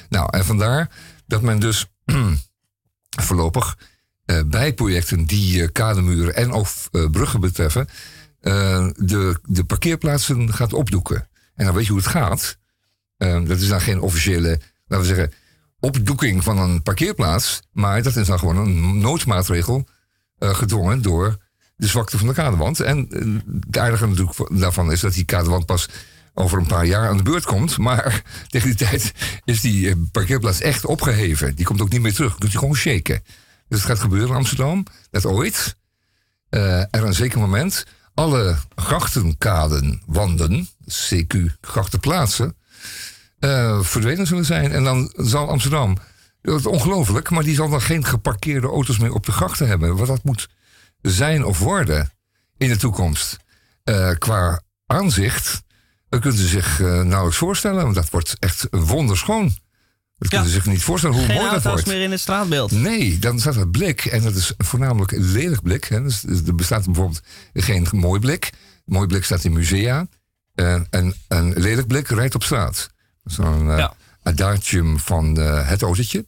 Nou, 0.09 0.27
en 0.31 0.45
vandaar 0.45 0.89
dat 1.27 1.41
men 1.41 1.59
dus 1.59 1.85
voorlopig 3.27 3.77
eh, 4.25 4.39
bij 4.45 4.73
projecten 4.73 5.25
die 5.25 5.69
kademuren 5.69 6.35
en 6.35 6.51
of 6.51 6.89
bruggen 7.11 7.39
betreffen, 7.39 7.87
de, 8.41 9.39
de 9.43 9.63
parkeerplaatsen 9.67 10.53
gaat 10.53 10.73
opdoeken. 10.73 11.27
En 11.55 11.65
dan 11.65 11.73
weet 11.73 11.85
je 11.85 11.91
hoe 11.91 12.01
het 12.01 12.09
gaat. 12.09 12.57
Dat 13.17 13.59
is 13.59 13.67
dan 13.67 13.81
geen 13.81 14.01
officiële, 14.01 14.59
laten 14.87 15.07
we 15.07 15.15
zeggen, 15.15 15.33
opdoeking 15.79 16.43
van 16.43 16.59
een 16.59 16.81
parkeerplaats. 16.83 17.61
Maar 17.71 18.03
dat 18.03 18.15
is 18.15 18.27
dan 18.27 18.39
gewoon 18.39 18.57
een 18.57 18.97
noodmaatregel 18.97 19.87
gedwongen 20.51 21.01
door 21.01 21.37
de 21.75 21.87
zwakte 21.87 22.17
van 22.17 22.27
de 22.27 22.33
kadewand. 22.33 22.79
En 22.79 23.07
eh, 23.09 23.55
het 23.65 23.77
aardige 23.77 24.07
natuurlijk 24.07 24.59
daarvan 24.59 24.91
is 24.91 24.99
dat 24.99 25.13
die 25.13 25.25
kadewand 25.25 25.65
pas 25.65 25.89
over 26.33 26.57
een 26.57 26.67
paar 26.67 26.85
jaar 26.85 27.07
aan 27.07 27.17
de 27.17 27.23
beurt 27.23 27.45
komt. 27.45 27.77
Maar 27.77 28.21
tegen 28.49 28.67
die 28.67 28.87
tijd 28.87 29.13
is 29.45 29.61
die 29.61 29.89
eh, 29.89 29.95
parkeerplaats 30.11 30.61
echt 30.61 30.85
opgeheven. 30.85 31.55
Die 31.55 31.65
komt 31.65 31.81
ook 31.81 31.91
niet 31.91 32.01
meer 32.01 32.13
terug. 32.13 32.35
Doet 32.35 32.51
hij 32.51 32.59
gewoon 32.59 32.75
shaken. 32.75 33.23
Dus 33.67 33.79
het 33.79 33.89
gaat 33.89 33.99
gebeuren 33.99 34.29
in 34.29 34.35
Amsterdam. 34.35 34.85
Dat 35.11 35.25
ooit 35.25 35.75
eh, 36.49 36.79
er 36.79 37.03
een 37.03 37.13
zeker 37.13 37.39
moment 37.39 37.85
alle 38.13 38.55
grachtenkaden, 38.75 40.01
wanden, 40.05 40.67
CQ, 40.89 41.37
grachtenplaatsen, 41.61 42.55
eh 43.39 43.81
verdwenen 43.81 44.27
zullen 44.27 44.45
zijn. 44.45 44.71
En 44.71 44.83
dan 44.83 45.13
zal 45.15 45.49
Amsterdam, 45.49 45.97
dat 46.43 46.59
is 46.59 46.65
ongelooflijk, 46.65 47.29
maar 47.29 47.43
die 47.43 47.55
zal 47.55 47.69
dan 47.69 47.81
geen 47.81 48.05
geparkeerde 48.05 48.67
auto's 48.67 48.99
meer 48.99 49.13
op 49.13 49.25
de 49.25 49.31
grachten 49.31 49.67
hebben. 49.67 49.95
Wat 49.95 50.07
dat 50.07 50.23
moet 50.23 50.49
zijn 51.01 51.45
of 51.45 51.59
worden, 51.59 52.11
in 52.57 52.69
de 52.69 52.77
toekomst. 52.77 53.37
qua 54.17 54.61
aanzicht 54.85 55.63
dat 56.13 56.21
kunt 56.21 56.39
u 56.39 56.47
zich 56.47 56.79
nauwelijks 56.79 57.37
voorstellen, 57.37 57.83
want 57.83 57.95
dat 57.95 58.09
wordt 58.09 58.35
echt 58.39 58.67
wonderschoon. 58.71 59.55
Dat 60.17 60.27
kunnen 60.27 60.47
ze 60.47 60.53
zich 60.53 60.65
niet 60.65 60.83
voorstellen 60.83 61.17
hoe 61.17 61.27
mooi 61.27 61.49
dat 61.49 61.63
wordt. 61.63 61.85
meer 61.85 62.01
in 62.01 62.11
het 62.11 62.19
straatbeeld. 62.19 62.71
Nee, 62.71 63.19
dan 63.19 63.39
staat 63.39 63.55
het 63.55 63.71
blik. 63.71 64.05
En 64.05 64.23
dat 64.23 64.35
is 64.35 64.53
voornamelijk 64.57 65.11
een 65.11 65.31
lelijk 65.31 65.61
blik. 65.61 65.83
Hè. 65.83 66.03
Dus, 66.03 66.23
er 66.23 66.55
bestaat 66.55 66.85
bijvoorbeeld 66.85 67.21
geen 67.53 67.87
mooi 67.91 68.19
blik. 68.19 68.49
mooi 68.85 69.07
blik 69.07 69.23
staat 69.23 69.43
in 69.43 69.53
musea. 69.53 70.07
Uh, 70.55 70.73
en 70.89 71.15
een 71.27 71.53
lelijk 71.53 71.87
blik 71.87 72.07
rijdt 72.07 72.35
op 72.35 72.43
straat. 72.43 72.89
Zo'n 73.23 73.65
ja. 73.65 73.93
adagium 74.23 74.99
van 74.99 75.35
het 75.39 75.81
autootje. 75.81 76.25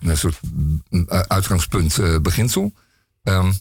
Een 0.00 0.16
soort 0.16 0.40
uitgangspunt 1.28 2.22
beginsel. 2.22 2.72
Um, 3.22 3.52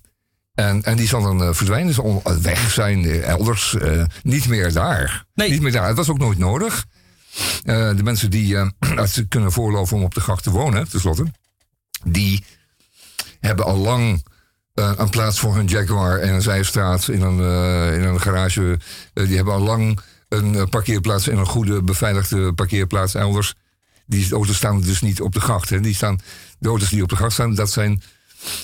en, 0.53 0.83
en 0.83 0.97
die 0.97 1.07
zal 1.07 1.21
dan 1.21 1.55
verdwijnen. 1.55 1.93
Zal 1.93 2.21
weg 2.41 2.71
zijn, 2.71 3.21
elders. 3.21 3.77
niet 4.23 4.47
meer 4.47 4.73
daar. 4.73 5.25
Nee. 5.33 5.49
Niet 5.49 5.61
meer 5.61 5.71
daar. 5.71 5.87
Het 5.87 5.97
was 5.97 6.09
ook 6.09 6.17
nooit 6.19 6.37
nodig. 6.37 6.85
De 7.63 8.01
mensen 8.03 8.29
die 8.29 8.57
het 8.79 9.25
kunnen 9.29 9.51
voorloven 9.51 9.97
om 9.97 10.03
op 10.03 10.13
de 10.13 10.21
gracht 10.21 10.43
te 10.43 10.51
wonen, 10.51 10.89
tenslotte, 10.89 11.25
die 12.03 12.43
hebben 13.39 13.65
al 13.65 13.77
lang 13.77 14.23
uh, 14.75 14.91
een 14.97 15.09
plaats 15.09 15.39
voor 15.39 15.55
hun 15.55 15.65
Jaguar 15.65 16.19
en 16.19 16.33
een 16.33 16.41
zijstraat 16.41 17.07
in 17.07 17.21
een, 17.21 17.39
in 17.93 18.03
een 18.03 18.21
garage. 18.21 18.79
die 19.13 19.35
hebben 19.35 19.53
al 19.53 19.59
lang 19.59 19.99
een 20.29 20.69
parkeerplaats 20.69 21.27
in 21.27 21.37
een 21.37 21.45
goede 21.45 21.81
beveiligde 21.83 22.53
parkeerplaats 22.53 23.15
elders. 23.15 23.53
Die 24.11 24.33
auto's 24.33 24.55
staan 24.55 24.81
dus 24.81 25.01
niet 25.01 25.21
op 25.21 25.33
de 25.33 25.39
gracht. 25.39 25.69
Hè. 25.69 25.79
Die 25.79 25.95
staan, 25.95 26.19
de 26.59 26.69
auto's 26.69 26.89
die 26.89 27.03
op 27.03 27.09
de 27.09 27.15
gracht 27.15 27.33
staan, 27.33 27.55
dat 27.55 27.71
zijn, 27.71 28.01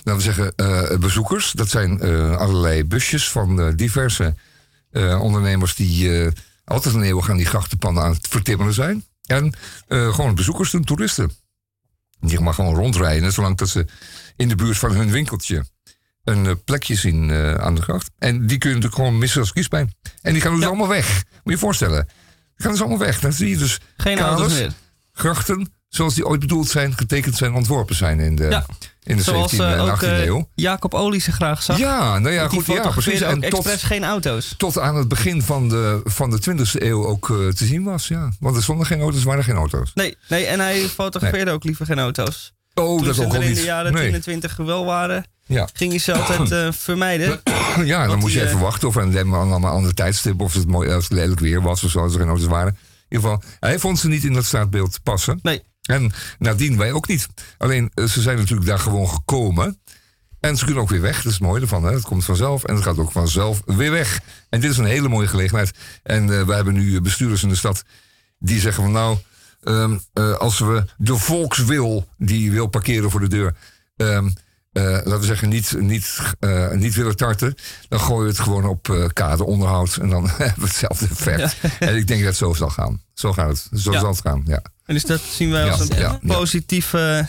laten 0.03 0.15
we 0.15 0.21
zeggen, 0.33 0.99
bezoekers. 0.99 1.51
Dat 1.51 1.69
zijn 1.69 2.01
allerlei 2.37 2.83
busjes 2.83 3.29
van 3.29 3.75
diverse 3.75 4.35
ondernemers 5.19 5.75
die 5.75 6.29
altijd 6.65 6.95
een 6.95 7.01
eeuwig 7.01 7.29
aan 7.29 7.37
die 7.37 7.45
grachtenpannen 7.45 8.03
aan 8.03 8.11
het 8.11 8.27
vertimmeren 8.27 8.73
zijn. 8.73 9.05
En 9.25 9.53
gewoon 9.87 10.35
bezoekers 10.35 10.71
doen, 10.71 10.83
toeristen. 10.83 11.31
Die 12.19 12.39
maar 12.39 12.53
gewoon 12.53 12.75
rondrijden, 12.75 13.33
zolang 13.33 13.57
dat 13.57 13.69
ze 13.69 13.85
in 14.35 14.47
de 14.47 14.55
buurt 14.55 14.77
van 14.77 14.91
hun 14.91 15.11
winkeltje 15.11 15.65
een 16.23 16.63
plekje 16.63 16.95
zien 16.95 17.31
aan 17.59 17.75
de 17.75 17.81
gracht. 17.81 18.09
En 18.17 18.47
die 18.47 18.57
kun 18.57 18.69
je 18.69 18.75
natuurlijk 18.75 19.01
gewoon 19.01 19.17
missen 19.17 19.41
als 19.41 19.53
kiespijn. 19.53 19.93
En 20.21 20.33
die 20.33 20.41
gaan 20.41 20.55
dus 20.55 20.65
allemaal 20.65 20.87
weg. 20.87 21.13
Moet 21.13 21.41
je 21.43 21.51
je 21.51 21.57
voorstellen. 21.57 22.05
Die 22.05 22.65
gaan 22.65 22.71
dus 22.71 22.79
allemaal 22.79 22.99
weg. 22.99 23.19
Dan 23.19 23.33
zie 23.33 23.49
je 23.49 23.57
dus 23.57 23.79
Geen 23.97 24.19
auto's 24.19 24.53
meer. 24.53 24.73
Grachten, 25.17 25.73
zoals 25.89 26.13
die 26.13 26.27
ooit 26.27 26.39
bedoeld 26.39 26.67
zijn, 26.67 26.97
getekend 26.97 27.35
zijn, 27.35 27.53
ontworpen 27.53 27.95
zijn 27.95 28.19
in 28.19 28.35
de, 28.35 28.47
ja. 28.49 28.65
in 29.03 29.17
de 29.17 29.23
Zoals, 29.23 29.53
17e 29.53 29.57
en 29.57 29.97
18e 29.97 30.03
uh, 30.03 30.25
eeuw. 30.25 30.49
Jacob 30.55 30.93
Olie 30.93 31.21
ze 31.21 31.31
graag 31.31 31.63
zag. 31.63 31.77
Ja, 31.77 32.19
nou 32.19 32.33
ja, 32.33 32.47
goed, 32.47 32.65
ja, 32.65 32.89
precies. 32.89 33.21
En 33.21 33.41
tot, 33.41 33.67
geen 33.67 34.03
auto's. 34.03 34.53
Tot 34.57 34.79
aan 34.79 34.95
het 34.95 35.07
begin 35.07 35.41
van 35.41 35.69
de, 35.69 36.01
van 36.03 36.29
de 36.29 36.39
20e 36.49 36.81
eeuw 36.81 37.05
ook 37.05 37.29
uh, 37.29 37.49
te 37.49 37.65
zien 37.65 37.83
was, 37.83 38.07
ja. 38.07 38.31
Want 38.39 38.55
er 38.55 38.63
stonden 38.63 38.85
geen 38.85 39.01
auto's, 39.01 39.23
waren 39.23 39.43
geen 39.43 39.55
auto's. 39.55 39.91
Nee, 39.93 40.17
nee 40.29 40.45
en 40.45 40.59
hij 40.59 40.79
fotografeerde 40.79 41.45
nee. 41.45 41.53
ook 41.53 41.63
liever 41.63 41.85
geen 41.85 41.99
auto's. 41.99 42.53
Oh, 42.73 42.97
Toen 42.97 43.07
dat 43.07 43.19
ook 43.19 43.37
niet. 43.37 43.43
in 43.43 43.53
de 43.53 43.61
jaren 43.61 43.93
nee. 43.93 44.05
10 44.05 44.13
en 44.13 44.21
20 44.21 44.55
wel 44.55 44.85
waren, 44.85 45.25
ja. 45.45 45.67
ging 45.73 45.91
je 45.93 45.99
ze 45.99 46.13
altijd 46.13 46.51
uh, 46.51 46.71
vermijden. 46.71 47.41
Ja, 47.83 48.07
dan 48.07 48.19
moest 48.19 48.33
je 48.33 48.43
even 48.43 48.59
wachten 48.59 48.87
of 48.87 48.95
een 48.95 49.33
allemaal 49.33 49.71
andere 49.71 49.93
tijdstip 49.93 50.41
of 50.41 50.53
het 50.53 50.67
mooi 50.67 50.91
als 50.91 51.03
het 51.03 51.13
lelijk 51.13 51.39
weer 51.39 51.61
was 51.61 51.83
of 51.83 51.91
zo, 51.91 51.99
als 51.99 52.13
er 52.13 52.19
geen 52.19 52.27
auto's 52.27 52.47
waren. 52.47 52.77
In 53.09 53.17
ieder 53.17 53.29
geval, 53.29 53.49
hij 53.59 53.79
vond 53.79 53.99
ze 53.99 54.07
niet 54.07 54.23
in 54.23 54.33
dat 54.33 54.45
straatbeeld 54.45 54.99
passen. 55.03 55.39
Nee. 55.41 55.63
En 55.81 56.11
nadien 56.39 56.77
wij 56.77 56.91
ook 56.91 57.07
niet. 57.07 57.27
Alleen, 57.57 57.91
eh, 57.93 58.05
ze 58.05 58.21
zijn 58.21 58.37
natuurlijk 58.37 58.67
daar 58.67 58.79
gewoon 58.79 59.09
gekomen. 59.09 59.81
En 60.39 60.57
ze 60.57 60.65
kunnen 60.65 60.83
ook 60.83 60.89
weer 60.89 61.01
weg. 61.01 61.15
Dat 61.15 61.25
is 61.25 61.31
het 61.31 61.47
mooie 61.47 61.61
ervan. 61.61 61.83
Hè? 61.83 61.93
Het 61.93 62.03
komt 62.03 62.25
vanzelf 62.25 62.63
en 62.63 62.75
het 62.75 62.83
gaat 62.83 62.97
ook 62.97 63.11
vanzelf 63.11 63.61
weer 63.65 63.91
weg. 63.91 64.19
En 64.49 64.59
dit 64.59 64.71
is 64.71 64.77
een 64.77 64.85
hele 64.85 65.07
mooie 65.07 65.27
gelegenheid. 65.27 65.71
En 66.03 66.27
uh, 66.27 66.43
we 66.43 66.53
hebben 66.53 66.73
nu 66.73 67.01
bestuurders 67.01 67.43
in 67.43 67.49
de 67.49 67.55
stad 67.55 67.83
die 68.39 68.59
zeggen 68.59 68.83
van 68.83 68.91
nou... 68.91 69.17
Um, 69.63 70.01
uh, 70.13 70.33
als 70.33 70.59
we 70.59 70.85
de 70.97 71.15
volkswil 71.15 72.07
die 72.17 72.51
wil 72.51 72.67
parkeren 72.67 73.11
voor 73.11 73.19
de 73.19 73.27
deur... 73.27 73.55
Um, 73.95 74.25
uh, 74.25 74.31
laten 74.83 75.19
we 75.19 75.25
zeggen, 75.25 75.49
niet, 75.49 75.75
niet, 75.79 76.19
uh, 76.39 76.71
niet 76.71 76.95
willen 76.95 77.15
tarten, 77.15 77.55
dan 77.89 77.99
gooi 77.99 78.23
je 78.23 78.31
het 78.31 78.39
gewoon 78.39 78.65
op 78.65 78.87
uh, 78.87 79.05
kaderonderhoud 79.13 79.97
en 79.97 80.09
dan 80.09 80.29
hebben 80.37 80.53
we 80.55 80.67
hetzelfde 80.67 81.07
effect. 81.11 81.57
Ja. 81.61 81.87
En 81.87 81.95
ik 81.95 82.07
denk 82.07 82.19
dat 82.19 82.29
het 82.29 82.37
zo 82.37 82.53
zal 82.53 82.69
gaan. 82.69 83.01
Zo 83.13 83.33
gaat 83.33 83.49
het. 83.49 83.81
Zo 83.81 83.91
ja. 83.91 83.99
zal 83.99 84.09
het 84.09 84.21
gaan, 84.21 84.43
ja. 84.45 84.61
En 84.85 84.95
is 84.95 85.05
dat 85.05 85.21
zien 85.21 85.51
wij 85.51 85.71
als 85.71 85.89
een 85.89 86.19
positieve. 86.19 87.27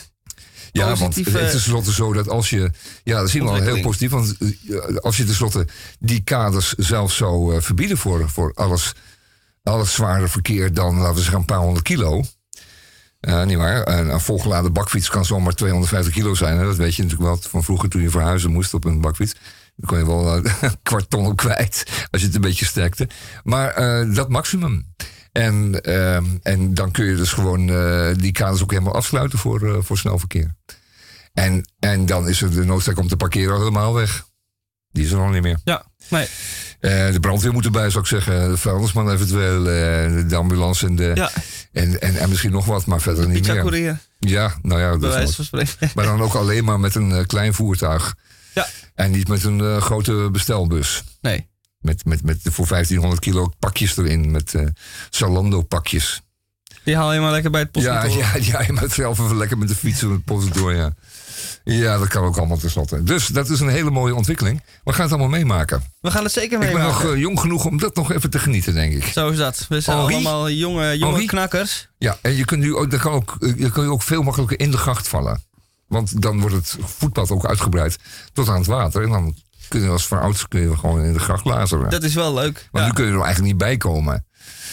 Ja, 0.71 0.95
want 0.95 1.15
het 1.15 1.27
is 1.27 1.33
tenslotte 1.33 1.93
zo 1.93 2.13
dat 2.13 2.29
als 2.29 2.49
je. 2.49 2.71
Ja, 3.03 3.19
dat 3.19 3.29
zien 3.29 3.43
we 3.43 3.49
al 3.49 3.55
heel 3.55 3.81
positief. 3.81 4.11
Want 4.11 4.37
als 5.01 5.17
je 5.17 5.23
tenslotte 5.23 5.67
die 5.99 6.21
kaders 6.23 6.73
zelf 6.73 7.13
zou 7.13 7.61
verbieden 7.61 7.97
voor, 7.97 8.29
voor 8.29 8.51
alles, 8.53 8.93
alles 9.63 9.93
zware 9.93 10.27
verkeer 10.27 10.73
dan, 10.73 10.97
laten 10.97 11.13
we 11.13 11.19
zeggen, 11.19 11.39
een 11.39 11.45
paar 11.45 11.57
honderd 11.57 11.85
kilo. 11.85 12.23
Uh, 13.21 13.43
niet 13.43 13.57
waar. 13.57 13.87
Een, 13.87 14.09
een 14.09 14.19
volgeladen 14.19 14.73
bakfiets 14.73 15.09
kan 15.09 15.25
zomaar 15.25 15.53
250 15.53 16.13
kilo 16.13 16.35
zijn. 16.35 16.57
Hè? 16.57 16.63
Dat 16.63 16.75
weet 16.75 16.95
je 16.95 17.03
natuurlijk 17.03 17.29
wel 17.29 17.41
van 17.49 17.63
vroeger 17.63 17.89
toen 17.89 18.01
je 18.01 18.09
verhuizen 18.09 18.51
moest 18.51 18.73
op 18.73 18.85
een 18.85 19.01
bakfiets. 19.01 19.35
Dan 19.75 19.89
kon 19.89 19.97
je 19.97 20.05
wel 20.05 20.37
uh, 20.37 20.53
een 20.61 20.77
kwart 20.83 21.09
ton 21.09 21.35
kwijt 21.35 22.07
als 22.11 22.21
je 22.21 22.27
het 22.27 22.35
een 22.35 22.41
beetje 22.41 22.65
sterkte. 22.65 23.09
Maar 23.43 23.79
uh, 23.79 24.15
dat 24.15 24.29
maximum. 24.29 24.93
En, 25.31 25.81
ehm, 25.81 26.25
en 26.43 26.73
dan 26.73 26.91
kun 26.91 27.05
je 27.05 27.15
dus 27.15 27.33
gewoon 27.33 27.65
die 28.17 28.31
kaders 28.31 28.63
ook 28.63 28.71
helemaal 28.71 28.93
afsluiten 28.93 29.39
voor, 29.39 29.83
voor 29.83 29.97
snel 29.97 30.19
verkeer. 30.19 30.55
En, 31.33 31.69
en 31.79 32.05
dan 32.05 32.27
is 32.27 32.41
er 32.41 32.51
de 32.51 32.65
noodzaak 32.65 32.99
om 32.99 33.07
te 33.07 33.17
parkeren 33.17 33.57
helemaal 33.57 33.93
weg. 33.93 34.25
Die 34.91 35.05
is 35.05 35.11
er 35.11 35.17
nog 35.17 35.31
niet 35.31 35.41
meer. 35.41 35.59
Ja, 35.63 35.85
nee. 36.09 36.27
Uh, 36.81 37.11
de 37.11 37.19
brandweer 37.19 37.53
moet 37.53 37.65
erbij, 37.65 37.89
zou 37.89 38.03
ik 38.03 38.09
zeggen. 38.09 38.49
De 38.49 38.57
vuilnisman 38.57 39.11
eventueel. 39.11 39.59
Uh, 39.59 40.29
de 40.29 40.35
ambulance 40.35 40.85
en, 40.85 40.95
de, 40.95 41.11
ja. 41.13 41.31
en, 41.71 42.01
en, 42.01 42.15
en, 42.15 42.29
misschien 42.29 42.51
nog 42.51 42.65
wat, 42.65 42.85
maar 42.85 43.01
verder 43.01 43.27
niet 43.29 43.47
meer. 43.47 43.99
Ja, 44.19 44.53
nou 44.61 44.81
ja. 44.81 44.97
Dat 44.97 45.49
maar 45.95 46.05
dan 46.05 46.21
ook 46.21 46.33
alleen 46.33 46.63
maar 46.63 46.79
met 46.79 46.95
een 46.95 47.09
uh, 47.09 47.25
klein 47.25 47.53
voertuig. 47.53 48.15
Ja. 48.53 48.67
En 48.95 49.11
niet 49.11 49.27
met 49.27 49.43
een 49.43 49.81
grote 49.81 50.29
bestelbus. 50.31 51.03
Nee. 51.21 51.47
Met, 51.79 52.05
met, 52.05 52.23
met 52.23 52.39
voor 52.43 52.67
1500 52.67 53.21
kilo 53.21 53.53
pakjes 53.59 53.97
erin. 53.97 54.31
Met 54.31 54.53
Salando 55.09 55.61
pakjes. 55.61 56.21
Die 56.83 56.95
haal 56.95 57.13
je 57.13 57.19
maar 57.19 57.31
lekker 57.31 57.51
bij 57.51 57.61
het 57.61 57.71
postkantoor. 57.71 58.17
Ja, 58.17 58.35
ja, 58.35 58.43
ja 58.51 58.61
je 58.61 58.73
moet 58.73 58.91
zelf 58.91 59.19
even 59.19 59.37
lekker 59.37 59.57
met 59.57 59.67
de 59.67 59.75
fiets 59.75 60.01
met 60.01 60.11
het 60.11 60.23
postkantoor, 60.23 60.73
ja. 60.73 60.93
Ja, 61.71 61.97
dat 61.97 62.07
kan 62.07 62.23
ook 62.23 62.37
allemaal 62.37 62.57
tenslotte. 62.57 63.03
Dus 63.03 63.27
dat 63.27 63.49
is 63.49 63.59
een 63.59 63.69
hele 63.69 63.89
mooie 63.89 64.15
ontwikkeling. 64.15 64.63
We 64.83 64.93
gaan 64.93 65.01
het 65.01 65.11
allemaal 65.11 65.29
meemaken. 65.29 65.83
We 66.01 66.11
gaan 66.11 66.23
het 66.23 66.31
zeker 66.31 66.59
meemaken. 66.59 66.87
Ik 66.87 66.87
ben 66.87 67.03
nog 67.03 67.13
uh, 67.13 67.19
jong 67.21 67.39
genoeg 67.39 67.65
om 67.65 67.77
dat 67.77 67.95
nog 67.95 68.11
even 68.11 68.29
te 68.29 68.39
genieten, 68.39 68.73
denk 68.73 68.93
ik. 68.93 69.03
Zo 69.03 69.29
is 69.29 69.37
dat. 69.37 69.65
We 69.69 69.81
zijn 69.81 69.97
Henri? 69.97 70.13
allemaal 70.13 70.49
jonge, 70.49 70.97
jonge 70.97 71.25
knakkers. 71.25 71.87
Ja, 71.97 72.17
en 72.21 72.35
je 72.35 72.45
kunt 72.45 72.61
nu 72.61 72.75
ook, 72.75 72.89
kan 72.89 73.13
ook, 73.13 73.37
je 73.57 73.71
kan 73.71 73.87
ook 73.87 74.01
veel 74.01 74.21
makkelijker 74.21 74.59
in 74.59 74.71
de 74.71 74.77
gracht 74.77 75.07
vallen. 75.07 75.43
Want 75.87 76.21
dan 76.21 76.39
wordt 76.39 76.55
het 76.55 76.77
voetpad 76.85 77.31
ook 77.31 77.45
uitgebreid 77.45 77.97
tot 78.33 78.49
aan 78.49 78.57
het 78.57 78.65
water. 78.67 79.03
En 79.03 79.09
dan 79.09 79.35
kun 79.67 79.81
je 79.81 79.87
als 79.87 80.47
kun 80.47 80.61
je 80.61 80.77
gewoon 80.77 81.01
in 81.01 81.13
de 81.13 81.19
gracht 81.19 81.45
lazeren. 81.45 81.89
Dat 81.89 82.03
is 82.03 82.13
wel 82.13 82.33
leuk. 82.33 82.69
Maar 82.71 82.85
nu 82.85 82.93
kun 82.93 83.05
je 83.05 83.11
er 83.11 83.21
eigenlijk 83.21 83.47
niet 83.47 83.57
bij 83.57 83.77
komen. 83.77 84.25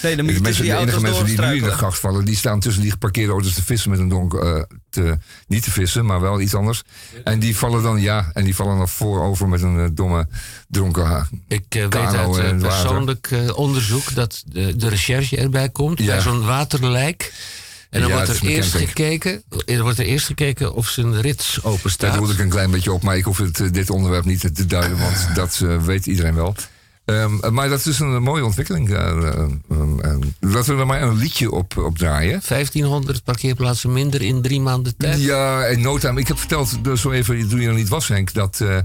Nee, 0.02 0.16
dan 0.16 0.24
moet 0.24 0.34
je 0.34 0.40
de, 0.40 0.44
mensen, 0.44 0.64
de 0.64 0.76
enige 0.76 1.00
mensen 1.00 1.24
die 1.24 1.40
nu 1.40 1.56
in 1.56 1.62
de 1.62 1.70
gracht 1.70 1.98
vallen, 1.98 2.24
die 2.24 2.36
staan 2.36 2.60
tussen 2.60 2.82
die 2.82 2.90
geparkeerde 2.90 3.32
auto's 3.32 3.54
te 3.54 3.64
vissen 3.64 3.90
met 3.90 3.98
een 3.98 4.08
donker. 4.08 4.56
Uh, 4.56 4.62
te, 4.90 5.18
niet 5.46 5.62
te 5.62 5.70
vissen, 5.70 6.04
maar 6.04 6.20
wel 6.20 6.40
iets 6.40 6.54
anders. 6.54 6.82
En 7.24 7.38
die 7.38 7.56
vallen 7.56 7.82
dan, 7.82 8.00
ja, 8.00 8.30
en 8.32 8.44
die 8.44 8.54
vallen 8.54 8.78
dan 8.78 8.88
voorover 8.88 9.48
met 9.48 9.62
een 9.62 9.76
uh, 9.76 9.86
domme 9.92 10.28
dronken 10.68 11.28
Ik 11.48 11.74
uh, 11.74 11.86
weet 11.88 11.94
uit 11.94 12.58
persoonlijk 12.58 13.30
onderzoek 13.54 14.14
dat 14.14 14.42
de, 14.46 14.76
de, 14.76 14.88
recherche 14.88 15.36
erbij 15.36 15.68
komt 15.68 15.98
ja. 15.98 16.06
bij 16.06 16.20
zo'n 16.20 16.44
waterlijk. 16.44 17.32
En 17.90 18.00
dan 18.00 18.10
ja, 18.10 18.16
wordt 18.16 18.40
er 18.40 18.48
eerst 18.48 18.74
gekeken, 18.74 19.42
er 19.66 19.82
wordt 19.82 19.98
er 19.98 20.04
eerst 20.04 20.26
gekeken 20.26 20.74
of 20.74 20.88
zijn 20.88 21.20
rits 21.20 21.62
open 21.62 21.90
staat. 21.90 22.10
Daar 22.12 22.20
moet 22.20 22.30
ik 22.30 22.38
een 22.38 22.48
klein 22.48 22.70
beetje 22.70 22.92
op, 22.92 23.02
maar 23.02 23.16
ik 23.16 23.24
hoef 23.24 23.38
het, 23.38 23.68
dit 23.72 23.90
onderwerp 23.90 24.24
niet 24.24 24.54
te 24.54 24.66
duiden, 24.66 24.98
want 24.98 25.28
dat 25.34 25.56
weet 25.84 26.06
iedereen 26.06 26.34
wel. 26.34 26.54
Um, 27.06 27.40
maar 27.50 27.68
dat 27.68 27.86
is 27.86 27.98
een 27.98 28.22
mooie 28.22 28.44
ontwikkeling. 28.44 28.88
Uh, 28.88 28.96
uh, 29.68 30.16
laten 30.40 30.74
we 30.74 30.80
er 30.80 30.86
maar 30.86 31.02
een 31.02 31.16
liedje 31.16 31.50
op, 31.50 31.76
op 31.76 31.98
draaien. 31.98 32.40
1500 32.48 33.24
parkeerplaatsen 33.24 33.92
minder 33.92 34.22
in 34.22 34.42
drie 34.42 34.60
maanden 34.60 34.96
tijd. 34.96 35.20
Ja, 35.20 35.64
in 35.64 35.80
no 35.80 35.98
time. 35.98 36.20
Ik 36.20 36.28
heb 36.28 36.38
verteld, 36.38 36.84
dus 36.84 37.00
zo 37.00 37.10
even 37.10 37.48
toen 37.48 37.60
je 37.60 37.68
er 37.68 37.74
niet 37.74 37.88
was, 37.88 38.08
Henk, 38.08 38.34
dat, 38.34 38.60
uh, 38.62 38.76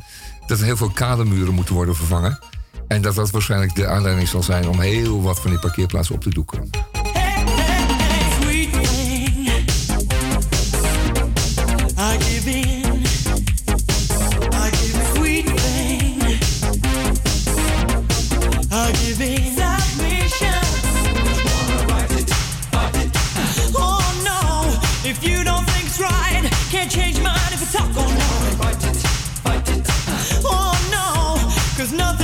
dat 0.48 0.60
er 0.60 0.66
heel 0.66 0.78
veel 0.78 0.90
kademuren 0.90 1.54
moeten 1.54 1.76
worden 1.76 1.96
vervangen. 1.96 2.40
En 2.88 3.02
dat 3.02 3.16
dat 3.16 3.32
waarschijnlijk 3.32 3.76
de 3.76 3.88
aanleiding 3.88 4.28
zal 4.28 4.44
zijn 4.44 4.68
om 4.68 4.80
heel 4.80 5.22
wat 5.22 5.40
van 5.40 5.50
die 5.50 5.60
parkeerplaatsen 5.60 6.16
op 6.16 6.22
te 6.22 6.30
doeken. 6.30 6.70
Hey, 7.14 7.44
hey, 7.46 8.70
hey, 9.56 9.66
I 11.98 12.24
give 12.24 12.50
in. 12.50 12.81
Talk 27.72 27.98
all 27.98 28.10
night. 28.10 28.56
Fight 28.60 28.84
it, 28.84 28.98
fight 29.44 29.70
it. 29.70 29.88
Oh 30.44 30.74
no, 30.92 31.08
cause 31.78 31.94
kwart 31.94 32.21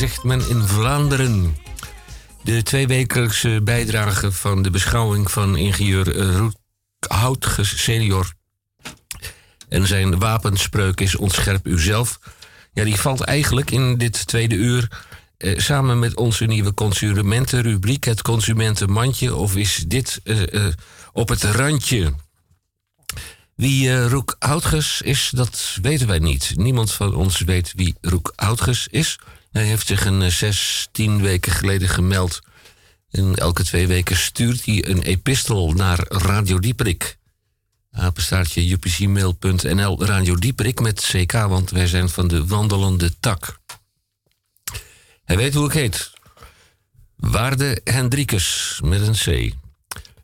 zegt 0.00 0.24
men 0.24 0.48
in 0.48 0.62
Vlaanderen. 0.62 1.56
De 2.42 2.62
tweewekelijkse 2.62 3.60
bijdrage 3.64 4.32
van 4.32 4.62
de 4.62 4.70
beschouwing 4.70 5.30
van 5.30 5.56
ingenieur 5.56 6.16
Roek 6.36 6.54
Houtges 6.98 7.82
senior. 7.82 8.32
En 9.68 9.86
zijn 9.86 10.18
wapenspreuk 10.18 11.00
is 11.00 11.16
ontscherp 11.16 11.66
uzelf. 11.66 12.18
Ja, 12.72 12.84
die 12.84 12.96
valt 12.96 13.20
eigenlijk 13.20 13.70
in 13.70 13.98
dit 13.98 14.26
tweede 14.26 14.54
uur 14.54 14.88
eh, 15.36 15.58
samen 15.58 15.98
met 15.98 16.16
onze 16.16 16.44
nieuwe 16.44 16.74
consumentenrubriek, 16.74 18.04
het 18.04 18.22
consumentenmandje. 18.22 19.34
Of 19.34 19.56
is 19.56 19.84
dit 19.86 20.20
eh, 20.24 20.54
eh, 20.54 20.72
op 21.12 21.28
het 21.28 21.42
randje? 21.42 22.14
Wie 23.54 23.88
uh, 23.88 24.06
Roek 24.06 24.36
Houtges 24.38 25.02
is, 25.02 25.30
dat 25.34 25.78
weten 25.82 26.06
wij 26.06 26.18
niet. 26.18 26.52
Niemand 26.56 26.92
van 26.92 27.14
ons 27.14 27.40
weet 27.40 27.72
wie 27.76 27.94
Roek 28.00 28.32
Houtges 28.36 28.88
is. 28.90 29.18
Hij 29.60 29.68
heeft 29.68 29.86
zich 29.86 30.04
een 30.04 30.32
zestien 30.32 31.20
weken 31.20 31.52
geleden 31.52 31.88
gemeld. 31.88 32.40
En 33.10 33.34
elke 33.34 33.64
twee 33.64 33.86
weken 33.86 34.16
stuurt 34.16 34.64
hij 34.64 34.88
een 34.88 35.02
epistel 35.02 35.72
naar 35.72 36.04
Radio 36.08 36.58
Dieperik. 36.58 37.18
Apenstaartje 37.90 38.72
upcmail.nl 38.72 40.04
Radio 40.04 40.34
Dieperik 40.34 40.80
met 40.80 41.00
CK, 41.00 41.32
want 41.32 41.70
wij 41.70 41.86
zijn 41.86 42.08
van 42.08 42.28
de 42.28 42.46
wandelende 42.46 43.18
tak. 43.18 43.58
Hij 45.24 45.36
weet 45.36 45.54
hoe 45.54 45.66
ik 45.66 45.72
heet. 45.72 46.10
Waarde 47.16 47.80
Hendrikus 47.84 48.80
met 48.84 49.00
een 49.00 49.50
C. 49.50 49.54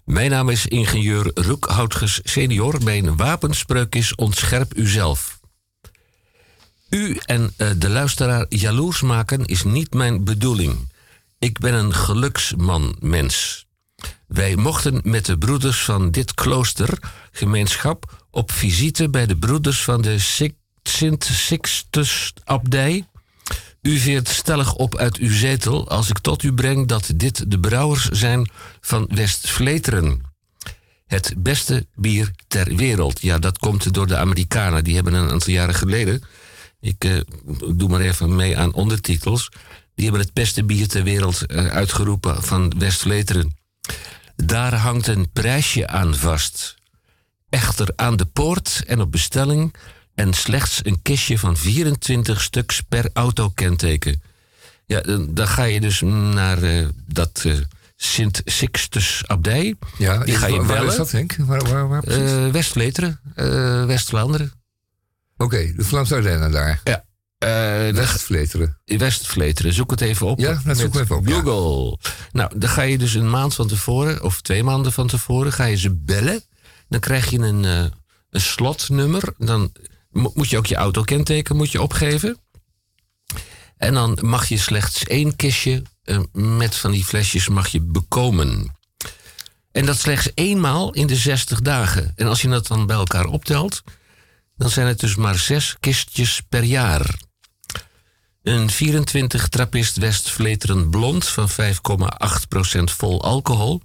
Mijn 0.05 0.31
naam 0.31 0.49
is 0.49 0.67
ingenieur 0.67 1.31
Roekhoutges 1.35 2.21
senior. 2.25 2.83
Mijn 2.83 3.17
wapenspreuk 3.17 3.95
is 3.95 4.15
ontscherp 4.15 4.77
uzelf. 4.77 5.36
U 6.89 7.19
en 7.25 7.53
uh, 7.59 7.71
de 7.77 7.89
luisteraar 7.89 8.47
jaloers 8.49 9.01
maken 9.01 9.45
is 9.45 9.65
niet 9.65 9.95
mijn 9.95 10.25
bedoeling. 10.25 10.93
Ik 11.39 11.59
ben 11.59 11.75
een 11.75 11.95
geluksman 11.95 12.97
mens. 13.01 13.67
Wij 14.27 14.57
mochten 14.57 15.01
met 15.05 15.25
de 15.25 15.39
broeders 15.39 15.85
van 15.85 16.11
dit 16.11 16.35
kloostergemeenschap 16.35 18.27
op 18.31 18.53
visite 18.53 19.11
bij 19.11 19.27
de 19.27 19.37
broeders 19.37 19.83
van 19.83 20.03
de 20.03 20.19
Sint 20.83 21.25
Sixtus 21.25 22.33
Abdij 22.45 23.07
u 23.87 23.99
veert 23.99 24.29
stellig 24.29 24.75
op 24.75 24.97
uit 24.97 25.17
uw 25.17 25.33
zetel 25.33 25.89
als 25.89 26.09
ik 26.09 26.19
tot 26.19 26.43
u 26.43 26.53
breng 26.53 26.89
dat 26.89 27.11
dit 27.15 27.51
de 27.51 27.61
brouwers 27.61 28.09
zijn 28.09 28.51
van 28.81 29.09
West-Vleteren. 29.15 30.21
Het 31.07 31.35
beste 31.37 31.87
bier 31.95 32.31
ter 32.49 32.77
wereld. 32.77 33.23
Ja, 33.23 33.39
dat 33.39 33.59
komt 33.59 33.95
door 33.95 34.07
de 34.07 34.17
Amerikanen. 34.17 34.85
Die 34.85 34.95
hebben 34.95 35.15
een 35.15 35.31
aantal 35.31 35.53
jaren 35.53 35.75
geleden. 35.75 36.23
Ik 36.87 37.05
uh, 37.05 37.21
doe 37.75 37.89
maar 37.89 38.01
even 38.01 38.37
mee 38.37 38.59
aan 38.59 38.73
ondertitels. 38.73 39.49
Die 39.95 40.05
hebben 40.05 40.23
het 40.23 40.33
beste 40.33 40.65
bier 40.65 40.89
ter 40.89 41.03
wereld 41.03 41.43
uh, 41.47 41.67
uitgeroepen 41.67 42.43
van 42.43 42.73
West-Vleteren. 42.79 43.57
Daar 44.37 44.75
hangt 44.75 45.07
een 45.07 45.31
prijsje 45.33 45.87
aan 45.89 46.15
vast. 46.15 46.75
Echter 47.49 47.93
aan 47.97 48.17
de 48.17 48.25
poort 48.25 48.83
en 48.87 49.01
op 49.01 49.13
bestelling 49.13 49.75
en 50.15 50.35
slechts 50.35 50.81
een 50.83 51.03
kistje 51.03 51.39
van 51.39 51.57
24 51.57 52.41
stuks 52.41 52.81
per 52.81 53.11
autokenteken. 53.13 54.23
Ja, 54.87 55.01
dan 55.29 55.49
ga 55.49 55.63
je 55.63 55.81
dus 55.81 56.01
naar 56.01 56.63
uh, 56.63 56.89
dat 57.07 57.43
uh, 57.47 57.57
Sint 57.97 58.43
Sixtus 58.45 59.23
Abdij. 59.27 59.75
Ja, 59.99 60.19
die 60.19 60.37
ga 60.37 60.47
je 60.47 60.57
waar. 60.57 60.67
Waar 60.67 60.85
is 60.85 60.97
dat, 60.97 61.11
Henk? 61.11 61.37
Waar, 61.39 61.65
waar, 61.65 61.89
waar 61.89 62.09
uh, 62.09 62.51
West-Vleteren, 62.51 63.21
West-Vlaanderen. 63.87 64.53
Oké, 65.37 65.45
okay, 65.45 65.75
de 65.77 65.85
Vlaamse 65.85 66.15
Ardennen 66.15 66.51
daar. 66.51 66.81
Ja. 66.85 67.05
West-Vleteren. 67.93 68.81
West-Vleteren, 68.85 69.73
zoek 69.73 69.91
het 69.91 70.01
even 70.01 70.27
op. 70.27 70.39
Ja, 70.39 70.61
dat 70.65 70.79
zoek 70.79 70.95
ik 70.95 71.01
even 71.01 71.17
op. 71.17 71.27
Google. 71.27 71.99
Ja. 72.01 72.11
Nou, 72.33 72.59
dan 72.59 72.69
ga 72.69 72.83
je 72.83 72.99
dus 72.99 73.15
een 73.15 73.31
maand 73.31 73.55
van 73.55 73.69
tevoren, 73.69 74.23
of 74.23 74.41
twee 74.41 74.63
maanden 74.63 74.93
van 74.93 75.07
tevoren, 75.07 75.53
ga 75.53 75.65
je 75.65 75.77
ze 75.77 75.95
bellen. 75.95 76.43
Dan 76.89 77.01
krijg 77.01 77.31
je 77.31 77.39
een, 77.39 77.65
een 77.65 78.41
slotnummer. 78.41 79.35
Dan 79.39 79.73
moet 80.11 80.49
je 80.49 80.57
ook 80.57 80.67
je 80.67 80.77
autokenteken 80.77 81.57
moet 81.57 81.73
je 81.73 81.83
opgeven. 81.83 82.39
En 83.77 83.95
dan 83.95 84.19
mag 84.21 84.49
je 84.49 84.59
slechts 84.59 85.05
één 85.05 85.37
kistje 85.37 85.83
uh, 86.05 86.21
met 86.33 86.75
van 86.75 86.91
die 86.91 87.05
flesjes 87.05 87.49
mag 87.49 87.69
je 87.69 87.81
bekomen. 87.81 88.77
En 89.73 89.87
dat 89.87 89.99
slechts 89.99 90.31
eenmaal 90.35 90.93
in 90.93 91.07
de 91.07 91.17
60 91.17 91.61
dagen. 91.61 92.13
En 92.17 92.27
als 92.27 92.43
je 92.43 92.49
dat 92.49 92.67
dan 92.67 92.87
bij 92.87 92.97
elkaar 92.97 93.27
optelt, 93.27 93.83
dan 94.57 94.71
zijn 94.71 94.87
het 94.87 95.01
dus 95.01 95.15
maar 95.15 95.39
zes 95.39 95.77
kistjes 95.81 96.41
per 96.49 96.63
jaar. 96.63 97.15
Een 98.43 98.71
24 98.71 99.49
trappist 99.49 99.97
West-Vleteren 99.97 100.91
blond 100.91 101.29
van 101.29 101.49
5,8% 101.51 101.55
vol 102.85 103.23
alcohol 103.23 103.83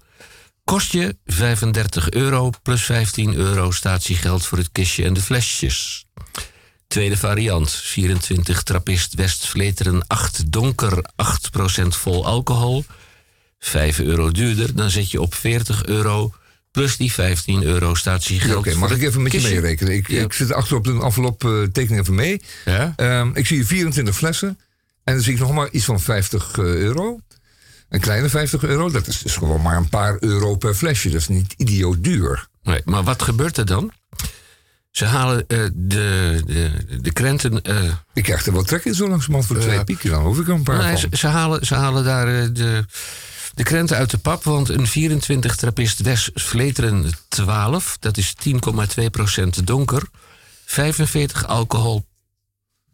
kost 0.63 0.91
je 0.91 1.17
35 1.25 2.09
euro 2.09 2.49
plus 2.63 2.83
15 2.83 3.33
euro 3.33 3.71
statiegeld 3.71 4.45
voor 4.45 4.57
het 4.57 4.71
kistje 4.71 5.03
en 5.03 5.13
de 5.13 5.21
flesjes. 5.21 6.05
Tweede 6.87 7.17
variant, 7.17 7.71
24 7.71 8.63
trappist 8.63 9.13
West-Vleteren 9.13 10.07
8 10.07 10.51
donker, 10.51 11.05
8% 11.83 11.87
vol 11.87 12.25
alcohol. 12.25 12.85
5 13.59 13.99
euro 13.99 14.31
duurder, 14.31 14.75
dan 14.75 14.89
zit 14.89 15.11
je 15.11 15.21
op 15.21 15.33
40 15.35 15.85
euro 15.85 16.33
plus 16.71 16.97
die 16.97 17.11
15 17.11 17.63
euro 17.63 17.95
statiegeld. 17.95 18.51
Ja, 18.51 18.57
Oké, 18.57 18.67
okay, 18.67 18.79
mag 18.79 18.91
ik 18.91 19.01
even 19.01 19.21
met 19.21 19.31
je 19.31 19.41
meerekenen? 19.41 19.93
Ik, 19.93 20.07
ja. 20.07 20.23
ik 20.23 20.33
zit 20.33 20.53
achter 20.53 20.77
op 20.77 20.85
een 20.87 21.01
envelop 21.01 21.43
uh, 21.43 21.63
tekening 21.63 22.01
even 22.01 22.15
mee. 22.15 22.41
Ja? 22.65 22.93
Um, 22.97 23.31
ik 23.35 23.47
zie 23.47 23.65
24 23.65 24.15
flessen 24.15 24.59
en 25.03 25.13
dan 25.13 25.23
zie 25.23 25.33
ik 25.33 25.39
nog 25.39 25.53
maar 25.53 25.69
iets 25.69 25.85
van 25.85 25.99
50 25.99 26.57
uh, 26.57 26.65
euro. 26.65 27.19
Een 27.89 27.99
kleine 27.99 28.29
50 28.29 28.63
euro, 28.63 28.91
dat 28.91 29.07
is 29.07 29.19
dus 29.19 29.35
gewoon 29.35 29.61
maar 29.61 29.77
een 29.77 29.89
paar 29.89 30.17
euro 30.19 30.55
per 30.55 30.73
flesje. 30.73 31.09
Dat 31.09 31.21
is 31.21 31.27
niet 31.27 31.53
idioot 31.57 32.03
duur. 32.03 32.47
Nee, 32.63 32.81
maar 32.85 33.03
wat 33.03 33.21
gebeurt 33.21 33.57
er 33.57 33.65
dan? 33.65 33.91
Ze 34.91 35.05
halen 35.05 35.45
uh, 35.47 35.67
de, 35.73 36.41
de, 36.45 36.71
de 37.01 37.13
krenten. 37.13 37.59
Uh, 37.63 37.93
ik 38.13 38.23
krijg 38.23 38.45
er 38.45 38.53
wel 38.53 38.63
trek 38.63 38.85
in 38.85 38.93
zo 38.93 39.07
langzamerhand 39.07 39.45
voor 39.45 39.55
de 39.55 39.61
twee 39.61 39.83
pieken. 39.83 40.09
Dan 40.09 40.23
hoef 40.23 40.39
ik 40.39 40.47
er 40.47 40.53
een 40.53 40.63
paar 40.63 40.77
nee, 40.77 40.91
van. 40.91 40.99
Ze, 40.99 41.07
ze, 41.11 41.27
halen, 41.27 41.65
ze 41.65 41.75
halen 41.75 42.03
daar 42.03 42.53
de, 42.53 42.85
de 43.53 43.63
krenten 43.63 43.97
uit 43.97 44.09
de 44.09 44.17
pap. 44.17 44.43
Want 44.43 44.69
een 44.69 44.87
24 44.87 45.55
trappist 45.55 45.99
West 45.99 46.29
Vleteren 46.33 47.11
12, 47.27 47.97
dat 47.99 48.17
is 48.17 48.33
10,2% 48.47 49.63
donker. 49.63 50.03
45 50.65 51.47
alcohol, 51.47 52.05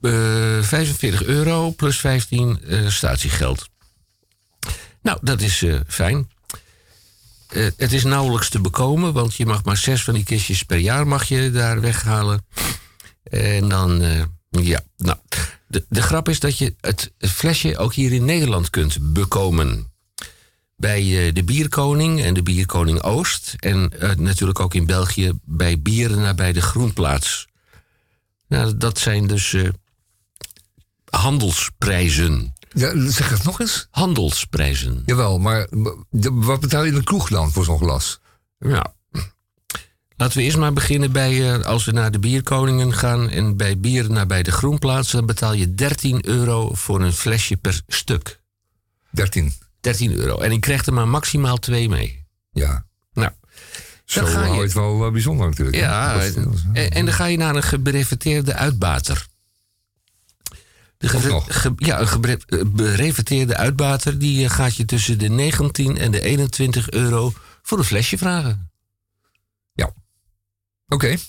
45 0.02 1.24
euro 1.24 1.72
plus 1.72 2.00
15 2.00 2.60
statiegeld. 2.88 3.70
Nou, 5.02 5.18
dat 5.22 5.42
is 5.42 5.66
fijn. 5.88 6.28
Uh, 7.54 7.68
het 7.78 7.94
is 7.94 8.04
nauwelijks 8.04 8.50
te 8.50 8.62
bekomen, 8.62 9.14
want 9.14 9.36
je 9.36 9.46
mag 9.46 9.64
maar 9.64 9.78
zes 9.78 10.04
van 10.04 10.14
die 10.14 10.24
kistjes 10.24 10.64
per 10.64 10.78
jaar 10.78 11.08
mag 11.08 11.24
je 11.24 11.52
daar 11.52 11.82
weghalen. 11.82 12.46
En 13.24 13.70
dan, 13.70 14.02
uh, 14.02 14.24
ja, 14.50 14.82
nou, 14.98 15.18
de 15.68 16.02
grap 16.02 16.30
is 16.30 16.40
dat 16.40 16.58
je 16.58 16.76
het 16.82 17.12
flesje 17.18 17.78
ook 17.78 17.94
hier 17.94 18.14
in 18.14 18.26
Nederland 18.26 18.70
kunt 18.70 19.14
bekomen. 19.14 19.92
Bij 20.78 21.04
uh, 21.04 21.34
de 21.34 21.44
Bierkoning 21.44 22.22
en 22.22 22.34
de 22.34 22.44
Bierkoning 22.44 23.02
Oost. 23.02 23.56
En 23.60 23.92
natuurlijk 24.18 24.60
ook 24.60 24.74
in 24.74 24.86
België 24.86 25.32
bij 25.44 25.82
Bieren 25.82 26.22
nabij 26.22 26.54
de 26.54 26.62
Groenplaats. 26.62 27.48
Nou, 28.48 28.78
dat 28.78 29.00
zijn 29.00 29.28
dus 29.28 29.56
handelsprijzen. 31.10 32.54
Ja, 32.70 33.10
zeg 33.10 33.30
het 33.30 33.44
nog 33.44 33.60
eens. 33.60 33.88
Handelsprijzen. 33.92 35.04
Jawel, 35.06 35.40
maar 35.40 35.68
wat 36.32 36.60
betaal 36.60 36.84
je 36.84 36.90
in 36.90 36.98
de 36.98 37.04
kroeg 37.04 37.30
dan 37.30 37.52
voor 37.52 37.66
zo'n 37.66 37.78
glas? 37.78 38.20
Ja. 38.60 38.96
Laten 40.16 40.38
we 40.38 40.44
eerst 40.44 40.58
maar 40.58 40.74
beginnen 40.74 41.12
bij, 41.12 41.34
uh, 41.34 41.66
als 41.66 41.86
we 41.86 41.92
naar 41.92 42.12
de 42.12 42.20
bierkoningen 42.20 42.94
gaan 42.94 43.30
en 43.30 43.58
bij 43.58 43.80
bier 43.80 44.12
naar 44.12 44.28
bij 44.28 44.44
de 44.44 44.52
groenplaats, 44.52 45.12
dan 45.12 45.26
betaal 45.26 45.54
je 45.54 45.76
13 45.76 46.28
euro 46.28 46.74
voor 46.74 47.02
een 47.02 47.14
flesje 47.14 47.58
per 47.58 47.82
stuk. 47.88 48.40
13? 49.12 49.54
13 49.80 50.14
euro. 50.14 50.40
En 50.40 50.52
ik 50.52 50.62
krijg 50.62 50.86
er 50.86 50.94
maar 50.94 51.08
maximaal 51.08 51.58
twee 51.58 51.90
mee. 51.90 52.26
Ja. 52.52 52.86
Nou. 53.14 53.32
Zo 54.06 54.22
dan 54.22 54.30
ga 54.30 54.46
je 54.46 54.62
het 54.62 54.74
wel 54.74 55.12
bijzonder 55.12 55.48
natuurlijk. 55.48 55.78
Ja, 55.78 56.22
en, 56.74 56.92
en, 56.92 57.06
dan 57.06 57.14
ga 57.14 57.26
je 57.26 57.38
naar 57.38 57.56
een 57.56 57.64
gebrefeteerde 57.64 58.54
uitbater. 58.54 59.28
De 60.98 61.10
ge, 61.10 61.42
ge, 61.48 61.74
ja, 61.76 62.00
een 62.00 62.08
gereveteerde 62.08 63.58
uitbater 63.58 64.20
die 64.20 64.50
gaat 64.50 64.76
je 64.76 64.86
tussen 64.86 65.20
de 65.20 65.30
19 65.30 65.98
en 65.98 66.12
de 66.12 66.22
21 66.22 66.90
euro 66.90 67.34
voor 67.62 67.78
een 67.78 67.84
flesje 67.84 68.18
vragen. 68.18 68.72
Ja. 69.74 69.86
Oké. 69.86 69.96
Okay. 70.88 71.20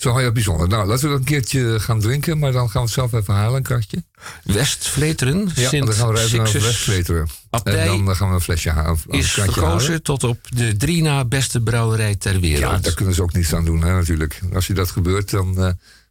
Zo 0.00 0.18
het 0.18 0.32
bijzonder. 0.32 0.68
Nou, 0.68 0.86
laten 0.86 1.04
we 1.04 1.10
dat 1.10 1.18
een 1.18 1.24
keertje 1.24 1.80
gaan 1.80 2.00
drinken, 2.00 2.38
maar 2.38 2.52
dan 2.52 2.70
gaan 2.70 2.80
we 2.80 2.86
het 2.86 2.90
zelf 2.90 3.12
even 3.12 3.34
halen, 3.34 3.56
een 3.56 3.62
kratje. 3.62 4.04
West-Vleteren. 4.44 5.50
Ja, 5.54 5.68
Sint 5.68 5.86
dan 5.86 5.94
gaan 5.94 6.08
we 6.08 6.14
rijden 6.14 6.36
naar 6.36 6.52
West-Vleteren. 6.52 7.28
En 7.50 8.04
dan 8.04 8.16
gaan 8.16 8.28
we 8.28 8.34
een 8.34 8.40
flesje 8.40 8.70
halen. 8.70 9.00
Een 9.08 9.18
is 9.18 9.36
halen. 9.36 10.02
tot 10.02 10.24
op 10.24 10.38
de 10.48 10.76
drie 10.76 11.02
na 11.02 11.24
beste 11.24 11.60
brouwerij 11.60 12.16
ter 12.16 12.40
wereld. 12.40 12.72
Ja, 12.72 12.78
daar 12.78 12.94
kunnen 12.94 13.14
ze 13.14 13.22
ook 13.22 13.32
niets 13.32 13.54
aan 13.54 13.64
doen, 13.64 13.82
hè, 13.82 13.92
natuurlijk. 13.92 14.40
Als 14.52 14.66
je 14.66 14.74
dat 14.74 14.90
gebeurt, 14.90 15.30
dan... 15.30 15.54
Uh, 15.58 15.70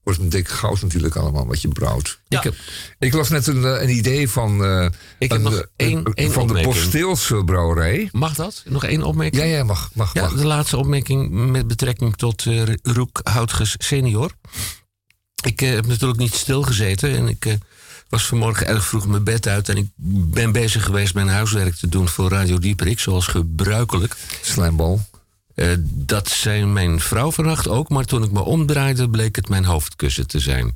wordt 0.09 0.19
een 0.19 0.29
dik 0.39 0.47
goud 0.49 0.81
natuurlijk 0.81 1.15
allemaal 1.15 1.47
wat 1.47 1.61
je 1.61 1.67
brouwt. 1.67 2.19
Ik, 2.27 2.43
heb, 2.43 2.55
Ik 2.99 3.13
las 3.13 3.29
net 3.29 3.47
een, 3.47 3.65
eh, 3.65 3.81
een 3.81 3.89
idee 3.89 4.29
van, 4.29 4.63
eh, 4.65 4.85
Ik 5.19 5.29
heb 5.29 5.37
een, 5.37 5.41
nog 5.43 5.53
eh, 5.53 5.59
één- 5.75 5.97
een- 5.97 6.13
één 6.13 6.31
van 6.31 6.47
de. 6.47 6.61
Posteelse 6.61 7.43
brouwerij. 7.43 8.09
mag 8.11 8.33
dat? 8.35 8.63
Nog 8.65 8.83
één 8.85 9.03
opmerking? 9.03 9.43
Ja, 9.43 9.49
ja, 9.49 9.63
mag. 9.63 9.89
mag, 9.93 10.13
Ja, 10.13 10.21
mag. 10.21 10.33
de 10.33 10.45
laatste 10.45 10.77
opmerking 10.77 11.29
met 11.51 11.67
betrekking 11.67 12.15
tot 12.15 12.45
eh 12.45 12.61
Roek 12.81 13.19
Houtges 13.23 13.75
senior. 13.77 14.31
Ik 15.43 15.61
eh, 15.61 15.69
heb 15.73 15.87
natuurlijk 15.87 16.19
niet 16.19 16.33
stilgezeten 16.33 17.15
en 17.15 17.27
ik 17.27 17.45
eh, 17.45 17.53
was 18.09 18.25
vanmorgen 18.25 18.67
erg 18.67 18.85
vroeg 18.85 19.07
mijn 19.07 19.23
bed 19.23 19.47
uit... 19.47 19.69
en 19.69 19.77
ik 19.77 19.87
ben 20.31 20.51
bezig 20.51 20.83
geweest 20.83 21.13
mijn 21.13 21.27
huiswerk 21.27 21.75
te 21.75 21.87
doen 21.89 22.07
voor 22.07 22.29
Radio 22.29 22.57
Dieperik, 22.57 22.99
zoals 22.99 23.27
gebruikelijk. 23.27 24.15
Slijmbal. 24.41 25.01
Eh, 25.59 25.69
dat 25.83 26.29
zei 26.29 26.65
mijn 26.65 26.99
vrouw 26.99 27.31
vannacht 27.31 27.67
ook, 27.67 27.89
maar 27.89 28.05
toen 28.05 28.23
ik 28.23 28.31
me 28.31 28.39
omdraaide 28.41 29.09
bleek 29.09 29.35
het 29.35 29.49
mijn 29.49 29.65
hoofdkussen 29.65 30.27
te 30.27 30.39
zijn. 30.39 30.73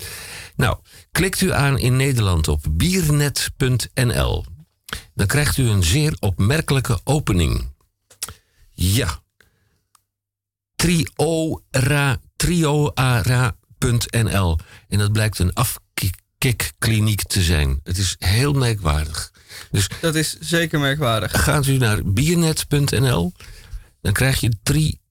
Nou, 0.55 0.77
klikt 1.11 1.41
u 1.41 1.51
aan 1.51 1.77
in 1.77 1.95
Nederland 1.95 2.47
op 2.47 2.65
biernet.nl. 2.71 4.45
Dan 5.13 5.27
krijgt 5.27 5.57
u 5.57 5.67
een 5.69 5.83
zeer 5.83 6.15
opmerkelijke 6.19 6.99
opening. 7.03 7.71
Ja. 8.73 9.21
Triora, 10.75 12.17
trioara.nl. 12.35 13.57
En 14.87 14.97
dat 14.97 15.11
blijkt 15.11 15.39
een 15.39 15.53
afkikkliniek 15.53 17.23
te 17.23 17.41
zijn. 17.41 17.79
Het 17.83 17.97
is 17.97 18.15
heel 18.19 18.53
merkwaardig. 18.53 19.31
Dus 19.71 19.87
Dat 20.01 20.15
is 20.15 20.37
zeker 20.39 20.79
merkwaardig. 20.79 21.43
gaat 21.43 21.65
u 21.65 21.77
naar 21.77 21.99
biernet.nl, 22.05 23.33
dan 24.03 24.13
krijg 24.13 24.39
je 24.39 24.51
drie 24.63 25.01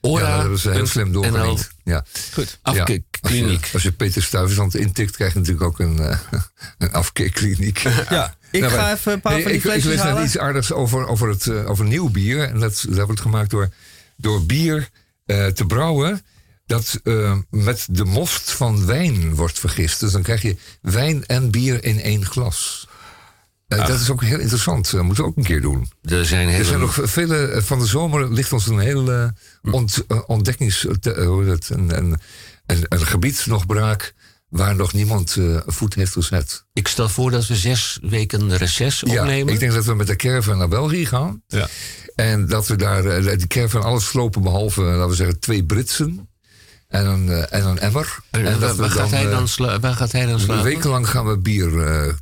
ora. 0.00 0.28
ja, 0.28 0.42
dat 0.48 0.56
is 0.58 0.64
heel 0.64 0.86
slim 0.86 1.12
doorgelegd. 1.12 1.70
Ja. 1.84 2.04
Goed. 2.32 2.50
Ja. 2.50 2.56
Als, 2.62 2.78
Afkikkliniek. 2.78 3.64
je, 3.64 3.72
als 3.72 3.82
je 3.82 3.92
Peter 3.92 4.22
Stuyvesant 4.22 4.74
intikt, 4.74 5.16
krijg 5.16 5.32
je 5.32 5.38
natuurlijk 5.38 5.66
ook 5.66 5.78
een, 5.78 5.98
eh, 5.98 6.18
een 6.78 6.92
afkikkliniek. 6.92 7.78
Ja, 7.78 8.36
ik 8.50 8.60
Nou, 8.60 8.72
ga 8.72 8.80
maar- 8.80 8.92
even 8.92 9.12
een 9.12 9.20
paar 9.20 9.32
van 9.32 9.40
die 9.40 9.48
ik, 9.50 9.54
ik 9.56 9.60
flesjes 9.60 9.84
lees 9.84 10.02
net 10.02 10.24
iets 10.24 10.38
aardigs 10.38 10.72
over, 10.72 11.06
over, 11.06 11.28
het, 11.28 11.46
eh, 11.46 11.70
over 11.70 11.84
nieuw 11.84 12.08
bier. 12.08 12.48
En 12.48 12.58
dat, 12.60 12.84
dat 12.88 13.06
wordt 13.06 13.20
gemaakt 13.20 13.50
door, 13.50 13.68
door 14.16 14.46
bier 14.46 14.88
eh, 15.24 15.46
te 15.46 15.64
brouwen. 15.66 16.22
Dat 16.66 17.00
met 17.50 17.86
de 17.90 18.04
most 18.04 18.50
van 18.50 18.86
wijn 18.86 19.34
wordt 19.34 19.58
vergist. 19.58 20.00
Dus 20.00 20.12
dan 20.12 20.22
krijg 20.22 20.42
je 20.42 20.56
wijn 20.80 21.26
en 21.26 21.50
bier 21.50 21.84
in 21.84 22.00
één 22.00 22.26
glas. 22.26 22.88
Eh, 23.80 23.86
dat 23.86 24.00
is 24.00 24.10
ook 24.10 24.22
heel 24.22 24.38
interessant. 24.38 24.90
Dat 24.90 25.02
moeten 25.02 25.24
we 25.24 25.30
ook 25.30 25.36
een 25.36 25.42
keer 25.42 25.60
doen. 25.60 25.90
Er 26.02 26.26
zijn 26.26 26.48
Er 26.48 26.64
zijn 26.64 26.80
nog 26.80 26.98
vele. 27.02 27.36
eh, 27.46 27.62
Van 27.62 27.78
de 27.78 27.86
zomer 27.86 28.32
ligt 28.32 28.52
ons 28.52 28.66
een 28.66 28.78
heel 28.78 29.12
eh, 29.12 29.28
ont, 29.70 30.04
eh, 30.08 30.18
ontdekkings. 30.26 30.82
het, 30.82 31.06
een, 31.06 31.96
een, 31.96 32.18
een, 32.66 32.84
een 32.88 33.06
gebied 33.06 33.46
nog 33.46 33.66
braak. 33.66 34.14
waar 34.48 34.76
nog 34.76 34.92
niemand 34.92 35.36
voet 35.66 35.94
heeft 35.94 36.12
gezet. 36.12 36.64
Ik 36.72 36.88
stel 36.88 37.08
voor 37.08 37.30
dat 37.30 37.46
we 37.46 37.56
zes 37.56 37.98
weken 38.02 38.56
reces 38.56 39.02
Ja, 39.06 39.20
opnemen. 39.20 39.52
ik 39.54 39.60
denk 39.60 39.72
dat 39.72 39.84
we 39.84 39.94
met 39.94 40.06
de 40.06 40.16
caravan 40.16 40.58
naar 40.58 40.68
België 40.68 41.06
gaan. 41.06 41.42
Ja. 41.46 41.68
En 42.14 42.46
dat 42.46 42.66
we 42.66 42.76
daar 42.76 43.04
eh, 43.06 43.36
die 43.38 43.46
caravan 43.46 43.82
alles 43.82 44.06
slopen 44.06 44.42
behalve, 44.42 44.80
laten 44.82 45.08
we 45.08 45.14
zeggen, 45.14 45.40
twee 45.40 45.64
Britsen. 45.64 46.28
En 46.88 47.06
een, 47.06 47.28
en 47.28 47.66
een 47.66 47.78
emmer. 47.78 48.18
En 48.30 48.46
en 48.46 48.60
waar, 48.76 48.90
gaat 48.90 49.10
hij 49.10 49.24
dan 49.30 49.48
waar 49.80 49.94
gaat 49.94 50.12
hij 50.12 50.26
dan 50.26 50.40
slapen? 50.40 50.64
Wekenlang 50.64 51.08
gaan 51.08 51.26
we 51.26 51.38
bier 51.38 51.70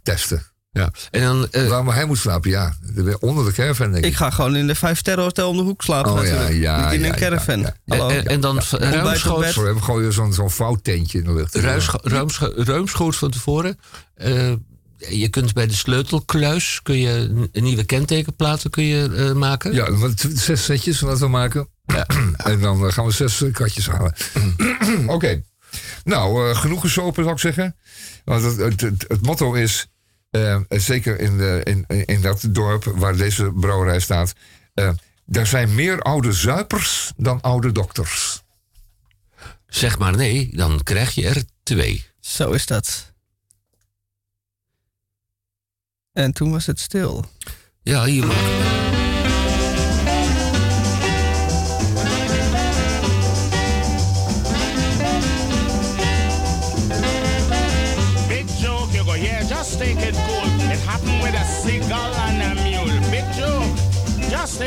testen. 0.03 0.43
Ja. 0.73 0.91
En 1.11 1.21
dan, 1.23 1.49
eh, 1.51 1.69
Waar 1.69 1.85
maar 1.85 1.95
hij 1.95 2.05
moet 2.05 2.19
slapen, 2.19 2.51
ja. 2.51 2.75
Onder 3.21 3.45
de 3.45 3.53
caravan, 3.53 3.93
denk 3.93 4.05
ik. 4.05 4.11
Ik 4.11 4.17
ga 4.17 4.31
gewoon 4.31 4.57
in 4.57 4.67
de 4.67 4.75
vijf 4.75 4.99
sterren 4.99 5.25
hotel 5.25 5.49
om 5.51 5.57
de 5.57 5.63
hoek 5.63 5.83
slapen. 5.83 6.13
Oh, 6.13 6.25
ja, 6.25 6.31
natuurlijk. 6.33 6.61
ja, 6.61 6.85
Niet 6.91 6.93
in 7.01 7.07
ja, 7.07 7.13
een 7.13 7.19
caravan. 7.19 7.61
ja, 7.61 7.75
ja. 7.85 7.97
Hallo. 7.97 8.09
en, 8.09 8.27
en 8.27 8.41
dan 8.41 8.61
ruimschoots. 8.71 9.55
We 9.57 9.65
hebben 9.65 9.83
gewoon 9.83 10.13
zo'n 10.13 10.33
zo'n 10.33 10.51
vouwtentje 10.51 11.19
in 11.19 11.25
de 11.25 11.33
lucht. 11.33 11.55
ruimscho- 11.55 11.99
ruimscho- 12.03 12.53
ruimschoots 12.57 13.17
van 13.19 13.31
tevoren. 13.31 13.79
Eh, 14.15 14.53
je 15.09 15.29
kunt 15.29 15.53
bij 15.53 15.67
de 15.67 15.75
sleutelkluis 15.75 16.81
kun 16.83 16.99
je 16.99 17.29
n- 17.53 17.63
nieuwe 17.63 17.85
kentekenplaten 17.85 18.71
kun 18.71 18.85
je, 18.85 19.15
eh, 19.17 19.33
maken. 19.33 19.73
Ja, 19.73 19.93
wat- 19.93 20.27
zes 20.35 20.65
setjes 20.65 21.01
laten 21.01 21.21
we 21.21 21.29
maken. 21.29 21.69
en 22.37 22.61
dan 22.61 22.93
gaan 22.93 23.05
we 23.05 23.11
zes 23.11 23.43
katjes 23.53 23.87
halen. 23.89 24.15
Oké. 25.07 25.43
Nou, 26.05 26.51
eh, 26.51 26.57
genoeg 26.57 26.81
gesopen 26.81 27.23
zou 27.23 27.35
ik 27.35 27.41
zeggen. 27.41 27.77
Want 28.25 28.43
het, 28.45 28.57
het, 28.57 28.81
het, 28.81 29.05
het 29.09 29.23
motto 29.23 29.53
is, 29.55 29.87
eh, 30.31 30.61
zeker 30.69 31.21
in, 31.21 31.39
de, 31.39 31.61
in, 31.65 32.07
in 32.07 32.21
dat 32.21 32.47
dorp 32.51 32.85
waar 32.85 33.17
deze 33.17 33.53
brouwerij 33.53 34.01
staat... 34.01 34.33
eh, 34.75 34.91
er 35.31 35.47
zijn 35.47 35.75
meer 35.75 36.01
oude 36.01 36.33
zuipers 36.33 37.13
dan 37.17 37.41
oude 37.41 37.73
dokters. 37.73 38.43
Zeg 39.67 39.99
maar 39.99 40.17
nee, 40.17 40.51
dan 40.53 40.83
krijg 40.83 41.15
je 41.15 41.29
er 41.29 41.43
twee. 41.63 42.05
Zo 42.21 42.51
is 42.51 42.67
dat. 42.67 43.13
En 46.13 46.33
toen 46.33 46.51
was 46.51 46.67
het 46.67 46.81
stil. 46.81 47.25
Ja, 47.83 48.05
hier 48.05 48.27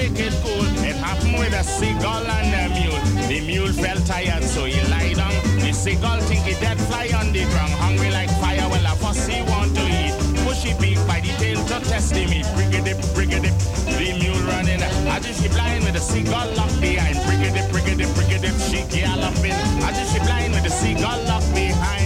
just 0.10 0.20
it 0.20 0.44
cool. 0.44 0.66
It 0.84 0.96
happened 0.96 1.38
with 1.40 1.54
a 1.54 1.64
seagull 1.64 2.26
and 2.26 2.52
a 2.52 2.64
mule. 2.76 3.00
The 3.28 3.40
mule 3.46 3.72
felt 3.72 4.06
tired, 4.06 4.44
so 4.44 4.66
he 4.66 4.82
lie 4.90 5.14
down. 5.14 5.34
The 5.60 5.72
seagull 5.72 6.20
think 6.22 6.42
he 6.42 6.54
dead 6.60 6.80
fly 6.80 7.10
on 7.16 7.32
the 7.32 7.44
ground. 7.46 7.72
Hungry 7.74 8.12
like 8.12 8.30
fire, 8.42 8.68
well, 8.70 8.86
a 8.86 8.96
fussy 8.98 9.42
want 9.44 9.76
to 9.76 9.84
eat. 9.84 10.14
Pushy 10.44 10.80
beak 10.80 11.00
by 11.08 11.22
the 11.22 11.32
tail 11.40 11.64
to 11.66 11.80
test 11.88 12.14
the 12.14 12.26
meat. 12.26 12.46
Brigadip, 12.56 13.00
brigadip, 13.16 13.56
the 13.98 14.08
mule 14.20 14.42
running. 14.48 14.82
As 14.82 15.26
if 15.26 15.42
she 15.42 15.48
blind 15.50 15.84
with 15.84 15.94
the 15.94 16.00
seagull 16.00 16.52
locked 16.56 16.80
behind. 16.82 17.16
Brigadip, 17.24 17.70
brigadip, 17.72 18.12
brigadip, 18.18 18.56
she 18.70 18.84
galloping. 18.92 19.58
As 19.88 19.98
if 20.00 20.08
she 20.12 20.20
blind 20.20 20.54
with 20.54 20.64
the 20.64 20.70
seagull 20.70 21.22
locked 21.26 21.54
behind. 21.54 22.03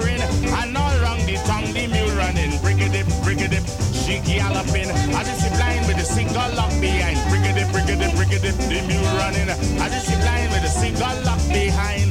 Seagull 0.00 0.20
and 0.62 0.76
all 0.76 0.92
around 1.00 1.20
the 1.26 1.36
tongue 1.46 1.72
the 1.72 1.86
mule 1.86 2.16
running. 2.16 2.52
Brigadip, 2.60 3.06
brigadip, 3.24 3.64
she 3.92 4.20
galloping 4.20 4.90
as 4.90 5.28
if 5.28 5.36
she 5.42 5.48
blind 5.56 5.86
with 5.86 5.96
the 5.96 6.04
seagull 6.04 6.54
locked 6.54 6.80
behind. 6.80 7.18
Brigadip, 7.30 7.68
brigadip, 7.72 8.12
brigadip, 8.12 8.56
the 8.68 8.80
mule 8.86 9.16
running 9.16 9.48
as 9.48 9.92
if 9.94 10.04
she 10.08 10.16
blind 10.20 10.50
with 10.52 10.62
the 10.62 10.68
seagull 10.68 11.24
locked 11.24 11.48
behind. 11.48 12.10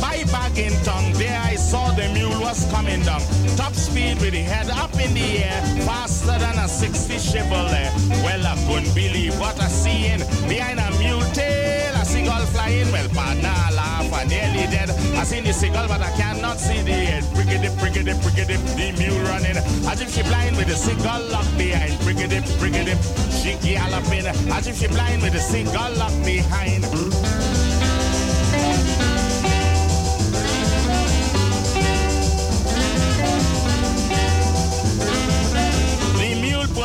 By 0.00 0.24
Baggington, 0.24 1.14
there 1.16 1.40
I 1.40 1.56
saw 1.56 1.90
the 1.92 2.08
mule 2.12 2.40
was 2.40 2.64
coming 2.70 3.02
down. 3.02 3.20
Top 3.56 3.74
speed 3.74 4.20
with 4.20 4.32
the 4.32 4.40
head 4.40 4.70
up 4.70 4.94
in 4.94 5.14
the 5.14 5.44
air, 5.44 5.62
than 5.84 6.15
a 6.66 6.68
60 6.68 7.14
Chevrolet. 7.14 7.88
Well, 8.24 8.44
I 8.44 8.54
couldn't 8.66 8.92
believe 8.92 9.38
what 9.38 9.58
I 9.60 9.68
seen 9.68 10.18
behind 10.48 10.80
a 10.80 10.90
mule 10.98 11.22
tail. 11.32 11.94
A 11.94 12.04
seagull 12.04 12.44
flying, 12.46 12.90
well, 12.90 13.08
partner, 13.10 13.54
I 13.54 13.70
laugh, 13.72 14.12
I 14.12 14.24
nearly 14.24 14.66
dead. 14.74 14.90
I 14.90 15.22
seen 15.22 15.44
the 15.44 15.52
seagull, 15.52 15.86
but 15.86 16.00
I 16.00 16.10
cannot 16.16 16.58
see 16.58 16.82
the 16.82 16.92
head. 16.92 17.22
Brigadip, 17.34 17.74
brigadip, 17.78 18.18
brigadip, 18.24 18.60
the 18.74 18.90
mule 18.98 19.22
running. 19.30 19.56
As 19.86 20.00
if 20.00 20.12
she 20.12 20.22
blind 20.22 20.56
with 20.56 20.66
the 20.66 20.74
seagull 20.74 21.22
locked 21.30 21.56
behind. 21.56 21.92
Brigadip, 22.04 22.42
brigadip, 22.58 22.98
she 23.40 23.54
galloping. 23.62 24.26
As 24.52 24.66
if 24.66 24.76
she 24.76 24.88
blind 24.88 25.22
with 25.22 25.34
the 25.34 25.40
seagull 25.40 25.92
locked 25.94 26.24
behind. 26.24 26.84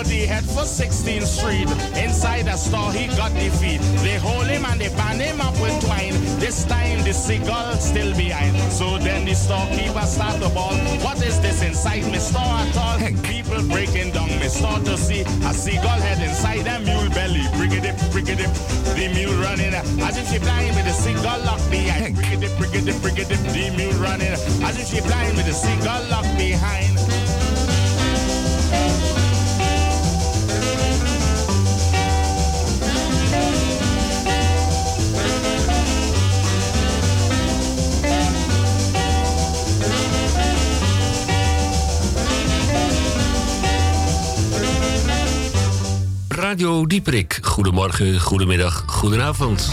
Mule 0.01 0.03
put 0.03 0.09
the 0.09 0.25
head 0.25 0.43
for 0.45 0.65
16th 0.65 1.25
Street. 1.25 1.67
Inside 1.97 2.45
the 2.45 2.55
store, 2.57 2.91
he 2.91 3.07
got 3.17 3.33
defeat. 3.33 3.81
They 4.03 4.17
hold 4.17 4.47
him 4.47 4.65
and 4.65 4.79
they 4.79 4.89
band 4.89 5.21
him 5.21 5.41
up 5.41 5.53
with 5.61 5.79
twine. 5.83 6.13
This 6.39 6.65
time, 6.65 7.03
the 7.03 7.13
seagull 7.13 7.73
still 7.75 8.15
behind. 8.15 8.55
So 8.71 8.97
then 8.97 9.25
the 9.25 9.33
storekeeper 9.33 10.05
start 10.05 10.39
the 10.39 10.49
ball. 10.49 10.75
What 11.03 11.23
is 11.25 11.39
this 11.41 11.61
inside 11.61 12.05
me 12.11 12.19
store 12.19 12.41
at 12.41 12.77
all? 12.77 12.99
People 13.23 13.61
breaking 13.69 14.11
down 14.11 14.29
me 14.39 14.47
store 14.47 14.79
to 14.79 14.97
see 14.97 15.21
a 15.21 15.53
seagull 15.53 16.01
head 16.01 16.21
inside 16.21 16.67
a 16.67 16.79
mule 16.79 17.09
belly. 17.09 17.45
Brigadip, 17.57 17.81
dip, 17.81 17.95
briggy 18.13 18.37
dip, 18.37 18.51
the 18.95 19.07
mule 19.13 19.37
running. 19.41 19.73
As 20.01 20.17
if 20.17 20.29
she 20.29 20.39
blind 20.39 20.75
with 20.75 20.87
a 20.87 20.93
cigar 20.93 21.37
lock 21.39 21.61
behind. 21.69 22.15
Briggy 22.15 22.39
dip, 22.39 22.51
briggy 22.57 22.85
dip, 22.85 22.95
briggy 23.03 23.27
dip, 23.27 23.41
the 23.53 23.69
mule 23.77 23.93
running. 24.01 24.33
As 24.65 24.77
if 24.79 24.87
she 24.87 25.01
blind 25.01 25.37
with 25.37 25.47
a 25.47 25.53
seagull 25.53 26.03
lock 26.09 26.25
behind. 26.37 27.10
Radio 46.51 46.85
Dieperik. 46.85 47.39
Goedemorgen, 47.41 48.19
goedemiddag, 48.19 48.83
goedenavond. 48.85 49.69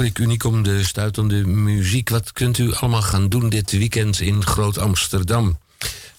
Dieperik, 0.00 0.26
Unicum, 0.26 0.62
de 0.62 0.84
stuitende 0.84 1.46
muziek. 1.46 2.08
Wat 2.08 2.32
kunt 2.32 2.58
u 2.58 2.74
allemaal 2.74 3.02
gaan 3.02 3.28
doen 3.28 3.48
dit 3.48 3.70
weekend 3.70 4.20
in 4.20 4.46
Groot 4.46 4.78
Amsterdam? 4.78 5.58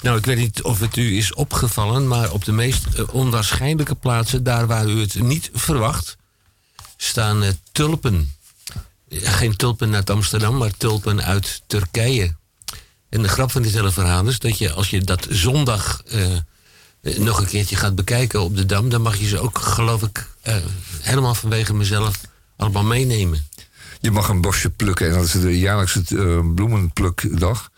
Nou, 0.01 0.17
ik 0.17 0.25
weet 0.25 0.37
niet 0.37 0.61
of 0.61 0.79
het 0.79 0.95
u 0.97 1.17
is 1.17 1.33
opgevallen, 1.33 2.07
maar 2.07 2.31
op 2.31 2.45
de 2.45 2.51
meest 2.51 2.85
uh, 2.95 3.13
onwaarschijnlijke 3.13 3.95
plaatsen, 3.95 4.43
daar 4.43 4.67
waar 4.67 4.85
u 4.85 4.99
het 4.99 5.21
niet 5.21 5.49
verwacht, 5.53 6.17
staan 6.97 7.43
uh, 7.43 7.49
tulpen. 7.71 8.33
Geen 9.09 9.55
tulpen 9.55 9.95
uit 9.95 10.09
Amsterdam, 10.09 10.57
maar 10.57 10.77
tulpen 10.77 11.23
uit 11.23 11.61
Turkije. 11.67 12.35
En 13.09 13.21
de 13.21 13.29
grap 13.29 13.51
van 13.51 13.61
dit 13.61 13.73
hele 13.73 13.91
verhaal 13.91 14.27
is 14.27 14.39
dat 14.39 14.57
je, 14.57 14.71
als 14.71 14.89
je 14.89 15.01
dat 15.01 15.27
zondag 15.29 16.03
nog 17.01 17.39
een 17.39 17.47
keertje 17.47 17.75
gaat 17.75 17.95
bekijken 17.95 18.41
op 18.41 18.55
de 18.55 18.65
dam, 18.65 18.89
dan 18.89 19.01
mag 19.01 19.17
je 19.17 19.27
ze 19.27 19.39
ook, 19.39 19.59
geloof 19.59 20.01
ik, 20.01 20.27
helemaal 21.01 21.35
vanwege 21.35 21.73
mezelf 21.73 22.19
allemaal 22.55 22.83
meenemen. 22.83 23.49
Je 24.01 24.11
mag 24.11 24.29
een 24.29 24.41
bosje 24.41 24.69
plukken 24.69 25.07
en 25.07 25.13
dat 25.13 25.23
is 25.23 25.31
de 25.31 25.59
jaarlijkse 25.59 26.03
uh, 26.09 26.53
bloemenplukdag. 26.55 27.69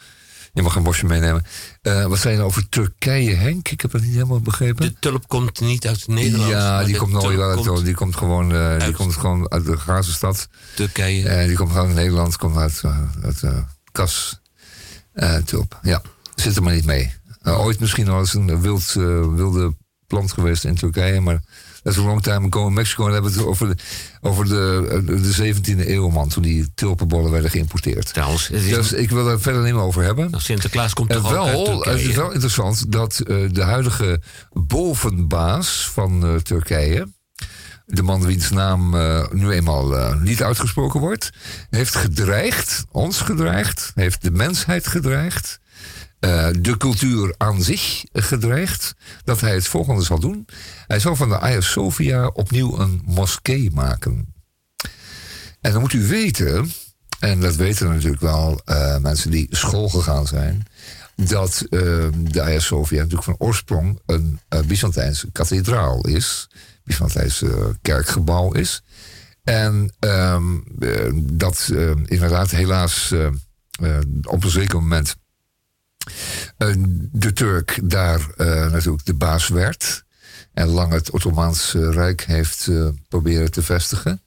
Je 0.53 0.61
mag 0.61 0.75
een 0.75 0.83
bosje 0.83 1.05
meenemen. 1.05 1.45
Uh, 1.81 2.05
wat 2.05 2.19
zijn 2.19 2.37
er 2.37 2.43
over 2.43 2.69
Turkije, 2.69 3.35
Henk? 3.35 3.69
Ik 3.69 3.81
heb 3.81 3.91
het 3.91 4.01
niet 4.01 4.13
helemaal 4.13 4.39
begrepen. 4.39 4.85
De 4.85 4.95
tulp 4.99 5.27
komt 5.27 5.59
niet 5.59 5.87
uit 5.87 6.07
Nederland. 6.07 6.49
Ja, 6.49 6.83
die 6.83 6.97
komt 6.97 7.11
nooit 7.11 7.39
uit. 7.39 7.67
Komt 7.67 7.85
die 7.85 7.93
komt 7.93 8.15
gewoon, 8.15 8.53
uh, 8.53 8.79
die 8.79 8.93
komt 8.93 9.15
gewoon 9.15 9.51
uit 9.51 9.65
de 9.65 9.77
Gazenstad. 9.77 10.47
Turkije. 10.75 11.29
En 11.29 11.47
die 11.47 11.55
komt 11.55 11.71
gewoon 11.71 11.85
uit 11.87 11.95
Nederland, 11.95 12.37
komt 12.37 12.57
uit, 12.57 12.81
uit 13.23 13.43
Kas. 13.91 14.41
tulp. 15.45 15.79
Ja, 15.81 16.01
zit 16.35 16.55
er 16.55 16.63
maar 16.63 16.73
niet 16.73 16.85
mee. 16.85 17.13
ooit 17.43 17.79
misschien 17.79 18.09
al 18.09 18.19
eens 18.19 18.33
een 18.33 18.61
wild, 18.61 18.93
wilde 19.35 19.75
plant 20.07 20.31
geweest 20.31 20.63
in 20.63 20.75
Turkije, 20.75 21.21
maar 21.21 21.43
dat 21.83 21.93
is 21.93 21.99
een 21.99 22.05
long 22.05 22.21
time 22.21 22.47
ago 22.47 22.67
in 22.67 22.73
Mexico. 22.73 23.05
En 23.07 23.13
hebben 23.13 23.31
we 23.31 23.37
het 23.37 23.47
over 23.47 23.67
de, 23.67 23.83
over 24.25 24.45
de, 24.45 25.01
de 25.05 25.53
17e 25.55 25.87
eeuw, 25.87 26.09
man. 26.09 26.29
Toen 26.29 26.43
die 26.43 26.73
tulpenbollen 26.73 27.31
werden 27.31 27.49
geïmporteerd. 27.49 28.13
Trouwens, 28.13 28.47
dus 28.47 28.93
ik 28.93 29.09
wil 29.09 29.27
er 29.27 29.41
verder 29.41 29.63
niet 29.63 29.73
meer 29.73 29.81
over 29.81 30.03
hebben. 30.03 30.31
Nou, 30.31 30.43
Sinterklaas 30.43 30.93
komt 30.93 31.09
toch 31.09 31.29
wel, 31.29 31.85
uit 31.85 32.01
Het 32.01 32.09
is 32.09 32.15
wel 32.15 32.31
interessant 32.31 32.91
dat 32.91 33.21
uh, 33.25 33.49
de 33.51 33.61
huidige 33.61 34.21
bovenbaas 34.51 35.89
van 35.93 36.25
uh, 36.25 36.35
Turkije... 36.35 37.07
de 37.85 38.03
man 38.03 38.25
wiens 38.25 38.49
naam 38.49 38.95
uh, 38.95 39.27
nu 39.31 39.51
eenmaal 39.51 40.13
niet 40.15 40.43
uitgesproken 40.43 40.99
wordt... 40.99 41.29
heeft 41.69 41.95
gedreigd, 41.95 42.85
ons 42.91 43.21
gedreigd, 43.21 43.91
heeft 43.95 44.21
de 44.21 44.31
mensheid 44.31 44.87
gedreigd... 44.87 45.61
Uh, 46.23 46.47
de 46.59 46.77
cultuur 46.77 47.35
aan 47.37 47.63
zich 47.63 48.03
gedreigd 48.13 48.93
dat 49.23 49.41
hij 49.41 49.53
het 49.53 49.67
volgende 49.67 50.03
zal 50.03 50.19
doen. 50.19 50.45
Hij 50.87 50.99
zal 50.99 51.15
van 51.15 51.29
de 51.29 51.35
Hagia 51.35 51.61
Sophia 51.61 52.27
opnieuw 52.27 52.79
een 52.79 53.01
moskee 53.05 53.71
maken. 53.71 54.33
En 55.61 55.71
dan 55.71 55.81
moet 55.81 55.93
u 55.93 56.07
weten, 56.07 56.71
en 57.19 57.39
dat 57.39 57.55
weten 57.55 57.89
natuurlijk 57.89 58.21
wel 58.21 58.61
uh, 58.65 58.97
mensen 58.97 59.31
die 59.31 59.47
school 59.49 59.89
gegaan 59.89 60.27
zijn, 60.27 60.65
dat 61.15 61.65
uh, 61.69 61.79
de 62.17 62.39
Hagia 62.39 62.59
Sophia 62.59 62.97
natuurlijk 62.97 63.23
van 63.23 63.35
oorsprong 63.37 63.99
een 64.05 64.39
Byzantijnse 64.67 65.31
kathedraal 65.31 66.07
is, 66.07 66.49
Byzantijnse 66.83 67.77
kerkgebouw 67.81 68.51
is. 68.51 68.83
En 69.43 69.93
um, 69.99 70.63
dat 71.21 71.71
inderdaad 72.05 72.51
helaas 72.51 73.13
op 74.21 74.43
een 74.43 74.49
zeker 74.49 74.79
moment 74.79 75.15
de 77.11 77.33
Turk 77.33 77.79
daar 77.83 78.19
uh, 78.19 78.71
natuurlijk 78.71 79.05
de 79.05 79.13
baas 79.13 79.47
werd. 79.47 80.03
en 80.53 80.67
lang 80.67 80.91
het 80.91 81.11
Ottomaanse 81.11 81.91
Rijk 81.91 82.23
heeft 82.25 82.69
proberen 83.07 83.51
te 83.51 83.63
vestigen. 83.63 84.21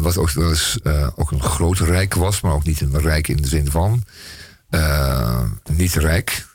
wat 0.00 0.18
ook 0.18 0.30
wel 0.30 0.48
eens 0.48 0.78
ook 1.14 1.30
een 1.30 1.42
groot 1.42 1.78
rijk 1.78 2.14
was, 2.14 2.40
maar 2.40 2.52
ook 2.52 2.64
niet 2.64 2.80
een 2.80 3.00
rijk 3.00 3.28
in 3.28 3.36
de 3.36 3.48
zin 3.48 3.70
van 3.70 4.02
niet 5.70 5.94
rijk. 5.94 6.46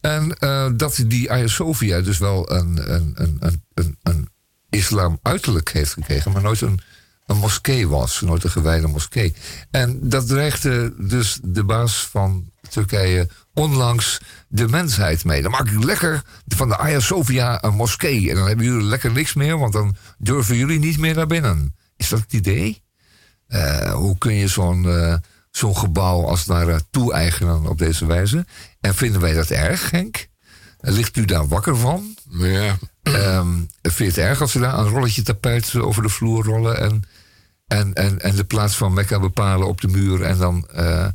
En 0.00 0.36
dat 0.76 1.04
die 1.06 1.28
Hagia 1.28 2.00
dus 2.00 2.18
wel 2.18 2.52
een, 2.52 2.92
een, 2.94 3.12
een, 3.14 3.62
een, 3.74 3.98
een 4.02 4.28
islam 4.70 5.18
uiterlijk 5.22 5.72
heeft 5.72 5.92
gekregen, 5.92 6.32
maar 6.32 6.42
nooit 6.42 6.60
een, 6.60 6.80
een 7.26 7.36
moskee 7.36 7.88
was, 7.88 8.20
nooit 8.20 8.44
een 8.44 8.50
gewijde 8.50 8.86
moskee. 8.86 9.34
En 9.70 9.98
dat 10.08 10.26
dreigde 10.26 10.94
dus 10.98 11.38
de 11.42 11.64
baas 11.64 12.06
van 12.10 12.50
Turkije 12.68 13.28
onlangs 13.54 14.20
de 14.48 14.68
mensheid 14.68 15.24
mee. 15.24 15.42
Dan 15.42 15.50
maak 15.50 15.70
ik 15.70 15.84
lekker 15.84 16.22
van 16.46 16.68
de 16.68 16.74
Hagia 16.74 17.00
Sophia 17.00 17.64
een 17.64 17.74
moskee. 17.74 18.30
En 18.30 18.36
dan 18.36 18.46
hebben 18.46 18.64
jullie 18.64 18.86
lekker 18.86 19.12
niks 19.12 19.34
meer, 19.34 19.58
want 19.58 19.72
dan 19.72 19.96
durven 20.18 20.56
jullie 20.56 20.78
niet 20.78 20.98
meer 20.98 21.14
naar 21.14 21.26
binnen. 21.26 21.74
Is 21.96 22.08
dat 22.08 22.20
het 22.20 22.32
idee? 22.32 22.82
Uh, 23.48 23.92
hoe 23.92 24.18
kun 24.18 24.34
je 24.34 24.48
zo'n 24.48 24.84
uh, 24.84 25.14
zo'n 25.50 25.76
gebouw 25.76 26.24
als 26.24 26.44
daar 26.44 26.80
toe-eigenen 26.90 27.66
op 27.66 27.78
deze 27.78 28.06
wijze? 28.06 28.46
En 28.80 28.94
vinden 28.94 29.20
wij 29.20 29.34
dat 29.34 29.50
erg, 29.50 29.90
Henk? 29.90 30.26
Ligt 30.80 31.16
u 31.16 31.24
daar 31.24 31.48
wakker 31.48 31.76
van? 31.76 32.16
Ja. 32.30 32.78
Um, 33.02 33.68
vind 33.82 33.96
je 33.96 34.04
het 34.04 34.18
erg 34.18 34.40
als 34.40 34.52
ze 34.52 34.58
daar 34.58 34.78
een 34.78 34.88
rolletje 34.88 35.22
tapijt 35.22 35.74
over 35.74 36.02
de 36.02 36.08
vloer 36.08 36.44
rollen 36.44 36.80
en, 36.80 37.04
en, 37.66 37.94
en, 37.94 38.20
en 38.20 38.36
de 38.36 38.44
plaats 38.44 38.76
van 38.76 38.94
Mekka 38.94 39.20
bepalen 39.20 39.66
op 39.66 39.80
de 39.80 39.88
muur 39.88 40.22
en 40.22 40.38
dan 40.38 40.68
uh, 40.76 41.08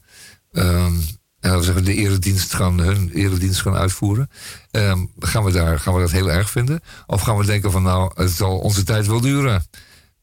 um, 0.51 1.01
en 1.39 1.63
zeggen, 1.63 1.83
de 1.83 1.93
eredienst 1.93 2.53
gaan, 2.53 2.79
hun 2.79 3.11
eredienst 3.13 3.61
gaan 3.61 3.75
uitvoeren? 3.75 4.29
Um, 4.71 5.11
gaan, 5.19 5.43
we 5.43 5.51
daar, 5.51 5.79
gaan 5.79 5.93
we 5.93 5.99
dat 5.99 6.11
heel 6.11 6.31
erg 6.31 6.49
vinden? 6.49 6.79
Of 7.05 7.21
gaan 7.21 7.37
we 7.37 7.45
denken 7.45 7.71
van 7.71 7.83
nou, 7.83 8.11
het 8.15 8.31
zal 8.31 8.57
onze 8.57 8.83
tijd 8.83 9.07
wel 9.07 9.21
duren, 9.21 9.65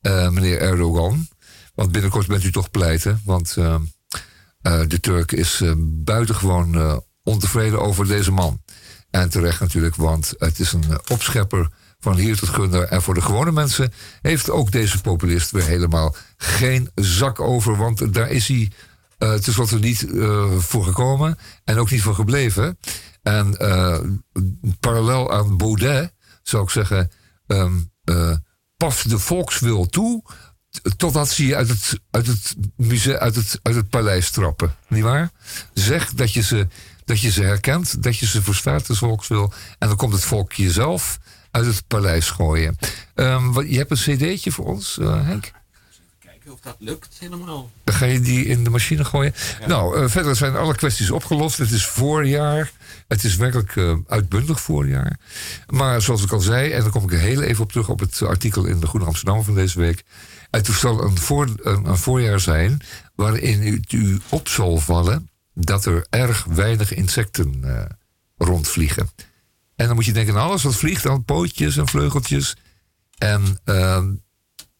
uh, 0.03 0.29
meneer 0.29 0.61
Erdogan? 0.61 1.29
Want 1.75 1.93
binnenkort 1.93 2.27
bent 2.27 2.45
u 2.45 2.53
toch 2.53 2.71
pleiten, 2.71 3.21
want 3.25 3.57
uh, 3.59 3.77
de 4.63 5.01
Turk 5.01 5.33
is 5.33 5.63
buitengewoon 5.87 7.03
ontevreden 7.23 7.81
over 7.81 8.07
deze 8.07 8.33
man. 8.33 8.61
En 9.11 9.31
terecht 9.31 9.61
natuurlijk, 9.61 9.97
want 9.97 10.35
het 10.39 10.59
is 10.59 10.73
een 10.73 10.85
eh, 10.91 10.97
opschepper 11.11 11.69
van 12.01 12.17
hier 12.17 12.37
tot 12.37 12.49
gunder. 12.49 12.83
En 12.83 13.03
voor 13.03 13.15
de 13.15 13.21
gewone 13.21 13.53
mensen 13.53 13.93
heeft 14.21 14.51
ook 14.51 14.73
deze 14.73 15.01
populist 15.01 15.51
weer 15.51 15.67
helemaal 15.67 16.15
geen 16.37 16.91
zak 16.95 17.41
over. 17.41 17.77
Want 17.77 18.15
daar 18.15 18.31
is 18.31 18.49
hij 18.49 18.71
uh, 19.19 19.35
tenslotte 19.35 19.79
niet 19.79 20.03
uh, 20.03 20.57
voor 20.59 20.85
gekomen 20.85 21.39
en 21.65 21.79
ook 21.79 21.91
niet 21.91 22.03
voor 22.03 22.15
gebleven. 22.15 22.79
En 23.23 23.57
uh, 23.61 23.99
parallel 24.81 25.33
aan 25.33 25.57
Baudet 25.57 26.13
zou 26.43 26.63
ik 26.63 26.71
zeggen: 26.71 27.11
um, 27.47 27.93
pas 28.77 29.03
de 29.03 29.19
volkswil 29.19 29.87
toe. 29.87 30.23
Totdat 30.97 31.29
ze 31.29 31.47
je 31.47 31.57
uit 31.57 31.69
het, 31.69 32.01
uit, 32.11 32.27
het 32.27 32.55
uit, 33.19 33.35
het, 33.35 33.59
uit 33.63 33.75
het 33.75 33.89
paleis 33.89 34.31
trappen. 34.31 34.75
Niet 34.89 35.03
waar? 35.03 35.31
Zeg 35.73 36.13
dat 36.13 36.33
je 36.33 36.43
ze 36.43 36.67
dat 37.05 37.21
je 37.21 37.31
ze 37.31 37.43
herkent, 37.43 38.03
dat 38.03 38.19
je 38.19 38.27
ze 38.27 38.43
verstaat, 38.43 38.87
de 38.87 38.95
volkswil. 38.95 39.53
En 39.79 39.89
dan 39.89 39.97
komt 39.97 40.13
het 40.13 40.25
volk 40.25 40.53
jezelf 40.53 41.19
uit 41.51 41.67
het 41.67 41.87
paleis 41.87 42.31
gooien. 42.31 42.77
Um, 43.15 43.63
je 43.63 43.77
hebt 43.77 43.91
een 43.91 43.97
cd'tje 43.97 44.53
voor 44.53 44.65
ons, 44.65 44.99
uh, 45.01 45.27
Henk? 45.27 45.51
Kijken 46.19 46.53
of 46.53 46.61
dat 46.61 46.77
lukt 46.79 47.17
helemaal. 47.19 47.71
Dan 47.85 47.95
ga 47.95 48.05
je 48.05 48.21
die 48.21 48.45
in 48.45 48.65
de 48.65 48.71
machine 48.71 49.05
gooien. 49.05 49.35
Nou, 49.67 50.01
uh, 50.01 50.09
verder 50.09 50.37
zijn 50.37 50.57
alle 50.57 50.75
kwesties 50.75 51.11
opgelost. 51.11 51.59
Het 51.59 51.71
is 51.71 51.87
voorjaar. 51.87 52.73
Het 53.09 53.25
is 53.25 53.37
werkelijk 53.37 53.75
uh, 53.75 53.97
uitbundig 54.07 54.61
voorjaar. 54.61 55.19
Maar 55.67 56.03
zoals 56.03 56.23
ik 56.23 56.33
al 56.33 56.41
zei, 56.41 56.71
en 56.71 56.83
dan 56.83 56.91
kom 56.91 57.05
ik 57.05 57.13
er 57.13 57.19
heel 57.19 57.43
even 57.43 57.63
op 57.63 57.71
terug 57.71 57.89
op 57.89 58.01
het 58.01 58.23
artikel 58.23 58.65
in 58.65 58.81
de 58.81 58.87
Groene 58.87 59.07
Amsterdam 59.07 59.45
van 59.45 59.55
deze 59.55 59.79
week. 59.79 60.05
Het 60.51 60.67
zal 60.67 61.05
een, 61.05 61.19
voor, 61.19 61.49
een, 61.63 61.85
een 61.85 61.99
voorjaar 61.99 62.41
zijn 62.41 62.81
waarin 63.15 63.63
u, 63.63 63.83
u 63.89 64.21
op 64.29 64.49
zal 64.49 64.79
vallen 64.79 65.31
dat 65.55 65.85
er 65.85 66.07
erg 66.11 66.45
weinig 66.45 66.95
insecten 66.95 67.61
uh, 67.65 67.83
rondvliegen. 68.37 69.11
En 69.79 69.87
dan 69.87 69.95
moet 69.95 70.05
je 70.05 70.13
denken, 70.13 70.37
alles 70.37 70.63
wat 70.63 70.77
vliegt, 70.77 71.03
dan 71.03 71.25
pootjes 71.25 71.77
en 71.77 71.89
vleugeltjes. 71.89 72.57
En 73.19 73.59
uh, 73.65 74.05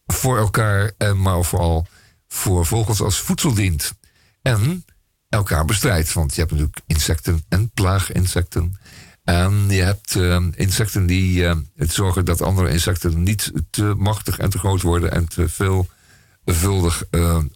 voor 0.05 0.37
elkaar, 0.37 0.91
en 0.97 1.21
maar 1.21 1.43
vooral 1.43 1.87
voor 2.27 2.65
vogels 2.65 3.01
als 3.01 3.19
voedsel 3.19 3.53
dient. 3.53 3.93
En 4.41 4.85
elkaar 5.29 5.65
bestrijdt. 5.65 6.13
Want 6.13 6.33
je 6.33 6.39
hebt 6.39 6.51
natuurlijk 6.51 6.81
insecten 6.85 7.43
en 7.49 7.69
plaaginsecten. 7.69 8.79
En 9.23 9.65
je 9.69 9.81
hebt 9.81 10.15
uh, 10.15 10.47
insecten 10.55 11.05
die 11.05 11.41
uh, 11.41 11.55
het 11.75 11.93
zorgen 11.93 12.25
dat 12.25 12.41
andere 12.41 12.69
insecten 12.69 13.23
niet 13.23 13.51
te 13.69 13.93
machtig 13.97 14.37
en 14.37 14.49
te 14.49 14.57
groot 14.57 14.81
worden 14.81 15.11
en 15.11 15.27
te 15.27 15.49
veelvuldig 15.49 17.03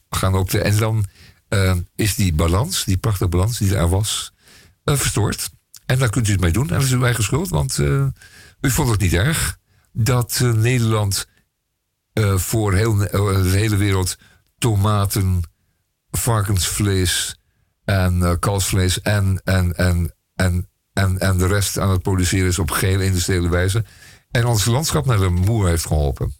gaan 0.09 0.35
optreden. 0.35 0.71
En 0.71 0.77
dan 0.77 1.05
is 1.95 2.15
die 2.15 2.33
balans, 2.33 2.83
die 2.83 2.97
prachtige 2.97 3.29
balans 3.29 3.57
die 3.57 3.75
er 3.75 3.89
was, 3.89 4.33
uh, 4.85 4.95
verstoord. 4.95 5.49
En 5.93 5.99
daar 5.99 6.09
kunt 6.09 6.27
u 6.27 6.31
het 6.31 6.41
mee 6.41 6.51
doen. 6.51 6.69
En 6.69 6.73
dat 6.73 6.83
is 6.83 6.91
uw 6.91 7.03
eigen 7.03 7.23
schuld, 7.23 7.49
want 7.49 7.77
uh, 7.77 8.05
u 8.61 8.71
vond 8.71 8.89
het 8.89 8.99
niet 8.99 9.13
erg 9.13 9.57
dat 9.91 10.39
Nederland 10.55 11.27
voor 12.35 12.73
heel, 12.73 12.95
de 12.95 13.49
hele 13.51 13.75
wereld 13.75 14.17
tomaten, 14.57 15.41
varkensvlees 16.11 17.39
en 17.85 18.39
kalfsvlees 18.39 19.01
en, 19.01 19.41
en, 19.43 19.75
en, 19.75 20.15
en, 20.35 20.69
en, 20.93 21.19
en 21.19 21.37
de 21.37 21.47
rest 21.47 21.79
aan 21.79 21.89
het 21.89 22.01
produceren 22.01 22.47
is 22.47 22.59
op 22.59 22.71
geen 22.71 23.01
industriële 23.01 23.49
wijze. 23.49 23.85
En 24.31 24.45
ons 24.45 24.65
landschap 24.65 25.05
naar 25.05 25.19
de 25.19 25.29
moer 25.29 25.67
heeft 25.67 25.85
geholpen. 25.85 26.35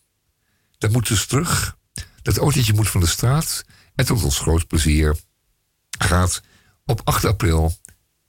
Dat 0.77 0.91
moet 0.91 1.07
dus 1.07 1.25
terug. 1.25 1.77
Dat 2.21 2.37
autootje 2.37 2.73
moet 2.73 2.89
van 2.89 3.01
de 3.01 3.07
straat. 3.07 3.65
En 3.95 4.05
tot 4.05 4.23
ons 4.23 4.39
groot 4.39 4.67
plezier 4.67 5.15
gaat 5.99 6.41
op 6.85 7.01
8 7.03 7.25
april, 7.25 7.77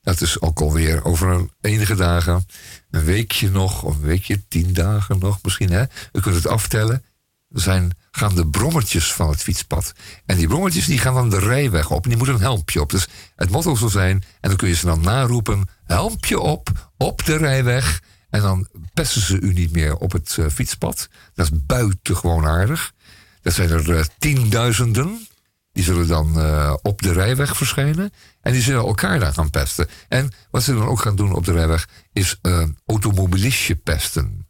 dat 0.05 0.21
is 0.21 0.41
ook 0.41 0.61
alweer 0.61 1.05
over 1.05 1.47
enige 1.61 1.95
dagen, 1.95 2.47
een 2.91 3.05
weekje 3.05 3.51
nog, 3.51 3.83
of 3.83 3.95
een 3.95 4.03
weekje, 4.03 4.49
tien 4.49 4.73
dagen 4.73 5.19
nog 5.19 5.39
misschien, 5.43 5.71
hè? 5.71 5.83
U 6.13 6.21
kunt 6.21 6.35
het 6.35 6.47
aftellen. 6.47 7.05
Zijn, 7.49 7.91
gaan 8.11 8.35
de 8.35 8.47
brommertjes 8.47 9.13
van 9.13 9.29
het 9.29 9.43
fietspad. 9.43 9.93
En 10.27 10.37
die 10.37 10.47
brommertjes 10.47 10.87
die 10.87 10.99
gaan 10.99 11.15
dan 11.15 11.31
de 11.31 11.39
rijweg 11.39 11.91
op 11.91 12.03
en 12.03 12.09
die 12.09 12.19
moeten 12.19 12.37
een 12.37 12.43
helmpje 12.43 12.81
op. 12.81 12.91
Dus 12.91 13.07
het 13.37 13.51
motto 13.51 13.75
zal 13.75 13.89
zijn, 13.89 14.25
en 14.41 14.49
dan 14.49 14.57
kun 14.57 14.69
je 14.69 14.75
ze 14.75 14.87
dan 14.87 15.01
naroepen, 15.01 15.69
helmpje 15.85 16.41
op, 16.41 16.91
op 16.97 17.25
de 17.25 17.37
rijweg. 17.37 18.03
En 18.31 18.41
dan 18.41 18.69
pesten 18.95 19.21
ze 19.21 19.41
u 19.41 19.53
niet 19.53 19.73
meer 19.73 19.97
op 19.97 20.13
het 20.13 20.37
uh, 20.41 20.47
fietspad. 20.49 21.09
Dat 21.35 21.47
is 21.53 21.59
buitengewoon 21.67 22.47
aardig. 22.47 22.93
Dat 23.43 23.53
zijn 23.53 23.71
er 23.71 23.89
uh, 23.89 24.05
tienduizenden. 24.19 25.27
Die 25.75 25.85
zullen 25.85 26.09
dan 26.09 26.33
uh, 26.37 26.75
op 26.83 27.03
de 27.03 27.13
rijweg 27.13 27.57
verschijnen. 27.57 28.13
En 28.41 28.53
die 28.53 28.63
zullen 28.63 28.85
elkaar 28.85 29.21
daar 29.21 29.33
gaan 29.33 29.51
pesten. 29.51 29.89
En 30.09 30.31
wat 30.51 30.63
ze 30.63 30.75
dan 30.75 30.87
ook 30.87 31.01
gaan 31.01 31.17
doen 31.17 31.35
op 31.35 31.45
de 31.45 31.53
rijweg 31.53 31.89
is 32.13 32.39
uh, 32.43 32.63
automobilistje 32.87 33.75
pesten. 33.75 34.47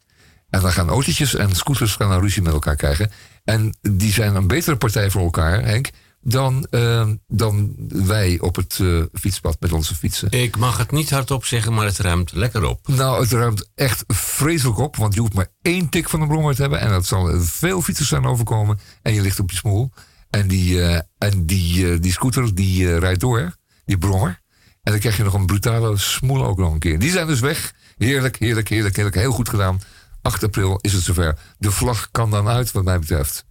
En 0.49 0.61
dan 0.61 0.71
gaan 0.71 0.89
autootjes 0.89 1.35
en 1.35 1.55
scooters 1.55 1.95
gaan 1.95 2.11
een 2.11 2.21
ruzie 2.21 2.41
met 2.41 2.53
elkaar 2.53 2.75
krijgen. 2.75 3.11
En 3.43 3.77
die 3.81 4.13
zijn 4.13 4.35
een 4.35 4.47
betere 4.47 4.75
partij 4.75 5.09
voor 5.09 5.21
elkaar, 5.21 5.63
Henk, 5.63 5.89
dan, 6.21 6.67
uh, 6.71 7.07
dan 7.27 7.73
wij 7.87 8.39
op 8.39 8.55
het 8.55 8.79
uh, 8.81 9.03
fietspad 9.13 9.57
met 9.59 9.71
onze 9.71 9.95
fietsen. 9.95 10.31
Ik 10.31 10.57
mag 10.57 10.77
het 10.77 10.91
niet 10.91 11.09
hardop 11.09 11.45
zeggen, 11.45 11.73
maar 11.73 11.85
het 11.85 11.97
ruimt 11.97 12.31
lekker 12.33 12.63
op. 12.63 12.87
Nou, 12.87 13.21
het 13.21 13.31
ruimt 13.31 13.69
echt 13.75 14.03
vreselijk 14.07 14.77
op, 14.77 14.95
want 14.95 15.13
je 15.13 15.19
hoeft 15.19 15.33
maar 15.33 15.47
één 15.61 15.89
tik 15.89 16.09
van 16.09 16.19
de 16.19 16.27
brommer 16.27 16.55
te 16.55 16.61
hebben. 16.61 16.79
En 16.79 16.89
dat 16.89 17.05
zal 17.05 17.41
veel 17.41 17.81
fietsers 17.81 18.09
zijn 18.09 18.25
overkomen. 18.25 18.79
En 19.01 19.13
je 19.13 19.21
ligt 19.21 19.39
op 19.39 19.51
je 19.51 19.57
smoel. 19.57 19.91
En 20.35 20.47
die, 20.47 20.75
uh, 20.75 20.99
en 21.17 21.45
die, 21.45 21.85
uh, 21.85 22.01
die 22.01 22.11
scooter 22.11 22.55
die 22.55 22.83
uh, 22.83 22.97
rijdt 22.97 23.19
door, 23.19 23.55
die 23.85 23.97
brommer. 23.97 24.41
En 24.83 24.91
dan 24.91 24.99
krijg 24.99 25.17
je 25.17 25.23
nog 25.23 25.33
een 25.33 25.45
brutale 25.45 25.97
smoel 25.97 26.45
ook 26.45 26.57
nog 26.57 26.73
een 26.73 26.79
keer. 26.79 26.99
Die 26.99 27.11
zijn 27.11 27.27
dus 27.27 27.39
weg. 27.39 27.73
Heerlijk, 27.97 28.37
heerlijk, 28.39 28.69
heerlijk, 28.69 28.95
heerlijk. 28.95 29.15
Heel 29.15 29.31
goed 29.31 29.49
gedaan. 29.49 29.81
8 30.21 30.43
april 30.43 30.79
is 30.81 30.93
het 30.93 31.03
zover. 31.03 31.37
De 31.57 31.71
vlag 31.71 32.11
kan 32.11 32.31
dan 32.31 32.47
uit, 32.47 32.71
wat 32.71 32.83
mij 32.83 32.99
betreft. 32.99 33.45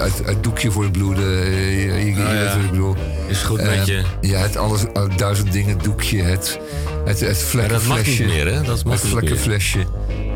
Het 0.00 0.42
doekje 0.42 0.70
voor 0.70 0.82
het 0.82 0.92
bloeden. 0.92 1.50
Je, 1.50 1.92
je, 1.92 2.04
je 2.04 2.12
Nou 2.12 2.34
weet 2.34 2.44
ja. 2.44 2.54
wat 2.56 2.64
ik 2.64 2.70
bedoel. 2.70 2.96
Is 3.28 3.42
goed 3.42 3.58
Eh, 3.58 3.76
met 3.76 3.86
je. 3.86 4.02
Ja, 4.20 4.38
het 4.38 4.56
alles, 4.56 4.84
eh, 4.92 5.02
duizend 5.16 5.52
dingen 5.52 5.78
doekje. 5.82 6.22
Het, 6.22 6.58
het, 7.04 7.20
het 7.20 7.38
vlekkenflesje. 7.38 7.88
dat 7.88 7.96
mag 7.96 8.06
niet 8.06 8.26
meer, 8.26 8.46
hè? 8.46 8.62
Dat 8.62 8.84
mag 8.84 8.94
het 8.94 9.02
niet 9.02 9.12
meer. 9.12 9.20
vlekkenflesje. 9.20 9.86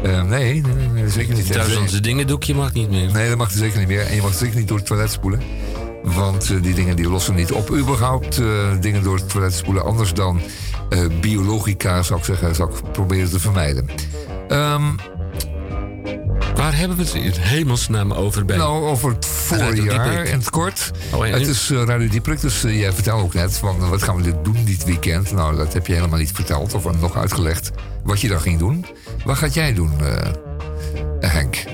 Eh, 0.03 0.23
nee, 0.23 0.53
nee, 0.53 0.75
nee, 0.75 0.89
nee, 0.89 1.09
zeker 1.09 1.35
niet. 1.35 1.53
Duizend 1.53 2.03
dingen 2.03 2.27
doekje 2.27 2.55
mag 2.55 2.73
niet 2.73 2.91
meer. 2.91 3.13
Nee, 3.13 3.29
dat 3.29 3.39
mag 3.39 3.51
er 3.51 3.59
zeker 3.59 3.79
niet 3.79 3.89
meer. 3.89 4.07
En 4.07 4.15
je 4.15 4.23
mag 4.23 4.35
zeker 4.35 4.59
niet 4.59 4.69
door 4.69 4.77
het 4.77 4.87
toilet 4.87 5.11
spoelen. 5.11 5.41
Want 6.03 6.51
eh, 6.51 6.63
die 6.63 6.75
dingen 6.75 6.97
die 6.97 7.09
lossen 7.09 7.35
niet 7.35 7.53
op. 7.53 7.71
Überhaupt 7.71 8.39
eh, 8.39 8.47
dingen 8.81 9.03
door 9.03 9.17
het 9.17 9.29
toilet 9.31 9.55
spoelen. 9.55 9.85
Anders 9.85 10.15
dan 10.15 10.41
eh, 10.89 11.05
biologica, 11.21 12.03
zou 12.03 12.19
ik 12.19 12.25
zeggen, 12.25 12.55
zou 12.55 12.71
ik 12.71 12.93
proberen 12.93 13.31
te 13.31 13.41
vermijden. 13.41 13.88
Hebben 16.79 16.97
we 16.97 17.03
het 17.03 17.15
in 17.15 17.33
hemelsnaam 17.41 18.13
over 18.13 18.45
bij? 18.45 18.57
nou, 18.57 18.85
over 18.85 19.11
het 19.11 19.27
voorjaar 19.27 19.75
Dieprik. 19.75 20.29
in 20.29 20.39
het 20.39 20.51
kort. 20.51 20.91
Oh, 21.15 21.27
en 21.27 21.33
het 21.33 21.47
is 21.47 21.71
eh, 21.71 21.85
Radio 21.85 22.09
Dieprik, 22.09 22.41
dus 22.41 22.65
eh, 22.65 22.81
jij 22.81 22.93
vertelde 22.93 23.23
ook 23.23 23.35
net 23.35 23.57
van 23.57 23.89
wat 23.89 24.03
gaan 24.03 24.17
we 24.17 24.23
dit 24.23 24.45
doen 24.45 24.65
dit 24.65 24.85
weekend. 24.85 25.33
Nou, 25.33 25.57
dat 25.57 25.73
heb 25.73 25.87
je 25.87 25.95
helemaal 25.95 26.19
niet 26.19 26.33
verteld 26.33 26.75
of 26.75 27.01
nog 27.01 27.17
uitgelegd 27.17 27.71
wat 28.05 28.21
je 28.21 28.29
dan 28.29 28.41
ging 28.41 28.59
doen. 28.59 28.87
Wat 29.25 29.37
gaat 29.37 29.55
jij 29.55 29.75
doen, 29.75 29.93
eh, 30.01 30.33
Henk? 31.21 31.65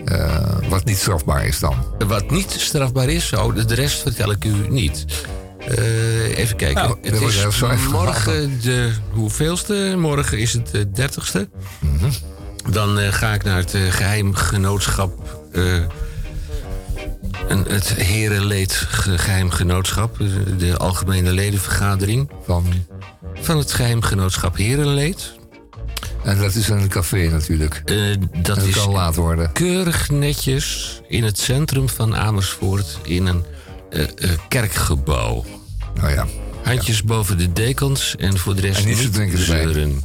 Wat 0.68 0.84
niet 0.84 0.98
strafbaar 0.98 1.46
is 1.46 1.58
dan? 1.58 1.76
Wat 2.06 2.30
niet 2.30 2.50
strafbaar 2.50 3.08
is, 3.08 3.32
oh, 3.32 3.54
de 3.66 3.74
rest 3.74 4.02
vertel 4.02 4.30
ik 4.30 4.44
u 4.44 4.54
niet. 4.68 5.04
Even 6.34 6.56
kijken. 6.56 6.82
Nou, 6.82 6.96
het 7.02 7.20
is 7.20 7.60
morgen 7.90 8.60
de 8.62 8.92
hoeveelste? 9.10 9.94
Morgen 9.98 10.38
is 10.38 10.52
het 10.52 10.70
de 10.70 10.90
dertigste. 10.90 11.48
Dan 12.74 12.98
eh, 12.98 13.12
ga 13.12 13.32
ik 13.34 13.42
naar 13.44 13.56
het 13.56 13.74
eh, 13.74 13.82
geheim 13.92 14.34
genootschap. 14.34 15.38
eh, 15.52 15.74
een, 17.48 17.64
het 17.68 17.94
Herenleed 17.94 18.72
Ge- 18.74 19.18
Geheim 19.18 19.50
Genootschap. 19.50 20.16
De 20.58 20.76
algemene 20.76 21.32
ledenvergadering. 21.32 22.30
Van, 22.46 22.64
Van 23.34 23.58
het 23.58 23.72
Geheim 23.72 24.02
Genootschap 24.02 24.56
Herenleed. 24.56 25.32
en 26.24 26.38
dat 26.38 26.54
is 26.54 26.68
een 26.68 26.88
café 26.88 27.28
natuurlijk. 27.30 27.82
Dat 27.86 28.44
Dat 28.56 28.62
is 28.66 28.74
kan 28.74 28.90
laat 28.92 29.14
worden. 29.16 29.52
keurig 29.52 30.10
netjes 30.10 31.00
in 31.08 31.24
het 31.24 31.38
centrum 31.38 31.88
van 31.88 32.16
Amersfoort 32.16 32.98
in 33.02 33.26
een 33.26 33.44
kerkgebouw. 34.48 35.44
Nou 35.94 36.12
ja. 36.12 36.26
Handjes 36.62 37.02
boven 37.02 37.38
de 37.38 37.52
dekens 37.52 38.14
en 38.16 38.38
voor 38.38 38.54
de 38.54 38.60
rest 38.60 38.80
En 38.80 38.86
niet 38.88 39.38
zeuren. 39.38 40.02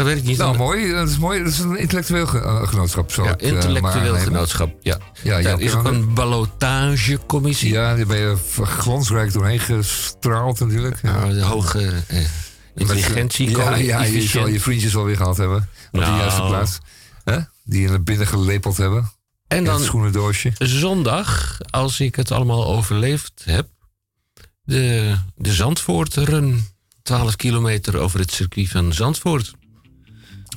Dat 0.00 0.08
weet 0.08 0.18
ik 0.18 0.28
niet. 0.28 0.38
Nou, 0.38 0.56
mooi. 0.56 0.92
Dat 0.92 1.08
is 1.08 1.18
mooi. 1.18 1.42
Dat 1.42 1.52
is 1.52 1.58
een 1.58 1.78
intellectueel 1.78 2.26
eh, 2.26 2.68
genootschap. 2.68 3.10
Ja, 3.10 3.16
eh, 3.16 3.24
maar 3.24 3.42
intellectueel 3.42 4.14
genootschap. 4.14 4.74
Ja. 4.80 4.98
Ja, 5.22 5.38
is 5.58 5.74
ook 5.74 5.84
een 5.84 6.14
ballotagecommissie. 6.14 7.72
Ja, 7.72 7.96
daar 7.96 8.06
ben 8.06 8.18
je 8.18 8.36
glansrijk 8.62 9.32
doorheen 9.32 9.60
gestraald 9.60 10.60
natuurlijk. 10.60 10.98
Ja. 11.02 11.12
Nou, 11.12 11.32
de 11.34 11.42
hoge 11.42 11.92
eh, 12.06 12.18
intelligentie. 12.74 13.50
Ja, 13.50 13.74
ja, 13.74 14.02
je 14.02 14.22
zal 14.22 14.46
je 14.46 14.60
vriendjes 14.60 14.96
alweer 14.96 15.16
gehad 15.16 15.36
hebben. 15.36 15.56
Op 15.58 15.66
de 15.92 16.06
Nou. 16.06 16.18
juiste 16.18 16.42
plaats. 16.42 16.78
Hè? 17.24 17.38
Die 17.64 17.82
je 17.82 17.88
er 17.88 18.02
binnen 18.02 18.26
gelepeld 18.26 18.76
hebben. 18.76 19.12
En 19.48 19.64
dan 19.64 19.80
schoenendoosje. 19.80 20.52
zondag, 20.58 21.58
als 21.70 22.00
ik 22.00 22.16
het 22.16 22.30
allemaal 22.30 22.66
overleefd 22.66 23.42
heb, 23.44 23.68
de, 24.62 25.14
de 25.36 25.52
Zandvoort-run. 25.52 26.68
12 27.02 27.36
kilometer 27.36 27.96
over 27.96 28.20
het 28.20 28.32
circuit 28.32 28.68
van 28.68 28.92
Zandvoort. 28.92 29.54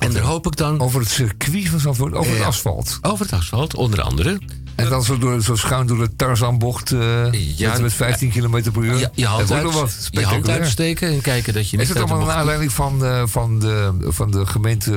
En 0.04 0.12
daar 0.12 0.22
hoop 0.22 0.46
ik 0.46 0.56
dan 0.56 0.80
Over 0.80 1.00
het 1.00 1.08
circuit 1.10 1.68
van 1.68 1.80
Zandvoort. 1.80 2.14
Over 2.14 2.30
het 2.30 2.40
Ja. 2.40 2.46
asfalt. 2.46 2.98
over 3.02 3.24
het 3.24 3.34
asfalt, 3.34 3.74
onder 3.74 4.00
andere. 4.02 4.38
En 4.74 4.88
dan 4.88 5.02
zo, 5.02 5.18
door, 5.18 5.42
zo 5.42 5.56
schuin 5.56 5.86
door 5.86 5.98
de 5.98 6.16
Tarzanbocht. 6.16 6.92
eh 6.92 7.32
Ja, 7.56 7.70
met, 7.72 7.80
met 7.80 7.92
15 7.92 8.30
km 8.30 8.70
per 8.72 8.82
uur. 8.84 8.98
Je, 8.98 9.10
je, 9.14 9.26
hand, 9.26 9.52
uit- 9.52 9.72
wat 9.72 10.08
je 10.10 10.24
hand 10.24 10.48
uitsteken 10.48 11.08
en 11.08 11.20
kijken 11.20 11.52
dat 11.54 11.70
je 11.70 11.76
niet 11.76 11.86
Is 11.88 11.92
het 11.94 11.98
allemaal 12.02 12.26
naar 12.26 12.36
aanleiding 12.36 12.72
van 12.72 12.98
de, 12.98 13.22
van 13.26 13.58
de, 13.58 13.92
van 14.00 14.30
de 14.30 14.46
gemeente, 14.46 14.90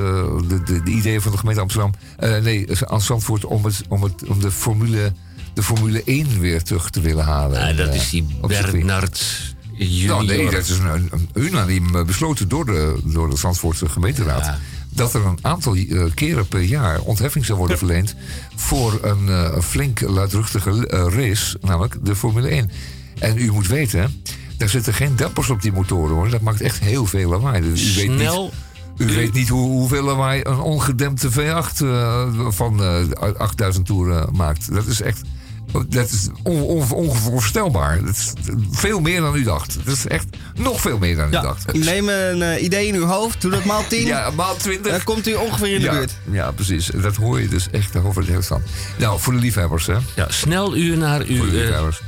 de, 0.48 0.64
de, 0.64 0.84
de 0.84 0.92
ideeën 0.92 1.22
van 1.22 1.32
de 1.32 1.38
gemeente 1.38 1.62
Amsterdam? 1.62 1.94
Eh, 2.18 2.38
nee, 2.38 2.68
aan 2.86 3.02
Zandvoort 3.02 3.46
om, 3.46 3.66
het, 3.66 3.82
om, 3.90 4.04
het, 4.04 4.14
om 4.28 4.40
de, 4.40 4.52
formule, 4.52 5.14
de 5.54 5.64
Formule 5.64 6.04
1 6.04 6.40
weer 6.40 6.64
terug 6.64 6.90
te 6.90 7.02
willen 7.02 7.24
halen. 7.26 7.62
Ah, 7.62 7.78
dat 7.78 7.88
eh, 7.88 7.96
is 7.96 8.10
die. 8.10 8.28
Bernard 8.48 9.26
junior. 9.74 10.08
Nou, 10.08 10.26
nee, 10.26 10.50
dat 10.50 10.62
is 10.62 10.70
een, 10.70 11.10
een 11.12 11.30
unaniem 11.34 11.96
eh, 11.96 12.04
besloten 12.06 12.48
door 12.48 12.66
de, 12.66 13.00
door 13.04 13.30
de 13.30 13.38
Zandvoortse 13.38 13.90
gemeenteraad. 13.90 14.54
Dat 14.98 15.14
er 15.14 15.26
een 15.26 15.40
aantal 15.42 15.76
eh, 15.76 16.04
keren 16.14 16.48
per 16.48 16.62
jaar 16.62 17.00
ontheffing 17.02 17.46
zou 17.46 17.58
worden 17.58 17.78
verleend 17.78 18.16
voor 18.56 19.00
een, 19.02 19.30
eh, 19.30 19.60
flink 19.60 20.00
luidruchtige 20.02 20.88
eh, 20.88 21.06
race, 21.10 21.58
namelijk 21.62 21.98
de 22.02 22.16
Formule 22.16 22.48
1. 22.48 22.72
En 23.20 23.38
u 23.38 23.52
moet 23.52 23.68
weten, 23.68 24.22
daar 24.58 24.70
zitten 24.70 24.94
geen 24.94 25.16
dempers 25.16 25.50
op 25.50 25.62
die 25.62 25.72
motoren 25.72 26.16
hoor. 26.16 26.30
Dat 26.30 26.42
maakt 26.42 26.62
echt 26.62 26.80
heel 26.80 27.06
veel 27.06 27.30
lawaai. 27.30 27.62
Dus 27.62 27.98
u 27.98 28.08
weet 28.08 28.18
niet, 28.18 28.52
u 28.98 29.06
weet 29.06 29.34
niet 29.34 29.50
hoe, 29.50 29.70
hoeveel 29.70 30.04
lawaai 30.04 30.42
een 30.44 30.60
ongedempte 30.60 31.32
V8 31.32 31.82
eh, 31.82 32.28
van 32.50 32.84
eh 32.84 33.34
8000 33.38 33.86
toeren 33.86 34.30
maakt. 34.36 34.74
Dat 34.74 34.86
is 34.88 35.02
echt. 35.02 35.22
Dat 35.88 36.10
is 36.10 36.28
on, 36.44 36.62
on- 36.62 36.92
onvoorstelbaar. 36.92 38.04
Dat 38.06 38.16
is 38.16 38.34
veel 38.72 39.00
meer 39.00 39.22
dan 39.22 39.36
u 39.36 39.44
dacht. 39.44 39.78
Dat 39.86 39.94
is 39.96 40.08
echt 40.08 40.26
nog 40.56 40.82
veel 40.82 40.98
meer 40.98 41.16
dan 41.16 41.28
u 41.28 41.32
Ja, 41.32 41.42
dacht. 41.42 41.74
neem 41.74 42.10
een 42.10 42.42
eh, 42.42 42.64
idee 42.64 42.88
in 42.88 42.96
uw 42.96 43.06
hoofd, 43.06 43.42
doe 43.42 43.52
dat 43.52 43.64
maal 43.66 43.88
10. 43.88 44.06
Ja, 44.06 44.30
maal 44.36 44.56
20. 44.58 44.92
Dan 44.92 45.04
komt 45.04 45.28
u 45.28 45.34
ongeveer 45.34 45.74
in 45.74 45.80
de 45.80 45.86
ja, 45.86 45.92
buurt. 45.92 46.12
Ja, 46.32 46.52
precies. 46.52 46.86
Dat 46.86 47.16
hoor 47.16 47.42
je 47.42 47.48
dus 47.48 47.68
echt 47.72 47.96
over 47.96 48.26
de 48.26 48.30
hele 48.32 48.42
stand. 48.44 48.64
Nou, 48.98 49.20
voor 49.20 49.34
de 49.34 49.40
liefhebbers, 49.40 49.86
hè? 49.86 49.98
Ja, 50.16 50.26
snel 50.32 50.76
u 50.78 50.96
naar 50.96 51.18
Voor 51.26 51.28
de 51.28 51.34
eh, 51.36 51.52
liefhebbers. 51.52 52.02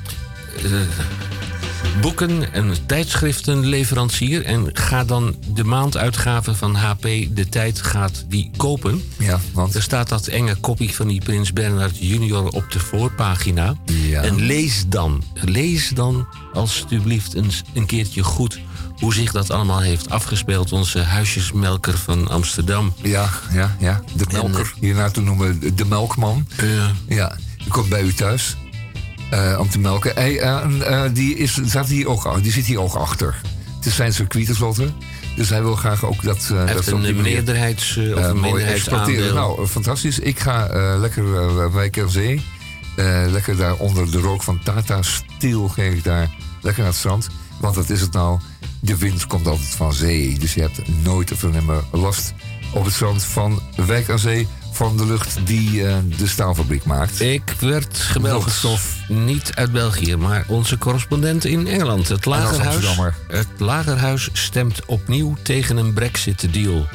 Eh, 1.84 2.02
boeken- 2.02 2.54
en 2.54 2.74
tijdschriftenleverancier 2.86 4.46
en 4.46 4.70
ga 4.74 5.04
dan 5.04 5.36
de 5.54 5.64
maanduitgave 5.64 6.56
van 6.56 6.76
HP 6.76 7.02
De 7.32 7.46
Tijd 7.50 7.82
gaat 7.82 8.26
die 8.28 8.52
kopen. 8.58 9.04
ja, 9.18 9.40
want 9.54 9.76
Er 9.76 9.82
staat 9.82 10.10
dat 10.10 10.28
enge 10.28 10.56
kopie 10.56 10.94
van 10.96 11.08
die 11.08 11.22
Prins 11.24 11.54
Bernhard 11.54 11.98
junior 11.98 12.48
op 12.48 12.72
de 12.72 12.80
voorpagina. 12.80 13.76
Ja. 13.86 14.22
En 14.22 14.36
lees 14.42 14.84
dan, 14.88 15.24
lees 15.34 15.90
dan 15.90 16.28
alstublieft 16.54 17.34
eens 17.34 17.62
een 17.74 17.86
keertje 17.86 18.24
goed 18.24 18.60
hoe 19.00 19.14
zich 19.14 19.32
dat 19.32 19.52
allemaal 19.52 19.80
heeft 19.80 20.10
afgespeeld. 20.10 20.72
Onze 20.72 21.00
huisjesmelker 21.00 21.98
van 21.98 22.28
Amsterdam. 22.28 22.94
ja, 23.04 23.30
ja, 23.54 23.76
ja. 23.80 24.02
De 24.16 24.26
melker. 24.32 24.74
Hierna 24.80 25.10
te 25.12 25.22
noemen 25.22 25.76
de 25.76 25.86
melkman. 25.86 26.48
Eh, 26.56 26.68
Ja, 27.08 27.36
die 27.58 27.68
komt 27.68 27.90
bij 27.90 28.02
u 28.04 28.14
thuis. 28.14 28.56
Eh, 29.30 29.58
om 29.60 29.70
te 29.70 29.80
melken. 29.80 30.16
Eh, 30.16 30.44
eh, 30.44 31.12
die, 31.14 31.36
is, 31.36 31.54
zat 31.54 31.88
hier 31.88 32.08
ook, 32.08 32.44
die 32.44 32.52
zit 32.52 32.66
hier 32.66 32.80
ook 32.80 32.94
achter. 32.94 33.42
Het 33.76 33.86
is 33.86 33.96
zijn 33.96 34.14
circuit 34.14 34.46
tenslotte. 34.46 34.92
Dus 35.36 35.50
hij 35.50 35.62
wil 35.62 35.76
graag 35.76 36.06
ook 36.06 36.24
dat... 36.24 36.50
Uh, 36.52 36.68
dat 36.68 36.88
een 36.88 37.00
manier, 37.00 37.16
meerderheids- 37.16 37.96
uh, 37.96 38.16
of 38.16 38.24
een. 38.24 39.34
Nou, 39.34 39.68
fantastisch. 39.68 40.20
Ik 40.20 40.40
ga 40.40 40.68
lekker 40.98 41.24
uh, 41.24 41.74
Wijk 41.74 42.00
aan 42.00 42.10
Zee. 42.10 42.42
lekker 43.28 43.58
daar 43.58 43.76
onder 43.76 44.12
de 44.12 44.20
rook 44.20 44.44
van 44.44 44.60
Tata 44.64 45.02
Steel 45.02 45.68
ga 45.68 45.82
ik 45.82 46.04
daar 46.04 46.30
lekker 46.62 46.82
naar 46.82 46.92
het 46.92 47.00
strand. 47.00 47.28
Want 47.60 47.76
wat 47.76 47.90
is 47.90 48.02
het 48.02 48.12
nou? 48.12 48.40
De 48.80 48.98
wind 48.98 49.28
komt 49.28 49.48
altijd 49.48 49.68
van 49.68 49.94
zee. 49.94 50.40
Dus 50.40 50.54
je 50.54 50.62
hebt 50.62 51.04
nooit 51.04 51.32
of 51.32 51.52
nimmer 51.52 51.84
last 51.92 52.34
op 52.74 52.86
het 52.86 52.94
strand 52.94 53.24
van 53.24 53.62
Wijk 53.76 54.10
aan 54.10 54.20
Zee 54.20 54.48
van 54.80 54.98
de 54.98 55.06
lucht 55.06 55.38
die 55.44 55.72
uh, 55.72 55.96
de 56.18 56.28
staalfabriek 56.28 56.86
maakt. 56.86 57.22
Ik 57.22 57.56
werd 57.60 57.98
gebeld. 57.98 58.52
Stof. 58.52 58.96
Niet 59.08 59.52
uit 59.54 59.72
België, 59.72 60.16
maar 60.16 60.46
onze 60.48 60.78
correspondent 60.78 61.46
in 61.46 61.68
Engeland. 61.68 62.08
Het 62.08 62.26
lagerhuis, 62.26 62.98
het 63.28 63.48
lagerhuis 63.58 64.30
stemt 64.34 64.86
opnieuw 64.86 65.36
tegen 65.42 65.78
een 65.78 65.94
Brexit-deal. 65.94 66.88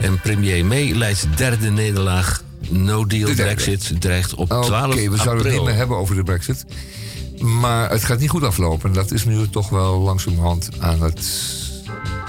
En 0.00 0.20
premier 0.20 0.64
May 0.64 0.92
leidt 0.92 1.26
derde 1.36 1.70
nederlaag. 1.70 2.42
No 2.68 3.06
deal 3.06 3.34
Brexit 3.34 4.00
dreigt 4.00 4.34
op 4.34 4.48
12 4.48 4.70
april. 4.70 4.90
Oké, 4.90 5.10
we 5.10 5.16
zouden 5.16 5.44
het 5.44 5.54
niet 5.54 5.64
meer 5.64 5.74
hebben 5.74 5.96
over 5.96 6.14
de 6.14 6.22
Brexit. 6.22 6.64
Maar 7.38 7.90
het 7.90 8.04
gaat 8.04 8.18
niet 8.18 8.30
goed 8.30 8.44
aflopen. 8.44 8.92
Dat 8.92 9.10
is 9.10 9.24
nu 9.24 9.48
toch 9.48 9.68
wel 9.68 10.00
langzamerhand 10.00 10.68
aan 10.78 11.02
het 11.02 11.20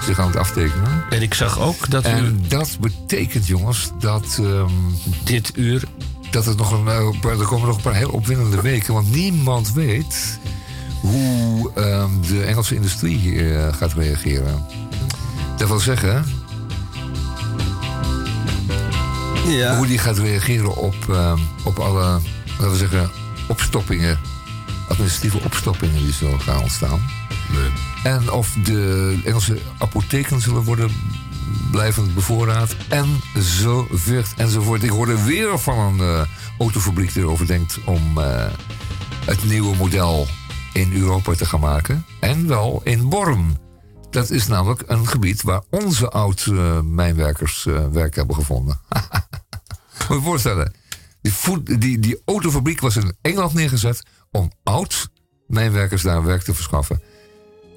zich 0.00 0.18
aan 0.18 0.26
het 0.26 0.36
aftekenen. 0.36 1.04
En 1.10 1.22
ik 1.22 1.34
zag 1.34 1.60
ook 1.60 1.90
dat 1.90 2.04
en 2.04 2.24
u... 2.24 2.48
dat 2.48 2.76
betekent, 2.80 3.46
jongens, 3.46 3.90
dat... 3.98 4.38
Um, 4.40 4.96
dit 5.24 5.52
uur... 5.54 5.82
Dat 6.30 6.44
het 6.44 6.56
nog 6.56 6.72
een, 6.72 6.86
uh, 6.86 7.40
er 7.40 7.46
komen 7.46 7.66
nog 7.66 7.76
een 7.76 7.82
paar 7.82 7.94
heel 7.94 8.10
opwindende 8.10 8.60
weken. 8.60 8.94
Want 8.94 9.10
niemand 9.10 9.72
weet 9.72 10.38
hoe 11.00 11.70
um, 11.76 12.20
de 12.26 12.42
Engelse 12.42 12.74
industrie 12.74 13.22
uh, 13.22 13.72
gaat 13.72 13.92
reageren. 13.92 14.66
Dat 15.56 15.68
wil 15.68 15.78
zeggen... 15.78 16.24
Ja. 19.46 19.76
Hoe 19.76 19.86
die 19.86 19.98
gaat 19.98 20.18
reageren 20.18 20.76
op, 20.76 20.94
um, 21.10 21.40
op 21.64 21.78
alle, 21.78 22.20
laten 22.50 22.70
we 22.70 22.76
zeggen, 22.76 23.10
opstoppingen. 23.48 24.18
Administratieve 24.88 25.40
opstoppingen 25.44 26.02
die 26.02 26.12
zullen 26.12 26.40
gaan 26.40 26.60
ontstaan. 26.60 27.00
Nee. 27.52 27.70
En 28.02 28.30
of 28.30 28.52
de 28.64 29.20
Engelse 29.24 29.58
apotheken 29.78 30.40
zullen 30.40 30.62
worden 30.62 30.90
blijvend 31.70 32.14
bevoorraad. 32.14 32.76
En 32.88 33.20
zo 33.42 33.86
veert 33.90 34.34
enzovoort. 34.36 34.82
Ik 34.82 34.90
hoorde 34.90 35.24
weer 35.24 35.58
van 35.58 35.78
een 35.78 35.98
uh, 35.98 36.22
autofabriek 36.58 37.12
die 37.12 37.22
erover 37.22 37.46
denkt 37.46 37.78
om 37.84 38.18
uh, 38.18 38.46
het 39.24 39.44
nieuwe 39.44 39.76
model 39.76 40.26
in 40.72 40.92
Europa 40.92 41.34
te 41.34 41.44
gaan 41.44 41.60
maken. 41.60 42.04
En 42.20 42.48
wel 42.48 42.80
in 42.84 43.08
Born. 43.08 43.58
Dat 44.10 44.30
is 44.30 44.46
namelijk 44.46 44.82
een 44.86 45.08
gebied 45.08 45.42
waar 45.42 45.62
onze 45.70 46.10
oud-mijnwerkers 46.10 47.66
werk 47.92 48.14
hebben 48.14 48.36
gevonden. 48.36 48.80
Moet 50.08 50.18
je 50.18 50.20
voorstellen. 50.20 50.72
Die, 51.20 51.78
die, 51.78 51.98
die 51.98 52.22
autofabriek 52.24 52.80
was 52.80 52.96
in 52.96 53.16
Engeland 53.20 53.54
neergezet 53.54 54.02
om 54.30 54.52
oud-mijnwerkers 54.62 56.02
daar 56.02 56.24
werk 56.24 56.42
te 56.42 56.54
verschaffen 56.54 57.02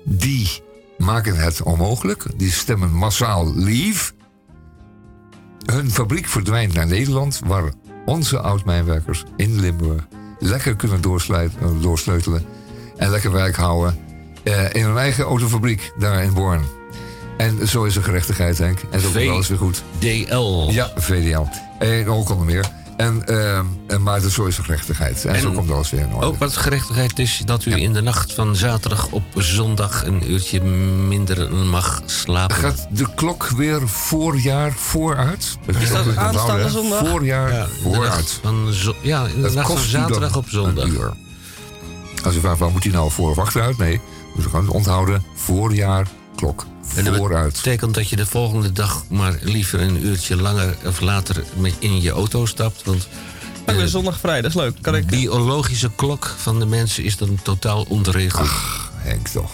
die 0.06 0.64
maken 0.98 1.36
het 1.36 1.62
onmogelijk. 1.62 2.26
Die 2.36 2.52
stemmen 2.52 2.92
massaal 2.92 3.56
leave. 3.56 4.12
Hun 5.66 5.92
fabriek 5.92 6.28
verdwijnt 6.28 6.74
naar 6.74 6.88
Nederland, 6.88 7.42
waar 7.46 7.74
onze 8.06 8.40
oud-mijnwerkers 8.40 9.24
in 9.36 9.60
Limburg 9.60 10.08
lekker 10.40 10.76
kunnen 10.76 11.02
doorsleutelen 11.82 12.46
en 12.98 13.10
lekker 13.10 13.32
werk 13.32 13.56
houden 13.56 14.00
eh, 14.44 14.74
in 14.74 14.84
hun 14.84 14.98
eigen 14.98 15.24
autofabriek 15.24 15.92
daar 15.98 16.24
in 16.24 16.34
Born. 16.34 16.62
En 17.38 17.68
zo 17.68 17.84
is 17.84 17.96
er 17.96 18.04
gerechtigheid, 18.04 18.58
Henk. 18.58 18.80
En 18.92 19.00
zo 19.00 19.10
komt 19.12 19.30
alles 19.30 19.48
weer 19.48 19.58
goed. 19.58 19.84
DL. 20.00 20.70
Ja, 20.72 20.92
VDL. 20.96 21.44
En 21.80 22.08
ook 22.08 22.30
onder 22.30 22.46
meer. 22.46 22.72
En, 22.98 23.24
uh, 23.30 23.58
en 23.88 24.04
maar 24.04 24.22
de 24.22 24.30
zo 24.30 24.46
is 24.46 24.58
gerechtigheid. 24.58 25.26
En, 25.26 25.40
zo 25.40 25.52
komt 25.52 25.72
alles 25.72 25.90
weer 25.90 26.02
in 26.02 26.14
orde. 26.14 26.26
Ook 26.26 26.38
wat 26.38 26.58
gerechtigheid 26.58 27.20
is 27.20 27.42
dat 27.46 27.66
u 27.66 27.82
in 27.82 27.94
de 27.94 28.02
nacht 28.02 28.34
van 28.34 28.56
zaterdag 28.56 29.08
op 29.12 29.24
zondag 29.36 30.06
een 30.06 30.32
uurtje 30.32 30.62
minder 30.62 31.54
mag 31.54 32.02
slapen. 32.06 32.56
Gaat 32.56 32.88
de 32.90 33.06
klok 33.16 33.48
weer 33.48 33.88
voorjaar 33.88 34.72
vooruit? 34.74 35.58
is 35.80 35.90
dat 35.90 36.16
aanstaande 36.16 36.70
zondag? 36.70 37.08
Voorjaar 37.08 37.54
ja, 37.54 37.68
vooruit. 37.82 38.40
Van 38.44 38.74
ja, 39.02 39.26
in 39.26 39.42
de 39.42 39.52
nacht 39.52 39.68
van 39.68 39.78
zaterdag 39.78 40.36
op 40.36 40.50
zondag. 40.50 40.90
Als 42.24 42.36
u 42.36 42.40
vraagt, 42.40 42.60
waar 42.60 42.72
moet 42.72 42.84
hij 42.84 42.92
nou 42.92 43.12
voor 43.12 43.30
of 43.30 43.38
achteruit? 43.38 43.78
Nee, 43.78 44.02
we 44.36 44.50
gaan 44.50 44.70
onthouden 44.70 45.24
voorjaar 45.36 46.08
klok. 46.36 46.66
En 46.96 47.04
dat 47.04 47.54
betekent 47.54 47.94
dat 47.94 48.10
je 48.10 48.16
de 48.16 48.26
volgende 48.26 48.72
dag 48.72 49.04
maar 49.10 49.38
liever 49.42 49.82
een 49.82 50.06
uurtje 50.06 50.36
langer 50.36 50.78
of 50.86 51.00
later 51.00 51.44
met 51.58 51.76
in 51.80 52.02
je 52.02 52.10
auto 52.12 52.46
stapt. 52.46 52.84
Want 52.84 53.08
ik 53.66 53.76
ben 53.76 53.90
zondag 53.90 54.20
vrij, 54.20 54.42
dat 54.42 54.50
is 54.50 54.58
leuk. 54.58 54.78
Kan 54.82 54.96
ik... 54.96 55.10
De 55.10 55.16
biologische 55.16 55.92
klok 55.96 56.36
van 56.38 56.60
de 56.60 56.66
mensen 56.66 57.04
is 57.04 57.18
dan 57.18 57.40
totaal 57.44 57.86
ontregeld. 57.90 58.48
Ach, 58.48 58.92
Henk 58.96 59.28
toch. 59.28 59.52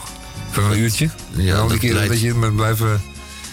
Voor 0.52 0.64
een 0.64 0.80
uurtje? 0.80 1.10
Ja, 1.32 1.60
een 1.60 1.80
keer 1.80 1.94
leidt... 1.94 2.10
dat 2.10 2.22
je 2.22 2.34
met 2.34 2.56
blijven 2.56 3.02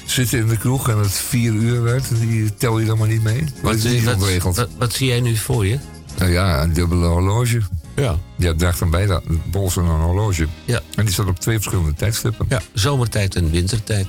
zitten 0.04 0.38
in 0.38 0.48
de 0.48 0.56
kroeg 0.56 0.88
en 0.88 0.98
het 0.98 1.12
vier 1.12 1.52
uur 1.52 1.82
werd, 1.82 2.04
die 2.20 2.54
tel 2.54 2.78
je 2.78 2.86
dan 2.86 2.98
maar 2.98 3.08
niet 3.08 3.22
mee. 3.22 3.44
Wat, 3.62 3.74
is 3.74 3.84
niet 3.84 4.04
wat, 4.04 4.56
wat, 4.56 4.68
wat, 4.78 4.92
zie 4.92 5.08
jij 5.08 5.20
nu 5.20 5.36
voor 5.36 5.66
je? 5.66 5.78
Nou 6.18 6.30
ja, 6.30 6.62
een 6.62 6.72
dubbele 6.72 7.06
horloge. 7.06 7.60
Ja. 7.98 8.18
Ja, 8.36 8.54
draagt 8.54 8.78
dan 8.78 8.90
bij 8.90 9.06
dat 9.06 9.22
bols 9.50 9.76
en 9.76 9.84
een 9.84 10.00
horloge. 10.00 10.46
Ja. 10.64 10.80
En 10.94 11.04
die 11.04 11.12
staat 11.12 11.26
op 11.26 11.38
twee 11.38 11.56
verschillende 11.56 11.94
tijdstippen. 11.94 12.46
Ja, 12.48 12.60
zomertijd 12.72 13.34
en 13.34 13.50
wintertijd. 13.50 14.06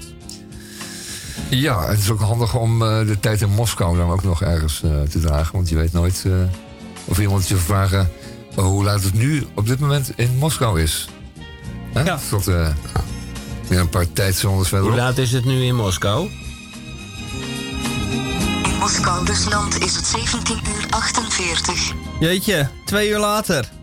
Ja, 1.49 1.87
het 1.87 1.99
is 1.99 2.09
ook 2.09 2.19
handig 2.19 2.55
om 2.55 2.81
uh, 2.81 3.07
de 3.07 3.19
tijd 3.19 3.41
in 3.41 3.49
Moskou 3.49 3.97
dan 3.97 4.09
ook 4.11 4.23
nog 4.23 4.41
ergens 4.41 4.81
uh, 4.85 5.01
te 5.01 5.19
dragen. 5.19 5.55
Want 5.55 5.69
je 5.69 5.75
weet 5.75 5.93
nooit 5.93 6.23
uh, 6.27 6.33
of 7.05 7.19
iemand 7.19 7.47
je 7.47 7.55
vragen 7.55 8.11
hoe 8.55 8.83
laat 8.83 9.03
het 9.03 9.13
nu 9.13 9.45
op 9.55 9.67
dit 9.67 9.79
moment 9.79 10.11
in 10.15 10.37
Moskou 10.37 10.81
is. 10.81 11.09
Hè? 11.93 12.01
Ja. 12.01 12.19
Tot 12.29 12.45
weer 13.67 13.79
een 13.79 13.89
paar 13.89 14.11
tijdzones 14.13 14.67
verderop. 14.67 14.93
Hoe 14.93 15.01
laat 15.01 15.17
is 15.17 15.31
het 15.31 15.45
nu 15.45 15.63
in 15.63 15.75
Moskou? 15.75 16.29
In 18.63 18.77
Moskou, 18.79 19.25
Rusland, 19.25 19.83
is 19.83 19.95
het 19.95 20.05
17 20.05 20.55
uur 20.55 20.85
48. 20.89 21.93
Jeetje, 22.19 22.69
twee 22.85 23.09
uur 23.09 23.19
later. 23.19 23.78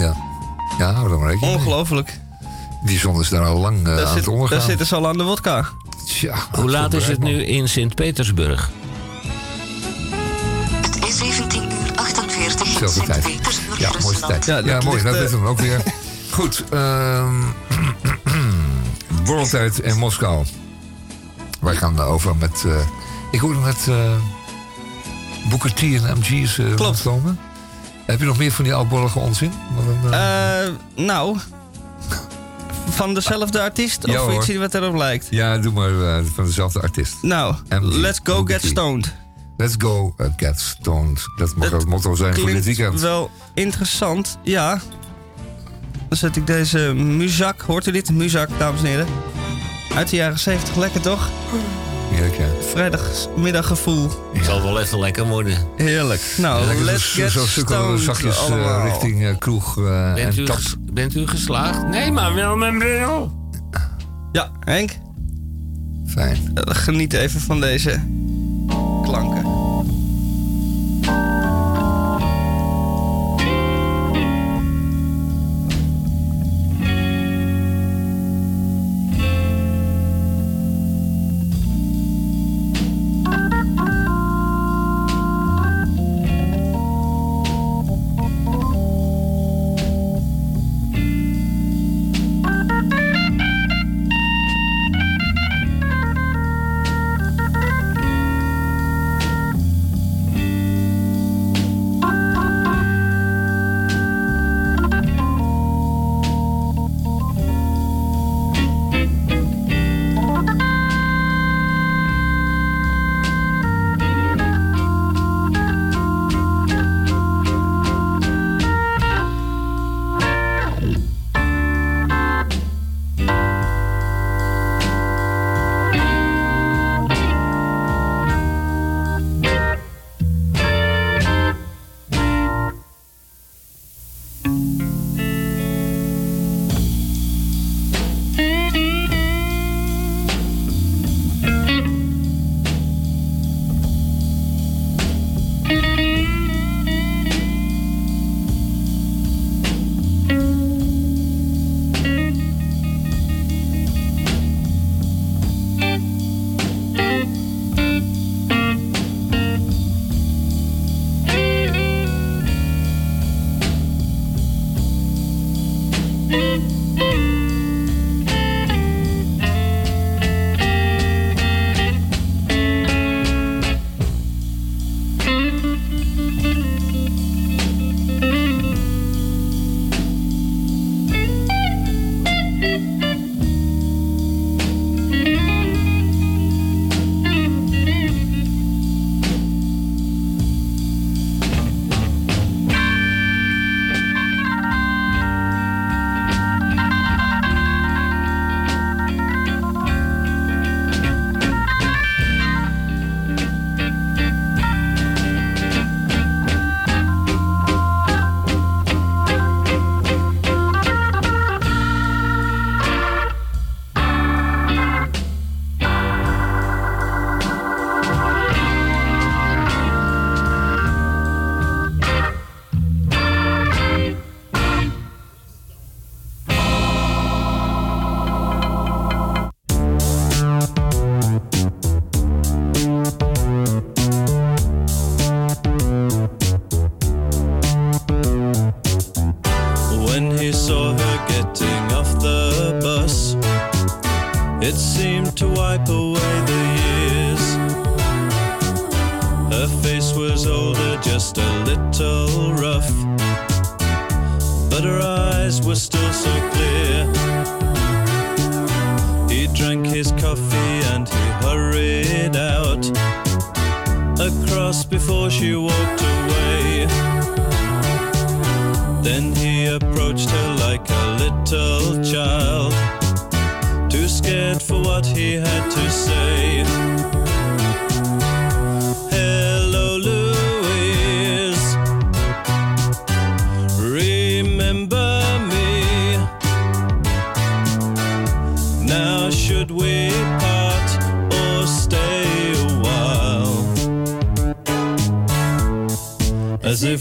Ja, 0.00 0.14
ja 0.78 0.92
hou 0.92 1.08
dan 1.08 1.20
maar 1.20 1.30
rekening 1.30 1.56
Ongelooflijk. 1.56 2.20
Die 2.84 2.98
zon 2.98 3.20
is 3.20 3.28
daar 3.28 3.44
al 3.44 3.58
lang 3.58 3.86
uh, 3.86 4.08
aan 4.08 4.16
het 4.16 4.28
ondergaan. 4.28 4.58
Daar 4.58 4.66
zitten 4.66 4.86
ze 4.86 4.94
al 4.94 5.08
aan 5.08 5.16
de 5.16 5.22
wodka. 5.22 5.68
Tja, 6.06 6.34
Hoe 6.52 6.70
laat 6.70 6.92
is 6.92 7.06
het 7.06 7.22
nu 7.22 7.44
in 7.44 7.68
Sint-Petersburg? 7.68 8.70
Het 10.80 11.04
is 11.06 11.18
17 11.18 11.62
uur 11.62 11.92
48 11.96 12.80
in 12.82 12.88
Sint-Petersburg, 12.88 13.78
Ja, 13.78 13.90
mooiste 14.02 14.26
tijd. 14.26 14.44
Ja, 14.44 14.58
ja 14.58 14.80
mooi. 14.80 15.02
Dat 15.02 15.18
weten 15.18 15.42
we 15.42 15.48
ook 15.48 15.60
weer. 15.60 15.82
Goed. 16.30 16.64
Um, 16.72 17.54
borreltijd 19.24 19.78
in 19.78 19.98
Moskou. 19.98 20.44
Wij 21.60 21.76
gaan 21.76 22.00
over 22.00 22.36
met... 22.36 22.62
Uh, 22.66 22.72
ik 23.30 23.40
hoorde 23.40 23.58
met... 23.58 23.86
Uh, 23.88 23.96
Booker 25.48 25.74
T 25.74 25.82
en 25.82 26.18
MG's 26.18 26.58
uh, 26.58 26.74
Klopt. 26.74 27.02
Komen. 27.02 27.38
Heb 28.10 28.18
je 28.18 28.24
nog 28.24 28.38
meer 28.38 28.52
van 28.52 28.64
die 28.64 28.74
oudbollige 28.74 29.18
onzin? 29.18 29.52
Een, 30.02 30.10
uh... 30.10 31.06
nou, 31.06 31.36
van 32.98 33.14
dezelfde 33.14 33.60
artiest? 33.60 34.06
Ja, 34.06 34.24
of 34.24 34.48
iets 34.48 34.56
wat 34.56 34.74
erop 34.74 34.94
lijkt? 34.94 35.26
Ja, 35.30 35.58
doe 35.58 35.72
maar 35.72 35.90
uh, 35.90 36.18
van 36.34 36.44
dezelfde 36.44 36.80
artiest. 36.80 37.22
Nou, 37.22 37.54
Let's 37.80 38.20
Go 38.22 38.44
Get 38.44 38.64
Stoned. 38.64 39.18
Let's 39.60 39.74
go 39.78 40.14
get 40.36 40.60
stoned. 40.60 41.26
Dat 41.36 41.56
mag 41.56 41.70
het 41.70 41.86
motto 41.86 42.14
zijn 42.14 42.34
voor 42.34 42.50
dit 42.50 42.64
weekend. 42.64 43.00
wel 43.00 43.30
interessant, 43.54 44.38
ja. 44.42 44.80
Dan 46.08 46.18
zet 46.18 46.36
ik 46.36 46.46
deze 46.46 46.78
muzak. 46.94 47.60
Hoort 47.60 47.86
u 47.86 47.90
dit? 47.92 48.10
Muzak, 48.10 48.48
dames 48.58 48.80
en 48.80 48.86
heren. 48.86 49.06
Uit 49.94 50.08
de 50.08 50.16
jaren 50.16 50.38
70, 50.38 50.76
lekker 50.76 51.00
toch? 51.00 51.28
Heerlijk, 52.10 52.36
ja. 52.36 52.46
Vrijdagmiddaggevoel. 52.60 54.10
Het 54.32 54.44
zal 54.44 54.62
wel 54.62 54.80
even 54.80 54.98
lekker 54.98 55.26
worden. 55.26 55.54
Heerlijk. 55.76 56.34
Nou, 56.36 56.76
ja, 56.76 56.84
let's 56.84 57.12
get 57.12 57.30
zo, 57.30 57.44
zo 57.46 57.96
zachtjes 57.96 58.48
uh, 58.50 58.82
richting 58.84 59.22
uh, 59.22 59.38
kroeg 59.38 59.76
uh, 59.76 60.14
bent 60.14 60.38
en 60.38 60.42
u, 60.42 60.46
Bent 60.92 61.16
u 61.16 61.26
geslaagd? 61.26 61.88
Nee, 61.88 62.12
maar 62.12 62.34
wel 62.34 62.56
mijn 62.56 62.78
bril. 62.78 63.32
Ja, 64.32 64.50
Henk. 64.60 64.90
Fijn. 66.06 66.52
geniet 66.54 67.12
even 67.12 67.40
van 67.40 67.60
deze 67.60 68.00
klanken. 69.02 69.69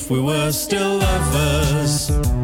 We 0.10 0.20
were 0.20 0.52
still 0.52 0.98
lovers. 0.98 2.39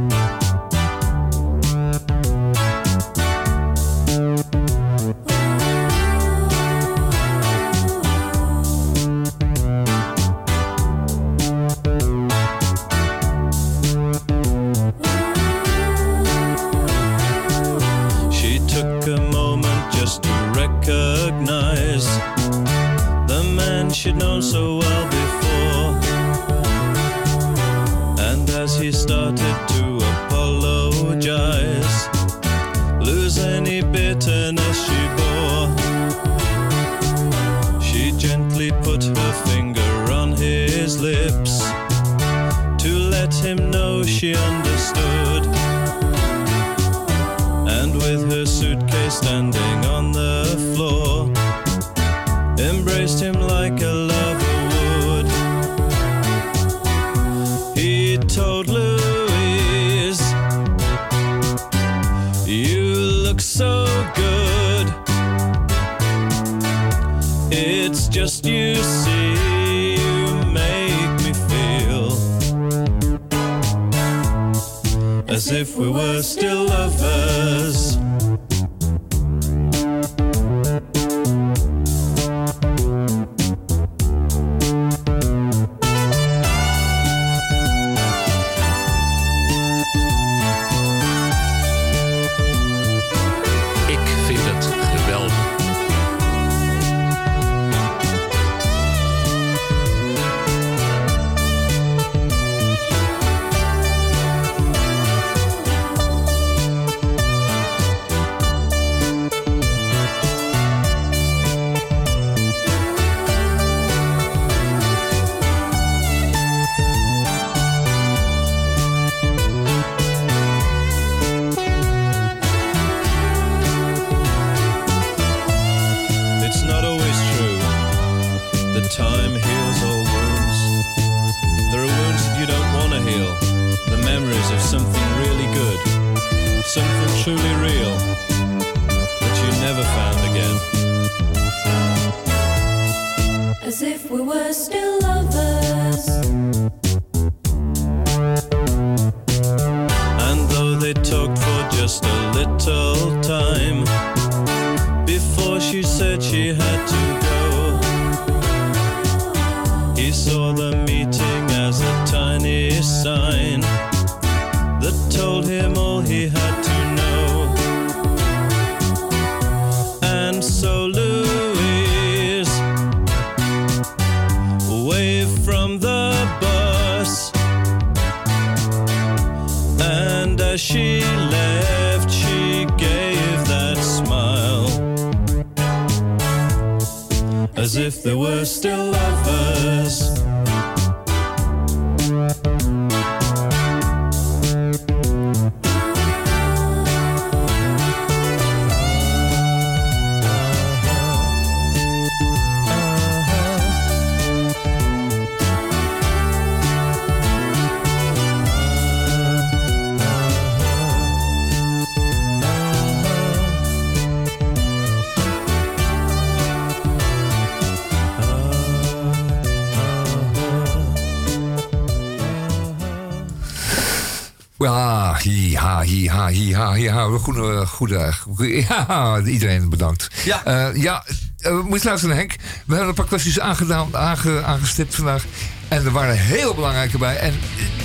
Ja, 225.25 225.31
hi-ha, 225.31 225.81
hi-ha, 225.81 226.27
hi-ha, 226.27 226.73
hi-ha. 226.73 227.17
Goede, 227.17 227.65
goede, 227.65 228.13
goede, 228.13 228.65
ja, 228.67 229.21
iedereen 229.25 229.69
bedankt. 229.69 230.07
Ja. 230.23 230.43
Eh, 230.43 230.81
ja, 230.81 231.03
eh, 231.37 231.51
we 231.51 231.63
moeten 231.63 231.87
luisteren, 231.87 232.15
Henk. 232.15 232.35
We 232.65 232.73
hebben 232.73 232.87
een 232.87 232.93
paar 232.93 233.05
kwesties 233.05 233.39
aangedaan, 233.39 233.97
aange, 233.97 234.43
aangestipt 234.43 234.95
vandaag. 234.95 235.23
En 235.67 235.85
er 235.85 235.91
waren 235.91 236.17
heel 236.17 236.53
belangrijke 236.53 236.97
bij. 236.97 237.17
En 237.17 237.33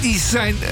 die 0.00 0.18
zijn 0.18 0.56
eh, 0.62 0.68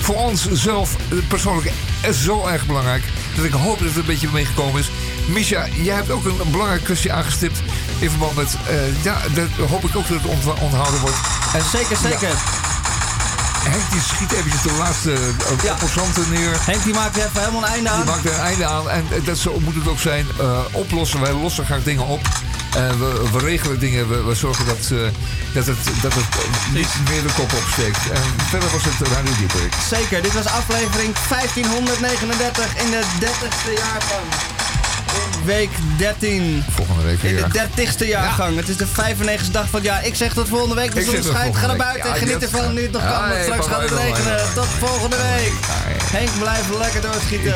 voor 0.00 0.14
ons 0.14 0.52
zelf 0.52 0.96
eh, 1.10 1.18
persoonlijk 1.28 1.72
zo 2.12 2.46
erg 2.46 2.66
belangrijk. 2.66 3.02
Dat 3.36 3.44
ik 3.44 3.52
hoop 3.52 3.78
dat 3.78 3.88
het 3.88 3.96
een 3.96 4.04
beetje 4.06 4.28
meegekomen 4.32 4.80
is. 4.80 4.90
Misha, 5.28 5.66
jij 5.82 5.94
hebt 5.94 6.10
ook 6.10 6.24
een, 6.24 6.50
belangrijk 6.50 6.84
kwestie 6.84 7.12
aangestipt. 7.12 7.58
In 7.98 8.10
verband 8.10 8.34
met. 8.34 8.56
Uh, 8.70 9.04
ja, 9.04 9.16
dat 9.34 9.68
hoop 9.68 9.84
ik 9.84 9.96
ook 9.96 10.08
dat 10.08 10.18
het 10.22 10.60
onthouden 10.60 11.00
wordt. 11.00 11.16
En, 11.54 11.64
zeker, 11.64 11.96
zeker. 11.96 12.55
Henk 13.70 13.90
die 13.90 14.00
schiet 14.00 14.32
eventjes 14.32 14.62
de 14.62 14.72
laatste 14.78 15.12
uh, 15.12 15.62
ja. 15.62 15.76
neer. 16.30 16.56
Henk 16.60 16.84
die 16.84 16.94
maakt 16.94 17.16
er 17.16 17.24
even 17.26 17.40
helemaal 17.40 17.62
een 17.62 17.68
einde 17.68 17.90
aan. 17.90 18.00
Die 18.00 18.10
maakt 18.10 18.24
er 18.24 18.32
een 18.32 18.40
einde 18.40 18.66
aan. 18.66 18.90
En 18.90 19.04
dat 19.24 19.38
zo 19.38 19.60
moet 19.60 19.74
het 19.74 19.88
ook 19.88 19.98
zijn. 19.98 20.26
Uh, 20.40 20.58
oplossen. 20.72 21.20
Wij 21.20 21.32
lossen 21.32 21.64
graag 21.64 21.82
dingen 21.82 22.06
op. 22.06 22.20
En 22.76 22.98
we, 22.98 23.28
we, 23.32 23.38
regelen 23.38 23.78
dingen. 23.78 24.08
We, 24.08 24.22
we 24.22 24.34
zorgen 24.34 24.66
dat, 24.66 24.90
uh, 24.92 25.00
dat 25.52 25.66
het, 25.66 25.78
dat 26.02 26.14
het 26.14 26.26
niet 26.72 26.92
meer 27.08 27.22
de 27.22 27.32
kop 27.36 27.52
opsteekt. 27.52 28.10
En 28.10 28.22
verder 28.48 28.70
was 28.70 28.84
het 28.84 29.08
Radio 29.08 29.32
Dieperik. 29.38 29.72
Zeker. 29.88 30.22
Dit 30.22 30.32
was 30.32 30.46
aflevering 30.46 31.14
1539 31.28 32.76
in 32.82 32.90
de 32.90 33.02
30ste 33.20 33.72
jaargang 33.72 34.55
week 35.46 35.70
13. 35.98 36.64
Volgende 36.70 37.02
week 37.02 37.22
In 37.22 37.36
de 37.36 37.46
30ste 37.48 38.06
jaargang. 38.06 38.56
Het 38.56 38.68
is 38.68 38.76
de 38.76 38.86
95ste 38.86 39.50
dag 39.50 39.68
van 39.68 39.80
het 39.80 39.88
jaar. 39.88 40.06
Ik 40.06 40.14
zeg 40.14 40.32
tot 40.32 40.48
volgende 40.48 40.74
week. 40.74 40.94
De 40.94 41.02
zon 41.02 41.22
schijnt. 41.22 41.56
Ga 41.56 41.66
naar 41.66 41.76
buiten 41.76 42.10
en 42.10 42.16
geniet 42.16 42.42
ervan 42.42 42.74
nu 42.74 42.82
het 42.82 42.92
nog 42.92 43.02
kan. 43.02 43.28
Want 43.28 43.42
straks 43.42 43.66
gaat 43.66 43.80
het 43.80 43.90
regenen. 43.90 44.54
Tot 44.54 44.66
volgende 44.66 45.16
week. 45.16 45.52
Henk, 46.12 46.38
blijf 46.38 46.78
lekker 46.78 47.00
doorschieten. 47.00 47.54